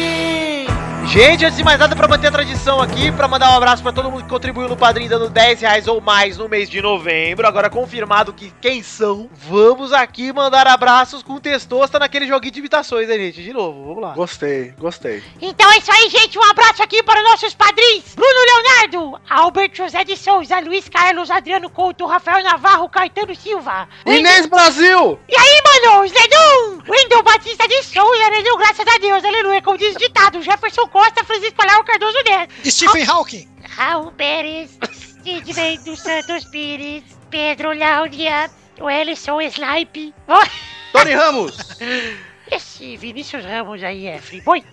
Gente, 1.11 1.43
antes 1.43 1.57
de 1.57 1.63
mais 1.65 1.77
nada, 1.77 1.93
pra 1.93 2.07
manter 2.07 2.27
a 2.27 2.31
tradição 2.31 2.81
aqui, 2.81 3.11
pra 3.11 3.27
mandar 3.27 3.51
um 3.51 3.57
abraço 3.57 3.83
pra 3.83 3.91
todo 3.91 4.09
mundo 4.09 4.23
que 4.23 4.29
contribuiu 4.29 4.69
no 4.69 4.77
padrinho 4.77 5.09
dando 5.09 5.29
10 5.29 5.59
reais 5.59 5.85
ou 5.85 5.99
mais 5.99 6.37
no 6.37 6.47
mês 6.47 6.69
de 6.69 6.81
novembro. 6.81 7.45
Agora 7.45 7.69
confirmado 7.69 8.31
que 8.31 8.49
quem 8.61 8.81
são, 8.81 9.29
vamos 9.33 9.91
aqui 9.91 10.31
mandar 10.31 10.67
abraços 10.67 11.21
com 11.21 11.37
testosta 11.37 11.99
naquele 11.99 12.27
joguinho 12.27 12.53
de 12.53 12.59
imitações, 12.59 13.09
né, 13.09 13.17
gente? 13.17 13.43
De 13.43 13.51
novo, 13.51 13.87
vamos 13.87 14.01
lá. 14.01 14.13
Gostei, 14.13 14.73
gostei. 14.79 15.21
Então 15.41 15.69
é 15.73 15.79
isso 15.79 15.91
aí, 15.91 16.09
gente. 16.09 16.39
Um 16.39 16.49
abraço 16.49 16.81
aqui 16.81 17.03
para 17.03 17.21
nossos 17.23 17.53
padrinhos: 17.55 18.15
Bruno 18.15 18.45
Leonardo, 18.45 19.21
Albert 19.29 19.71
José 19.73 20.05
de 20.05 20.15
Souza, 20.15 20.61
Luiz 20.61 20.87
Carlos, 20.87 21.29
Adriano 21.29 21.69
Couto, 21.69 22.05
Rafael 22.05 22.41
Navarro, 22.41 22.87
Caetano 22.87 23.35
Silva. 23.35 23.85
Inês 24.05 24.45
Brasil! 24.45 25.19
E 25.27 25.35
aí, 25.35 25.61
mano, 25.65 26.05
os! 26.05 26.11
Wendel 26.87 27.23
Batista 27.23 27.67
de 27.67 27.83
Souza, 27.83 28.29
Nedum, 28.29 28.57
graças 28.57 28.85
a 28.87 28.97
Deus, 28.97 29.23
aleluia. 29.23 29.61
Como 29.61 29.77
diz 29.77 29.95
o 29.95 29.99
ditado, 29.99 30.41
Jefferson 30.41 30.87
Costa, 31.01 31.23
Francisco 31.23 31.59
Alau, 31.63 31.83
Cardoso 31.83 32.21
Neto. 32.23 32.53
Stephen 32.69 33.09
Hawking. 33.09 33.47
Raul 33.75 34.11
Pérez, 34.11 34.77
Sidney 35.23 35.79
dos 35.79 35.99
Santos 35.99 36.45
Pires, 36.45 37.03
Pedro 37.31 37.73
Láudia, 37.73 38.51
Wellison 38.79 39.41
Snipe. 39.41 40.13
Oh, 40.27 40.43
Tony 40.93 41.15
Ramos! 41.15 41.57
esse 42.51 42.97
Vinícius 42.97 43.43
Ramos 43.43 43.81
aí 43.81 44.05
é 44.05 44.19
friboi. 44.19 44.63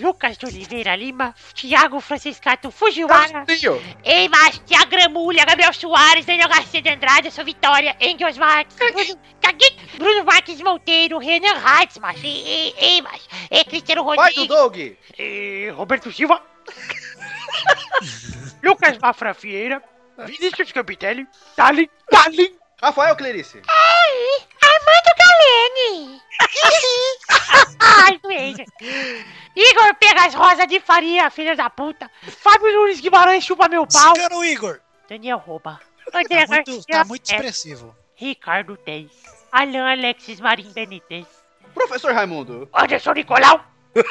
Lucas 0.00 0.38
de 0.38 0.46
Oliveira 0.46 0.96
Lima, 0.96 1.34
Thiago 1.54 2.00
Franciscato 2.00 2.70
Fujiwara, 2.70 3.44
Tio. 3.44 3.80
Eimas, 4.02 4.58
Thiago 4.66 4.90
Gramulha, 4.90 5.44
Gabriel 5.44 5.74
Soares, 5.74 6.24
Daniel 6.24 6.48
Garcia 6.48 6.80
de 6.80 6.88
Andrade, 6.88 7.30
sou 7.30 7.44
Vitória, 7.44 7.94
Engels 8.00 8.38
Marques, 8.38 8.76
Caguito, 9.40 9.89
Bruno 10.00 10.24
Marques 10.24 10.60
Monteiro, 10.62 11.18
Renan 11.18 11.62
Heitzmas, 11.62 12.16
Eimas, 12.24 13.28
e 13.50 13.62
Cristiano 13.66 14.02
Pai 14.02 14.32
do 14.32 14.40
Rodrigues, 14.40 14.48
Doug! 14.48 14.96
e 15.18 15.68
Roberto 15.76 16.10
Silva, 16.10 16.42
Lucas 18.64 18.96
Mafra 18.96 19.34
Vieira, 19.34 19.82
Vinícius 20.24 20.72
Capitelli, 20.72 21.28
Dali, 21.54 21.90
Dali, 22.10 22.58
Rafael 22.80 23.14
Clerice! 23.14 23.60
Armando 24.62 25.10
Galene. 25.18 26.22
Ai, 27.78 28.18
doente. 28.22 28.64
Igor 29.54 29.94
Pegas 29.96 30.32
Rosa 30.32 30.66
de 30.66 30.80
Faria, 30.80 31.28
filha 31.28 31.54
da 31.54 31.68
puta. 31.68 32.10
Fábio 32.22 32.72
Nunes 32.72 33.00
Guimarães 33.00 33.44
chupa 33.44 33.68
meu 33.68 33.86
pau. 33.86 34.14
Cigano 34.14 34.42
Igor. 34.42 34.80
Daniel 35.06 35.36
Rouba. 35.36 35.78
Tá 36.10 36.20
muito, 36.48 36.86
tá 36.86 37.04
muito 37.04 37.30
é, 37.30 37.34
expressivo. 37.34 37.94
Ricardo 38.14 38.78
Teis. 38.78 39.39
Alan 39.52 39.88
Alexis 39.88 40.40
Marim 40.40 40.72
Benítez. 40.72 41.26
Professor 41.74 42.12
Raimundo! 42.12 42.68
Anderson 42.72 43.14
Nicolau. 43.14 43.60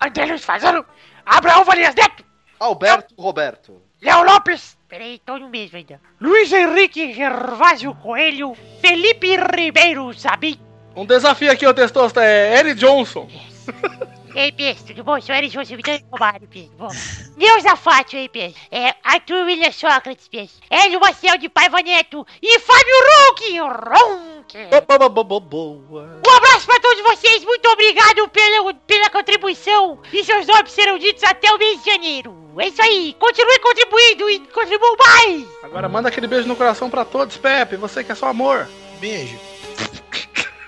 André 0.00 0.26
Luiz 0.26 0.44
Fazano. 0.44 0.84
Abraão 1.24 1.64
Valias 1.64 1.94
Neto. 1.94 2.24
Alberto 2.58 3.14
Roberto! 3.16 3.80
Léo 4.02 4.24
Lopes. 4.24 4.76
Peraí, 4.88 5.20
tô 5.24 5.38
no 5.38 5.48
mesmo 5.48 5.76
ainda. 5.76 6.00
Luiz 6.20 6.52
Henrique 6.52 7.12
Gervásio 7.12 7.94
Coelho. 7.94 8.56
Felipe 8.80 9.36
Ribeiro 9.36 10.12
Sabim. 10.14 10.58
Um 10.96 11.06
desafio 11.06 11.52
aqui, 11.52 11.64
ô 11.66 11.72
Testosta, 11.72 12.24
é 12.24 12.58
Eric 12.58 12.80
Johnson. 12.80 13.28
Ei, 14.34 14.52
PS, 14.52 14.84
tudo 14.84 15.02
bom? 15.02 15.20
Sou 15.20 15.34
Eric 15.34 15.52
José 15.52 15.76
Vitória 15.76 16.04
Romário, 16.10 16.48
PS. 16.48 16.70
Bom. 16.78 16.88
Neuza 17.36 17.74
Fátio, 17.74 18.18
aí, 18.18 18.28
PS. 18.28 18.54
É, 18.70 18.94
Arthur 19.02 19.44
William 19.44 19.72
Sócrates, 19.72 20.28
PS. 20.28 20.60
Hélio 20.70 21.00
Marcel 21.00 21.36
de 21.36 21.48
Paiva 21.48 21.82
Neto. 21.82 22.24
E 22.40 22.58
Fábio 22.60 22.94
Ronque. 23.10 23.58
Ronque. 23.58 24.58
Boa, 24.86 25.08
boa, 25.08 25.24
boa, 25.24 25.40
boa. 25.40 26.20
Um 26.26 26.36
abraço 26.36 26.66
pra 26.66 26.78
todos 26.80 27.02
vocês. 27.02 27.44
Muito 27.44 27.68
obrigado 27.68 28.28
pela, 28.28 28.74
pela 28.74 29.10
contribuição. 29.10 30.00
E 30.12 30.24
seus 30.24 30.46
nomes 30.46 30.72
serão 30.72 30.98
ditos 30.98 31.24
até 31.24 31.52
o 31.52 31.58
mês 31.58 31.82
de 31.82 31.90
janeiro. 31.90 32.36
É 32.58 32.68
isso 32.68 32.82
aí. 32.82 33.16
Continue 33.18 33.58
contribuindo 33.58 34.30
e 34.30 34.38
contribuam 34.48 34.96
mais. 34.96 35.46
Agora 35.62 35.88
manda 35.88 36.08
aquele 36.08 36.26
beijo 36.26 36.46
no 36.46 36.56
coração 36.56 36.88
pra 36.88 37.04
todos, 37.04 37.36
Pepe. 37.36 37.76
Você 37.76 38.04
que 38.04 38.12
é 38.12 38.14
só 38.14 38.28
amor. 38.28 38.68
Beijo. 39.00 39.38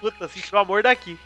Puta, 0.00 0.26
senti 0.26 0.52
o 0.52 0.58
amor 0.58 0.82
daqui. 0.82 1.16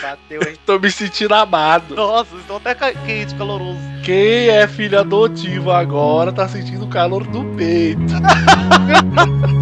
Bateu, 0.00 0.40
hein? 0.42 0.56
Tô 0.66 0.78
me 0.78 0.90
sentindo 0.90 1.34
amado. 1.34 1.94
Nossa, 1.94 2.34
estou 2.36 2.56
até 2.56 2.74
quente, 2.74 3.34
caloroso. 3.34 3.78
Quem 4.04 4.48
é 4.48 4.66
filho 4.66 4.98
adotivo 4.98 5.70
agora 5.70 6.32
tá 6.32 6.48
sentindo 6.48 6.84
o 6.84 6.88
calor 6.88 7.26
do 7.26 7.44
peito. 7.56 8.00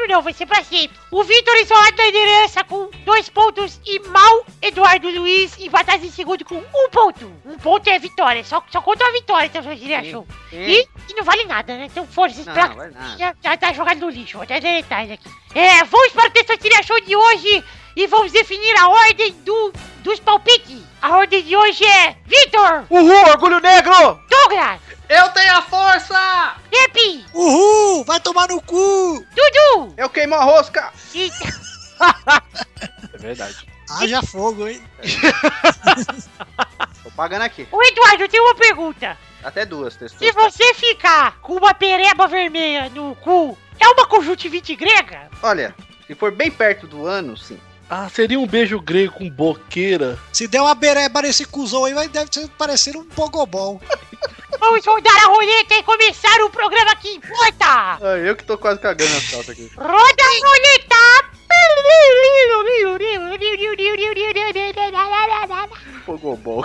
ano 0.00 0.14
não. 0.14 0.22
Vai 0.22 0.32
ser 0.32 0.46
pra 0.46 0.62
sempre. 0.62 0.96
O 1.10 1.22
Vitor 1.22 1.54
isolado 1.56 1.96
na 1.96 2.04
liderança 2.06 2.64
com 2.64 2.90
dois 3.04 3.28
pontos 3.28 3.80
e 3.86 3.98
Mal 4.08 4.46
Eduardo 4.62 5.08
Luiz 5.10 5.58
empatados 5.58 6.04
em 6.04 6.10
segundo 6.10 6.44
com 6.44 6.56
um 6.56 6.90
ponto. 6.90 7.32
Um 7.44 7.56
ponto 7.58 7.88
é 7.88 7.98
vitória. 7.98 8.44
Só, 8.44 8.62
só 8.70 8.80
conta 8.80 9.04
a 9.04 9.12
vitória, 9.12 9.46
então, 9.46 9.62
você 9.62 9.94
achou. 9.94 10.26
E, 10.52 10.86
e 11.08 11.14
não 11.14 11.24
vale 11.24 11.44
nada, 11.44 11.76
né? 11.76 11.86
Então, 11.86 12.06
força, 12.06 12.36
esse 12.40 12.46
Não, 12.46 12.54
placar 12.54 12.76
vale 12.76 12.94
nada. 12.94 13.18
já, 13.18 13.34
já 13.42 13.56
tá 13.56 13.72
jogado 13.72 14.00
no 14.00 14.10
lixo. 14.10 14.34
Vou 14.38 14.42
até 14.44 14.60
deletar 14.60 15.04
isso 15.04 15.14
aqui. 15.14 15.30
É, 15.54 15.84
vamos 15.84 16.12
para 16.12 16.28
o 16.28 16.30
Testosterinha 16.30 16.82
Show 16.82 17.00
de 17.00 17.16
hoje 17.16 17.64
e 17.96 18.06
vamos 18.06 18.32
definir 18.32 18.76
a 18.78 18.88
ordem 18.88 19.32
do, 19.44 19.72
dos 19.98 20.20
palpites. 20.20 20.80
A 21.02 21.16
ordem 21.16 21.42
de 21.42 21.56
hoje 21.56 21.84
é 21.84 22.16
Vitor, 22.26 22.84
Uhul, 22.90 23.30
orgulho 23.30 23.58
negro! 23.60 24.20
Douglas, 24.28 24.80
Eu 25.10 25.28
tenho 25.30 25.58
a 25.58 25.62
força! 25.62 26.54
Pepe, 26.70 27.24
Uhul! 27.34 28.04
Vai 28.04 28.20
tomar 28.20 28.46
no 28.48 28.62
cu! 28.62 29.26
Dudu 29.34 29.92
Eu 29.96 30.08
queimo 30.08 30.36
a 30.36 30.44
rosca! 30.44 30.92
É 33.12 33.18
verdade. 33.18 33.66
Haja 33.90 34.22
fogo, 34.22 34.68
hein? 34.68 34.80
Tô 37.02 37.10
pagando 37.10 37.42
aqui. 37.42 37.66
O 37.72 37.82
Eduardo, 37.82 38.22
eu 38.22 38.28
tenho 38.28 38.44
uma 38.44 38.54
pergunta. 38.54 39.18
Até 39.42 39.66
duas, 39.66 39.94
Se 39.94 39.98
testou. 39.98 40.32
você 40.32 40.74
ficar 40.74 41.40
com 41.40 41.56
uma 41.56 41.74
pereba 41.74 42.28
vermelha 42.28 42.88
no 42.90 43.16
cu, 43.16 43.58
é 43.80 43.88
uma 43.88 44.06
conjuntivite 44.06 44.76
grega? 44.76 45.28
Olha, 45.42 45.74
se 46.06 46.14
for 46.14 46.30
bem 46.30 46.52
perto 46.52 46.86
do 46.86 47.04
ano, 47.04 47.36
sim. 47.36 47.58
Ah, 47.92 48.08
seria 48.08 48.38
um 48.38 48.46
beijo 48.46 48.80
grego 48.80 49.14
com 49.14 49.28
boqueira. 49.28 50.16
Se 50.32 50.46
der 50.46 50.60
uma 50.60 50.76
bereba 50.76 51.22
nesse 51.22 51.44
cuzão 51.44 51.84
aí, 51.84 51.92
vai 51.92 52.06
deve 52.06 52.32
ser 52.32 52.48
parecer 52.50 52.96
um 52.96 53.04
pogobol. 53.04 53.82
Vamos 54.60 54.86
rodar 54.86 55.24
a 55.24 55.26
roleta 55.26 55.74
e 55.74 55.82
começar 55.82 56.40
o 56.44 56.50
programa 56.50 56.94
que 56.96 57.08
importa. 57.08 57.98
Ah, 58.00 58.16
eu 58.24 58.36
que 58.36 58.44
tô 58.44 58.56
quase 58.56 58.78
cagando 58.78 59.10
a 59.16 59.20
salta 59.20 59.50
aqui. 59.50 59.68
Roda 59.76 59.90
a 59.90 60.46
roleta. 60.46 61.30
Pogobol. 66.06 66.64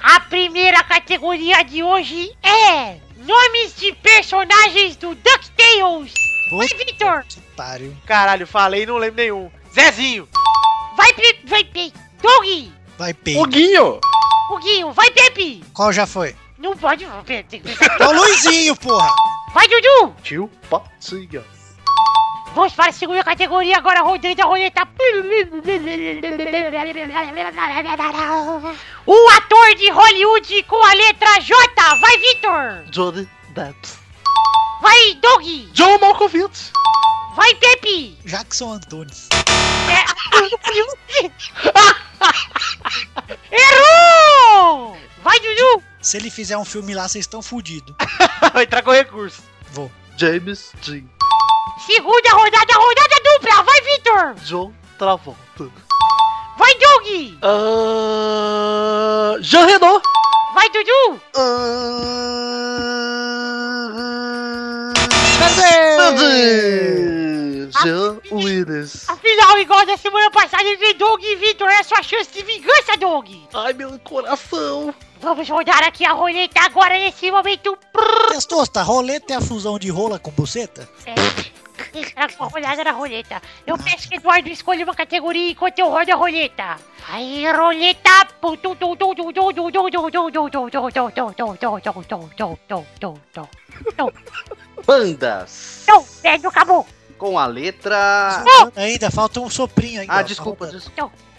A 0.00 0.20
primeira 0.20 0.84
categoria 0.84 1.64
de 1.64 1.82
hoje 1.82 2.30
é 2.40 2.98
nomes 3.26 3.74
de 3.76 3.92
personagens 3.94 4.94
do 4.96 5.14
DuckTales. 5.16 6.31
Vai, 6.58 6.68
Vitor. 6.68 7.24
Pariu. 7.56 7.96
Caralho, 8.06 8.46
falei 8.46 8.82
e 8.82 8.86
não 8.86 8.96
lembro 8.98 9.16
nenhum. 9.16 9.50
Zezinho! 9.74 10.28
Vai, 10.96 11.12
Pe 11.14 11.40
vai, 11.46 11.64
Pe 11.64 11.92
Doug. 12.22 12.72
Vai, 12.98 13.14
Pei. 13.14 13.36
O 13.36 13.44
Guinho! 13.46 13.98
O 14.50 14.58
Guinho. 14.58 14.92
Vai, 14.92 15.10
Pepe. 15.10 15.64
Qual 15.72 15.92
já 15.92 16.06
foi? 16.06 16.36
Não 16.58 16.76
pode. 16.76 17.06
Pe- 17.24 17.42
tem 17.44 17.60
que 17.60 17.68
pensar. 17.74 17.96
É 18.00 18.06
o 18.06 18.12
Luizinho, 18.12 18.76
porra! 18.76 19.08
Vai, 19.54 19.66
Dudu. 19.66 20.14
Tio 20.22 20.50
Patinha. 20.70 21.42
Vamos 22.54 22.74
para 22.74 22.90
a 22.90 22.92
segunda 22.92 23.24
categoria 23.24 23.78
agora, 23.78 24.02
rodando 24.02 24.42
a 24.42 24.44
roleta. 24.44 24.86
O 29.06 29.28
ator 29.30 29.74
de 29.74 29.90
Hollywood 29.90 30.62
com 30.64 30.84
a 30.84 30.92
letra 30.92 31.40
J. 31.40 31.94
Vai, 31.96 32.18
Vitor. 32.18 32.84
Johnny 32.90 33.28
Depp. 33.54 34.01
Vai, 34.82 35.14
Doug. 35.14 35.44
John 35.72 35.96
Malkovich! 36.00 36.72
Vai, 37.36 37.54
Pepe. 37.54 38.18
Jackson 38.24 38.72
Antunes. 38.72 39.28
Errou! 43.52 44.98
Vai, 45.22 45.38
Dudu. 45.38 45.84
Se 46.00 46.16
ele 46.16 46.30
fizer 46.30 46.58
um 46.58 46.64
filme 46.64 46.94
lá, 46.94 47.06
vocês 47.08 47.24
estão 47.24 47.40
fudidos. 47.40 47.94
Vai 48.52 48.64
entrar 48.64 48.82
com 48.82 48.90
recurso. 48.90 49.44
Vou. 49.70 49.88
James 50.16 50.72
Dean. 50.84 51.04
Segunda 51.86 52.30
rodada, 52.32 52.74
rodada 52.74 53.14
dupla. 53.22 53.62
Vai, 53.62 53.80
Vitor. 53.82 54.34
John 54.44 54.72
Travolta. 54.98 55.70
Vai, 56.56 56.74
Doug. 56.74 57.38
Ah, 57.42 59.36
Jean 59.40 59.66
Renault. 59.66 60.02
Vai, 60.54 60.68
Dudu. 60.70 61.20
Jean 67.82 68.20
Willis. 68.30 69.08
Afinal, 69.08 69.58
igual 69.58 69.84
da 69.86 69.96
semana 69.96 70.30
passada 70.30 70.68
entre 70.68 70.94
Doug 70.94 71.22
e 71.22 71.36
Vitor, 71.36 71.68
é 71.68 71.80
a 71.80 71.84
sua 71.84 72.02
chance 72.02 72.30
de 72.30 72.42
vingança, 72.42 72.96
Doug. 72.98 73.28
Ai, 73.54 73.72
meu 73.72 73.98
coração. 74.00 74.94
Vamos 75.22 75.48
rodar 75.48 75.84
aqui 75.84 76.04
a 76.04 76.12
roleta 76.12 76.60
agora 76.62 76.98
nesse 76.98 77.30
momento. 77.30 77.78
Testosta, 78.28 78.82
roleta 78.82 79.32
é 79.32 79.36
a 79.36 79.40
fusão 79.40 79.78
de 79.78 79.88
rola 79.88 80.18
com 80.18 80.32
buceta? 80.32 80.88
É, 81.06 81.14
a 82.16 82.26
rodada 82.44 82.82
na 82.82 82.90
roleta. 82.90 83.40
Eu 83.64 83.78
peço 83.78 84.08
que 84.08 84.16
Eduardo 84.16 84.48
escolha 84.48 84.84
uma 84.84 84.96
categoria 84.96 85.52
enquanto 85.52 85.78
eu 85.78 85.88
rodo 85.88 86.12
a 86.12 86.16
roleta. 86.16 86.76
Aí, 87.08 87.44
roleta. 87.52 88.10
Bandas. 94.84 95.84
Não, 95.86 96.02
perde, 96.20 96.46
acabou. 96.48 96.84
Com 97.16 97.38
a 97.38 97.46
letra. 97.46 98.42
Ainda 98.74 99.08
falta 99.08 99.38
um 99.38 99.48
soprinho 99.48 100.00
ainda. 100.00 100.14
Ah, 100.14 100.22
desculpa, 100.22 100.66
Tá 100.66 100.72
desculpa. 100.72 101.31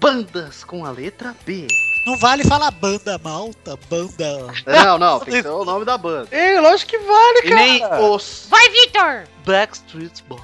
Bandas 0.00 0.62
com 0.64 0.84
a 0.84 0.90
letra 0.90 1.34
B. 1.44 1.66
Não 2.06 2.16
vale 2.18 2.44
falar 2.44 2.70
banda 2.70 3.18
malta, 3.18 3.76
banda. 3.90 4.46
Não, 4.66 4.96
não, 4.98 5.18
tem 5.20 5.34
que 5.34 5.42
ser 5.42 5.48
o 5.50 5.64
nome 5.64 5.84
da 5.84 5.98
banda. 5.98 6.28
Ei, 6.30 6.60
lógico 6.60 6.90
que 6.92 6.98
vale, 6.98 7.38
E 7.40 7.48
cara! 7.48 7.54
nem 7.56 7.84
os. 8.10 8.46
Vai, 8.48 8.68
Vitor. 8.70 9.24
Backstreet 9.44 10.22
Boy. 10.28 10.38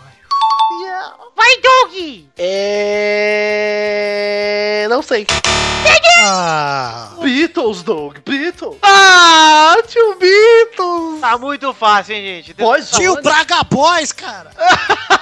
Vai, 1.37 1.57
Doug. 1.61 2.25
É. 3.53 4.87
Não 4.89 5.03
sei. 5.03 5.27
Ah, 6.25 7.11
Beatles, 7.21 7.83
Doug. 7.83 8.19
Beatles. 8.25 8.77
Ah, 8.83 9.75
tio 9.87 10.17
Beatles! 10.17 11.21
Tá 11.21 11.37
muito 11.39 11.73
fácil, 11.75 12.15
hein, 12.15 12.43
gente? 12.43 12.55
tio 12.55 13.21
Braga 13.23 13.63
Boys, 13.65 14.13
cara. 14.13 14.51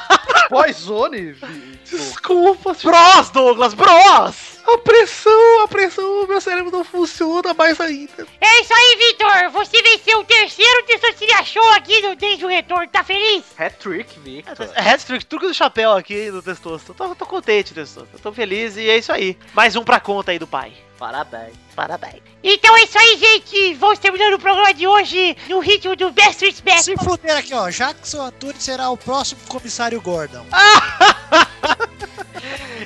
Boyzone? 0.51 1.37
Desculpa, 1.85 2.75
tio. 2.75 2.91
Bros, 2.91 3.31
Douglas, 3.31 3.75
bros! 3.75 4.61
A 4.67 4.79
pressão, 4.79 5.65
a 5.65 5.69
pressão, 5.69 6.27
meu 6.27 6.41
cérebro 6.41 6.71
não 6.71 6.85
funciona 6.85 7.55
mais 7.55 7.81
ainda. 7.81 8.27
É 8.41 8.61
isso 8.61 8.73
aí, 8.73 8.97
Vitor. 8.99 9.51
Você 9.53 9.83
venceu 9.83 10.21
o 10.21 10.25
terceiro 10.25 10.87
Testosterinha 10.87 11.45
Show 11.45 11.69
aqui 11.73 12.01
no 12.03 12.15
Desde 12.15 12.45
o 12.45 12.49
Retorno. 12.49 12.87
Tá 12.89 13.03
feliz? 13.03 13.45
Hat-trick, 13.59 14.21
Victor. 14.21 14.71
É 14.75 14.91
Hat-trick, 14.91 15.25
truque 15.27 15.47
do 15.47 15.55
chapéu 15.55 15.93
aqui 15.93 16.31
do 16.31 16.43
Testosto. 16.43 16.95
Tô, 16.95 17.15
tô 17.15 17.27
contente, 17.27 17.75
Testosto. 17.75 18.19
Tô 18.23 18.33
feliz 18.33 18.77
e 18.77 18.89
é 18.89 18.99
isso 18.99 19.13
aí. 19.13 19.37
Mais 19.55 19.75
um 19.77 19.83
pra 19.83 19.99
conta 19.99 20.31
aí 20.31 20.39
do 20.39 20.47
pai. 20.47 20.73
Parabéns. 20.99 21.55
Parabéns. 21.81 22.21
Então 22.45 22.77
é 22.77 22.83
isso 22.83 22.99
aí, 22.99 23.17
gente. 23.17 23.73
Vamos 23.77 23.99
terminando 23.99 24.35
o 24.35 24.39
programa 24.39 24.75
de 24.75 24.87
hoje 24.87 25.35
no 25.49 25.61
ritmo 25.61 25.97
do 25.97 26.11
Best 26.11 26.33
Street 26.33 26.61
Best. 26.61 26.85
Se 26.85 26.97
fuder 26.99 27.35
aqui, 27.35 27.55
ó. 27.55 27.71
Jackson 27.71 28.21
Antunes 28.21 28.63
será 28.63 28.91
o 28.91 28.99
próximo 28.99 29.41
comissário 29.49 29.99
Gordon. 30.03 30.45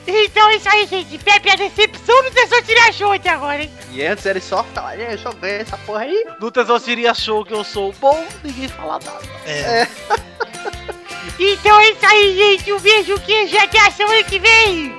Então 0.06 0.48
é 0.50 0.56
isso 0.56 0.68
aí, 0.68 0.86
gente. 0.86 1.16
Pepe, 1.18 1.50
a 1.50 1.54
decepção 1.56 2.22
do 2.24 2.30
Testosterinha 2.30 2.92
Show 2.92 3.12
até 3.12 3.30
agora, 3.30 3.62
hein? 3.62 3.70
E 3.90 4.04
antes 4.04 4.26
ele 4.26 4.40
só 4.40 4.62
ficava, 4.62 4.94
"Ei, 4.96 5.06
deixa 5.06 5.28
eu 5.28 5.32
ver 5.32 5.62
essa 5.62 5.78
porra 5.78 6.00
aí. 6.00 6.26
No 6.40 6.50
Testosteria 6.50 7.14
Show 7.14 7.44
que 7.44 7.54
eu 7.54 7.64
sou 7.64 7.92
bom, 8.00 8.24
ninguém 8.42 8.68
fala 8.68 9.00
nada. 9.04 9.20
É. 9.46 9.86
Então 11.38 11.80
é 11.80 11.90
isso 11.90 12.06
aí, 12.06 12.36
gente. 12.36 12.72
Um 12.72 12.78
beijo, 12.80 13.18
queijo 13.20 13.56
até 13.58 13.78
a 13.80 13.90
semana 13.90 14.22
que 14.24 14.38
vem. 14.38 14.96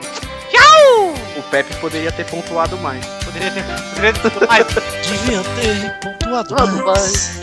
Tchau! 0.52 1.14
O 1.38 1.44
Pepe 1.44 1.74
poderia 1.76 2.12
ter 2.12 2.26
pontuado 2.26 2.78
mais. 2.80 3.06
Poderia 3.96 4.14
ter, 4.14 4.32
poderia 4.32 4.34
ter 4.34 4.48
mais. 4.48 4.68
Devia 5.04 5.42
ter 5.44 6.00
pontuado 6.00 6.56
mais. 6.86 7.40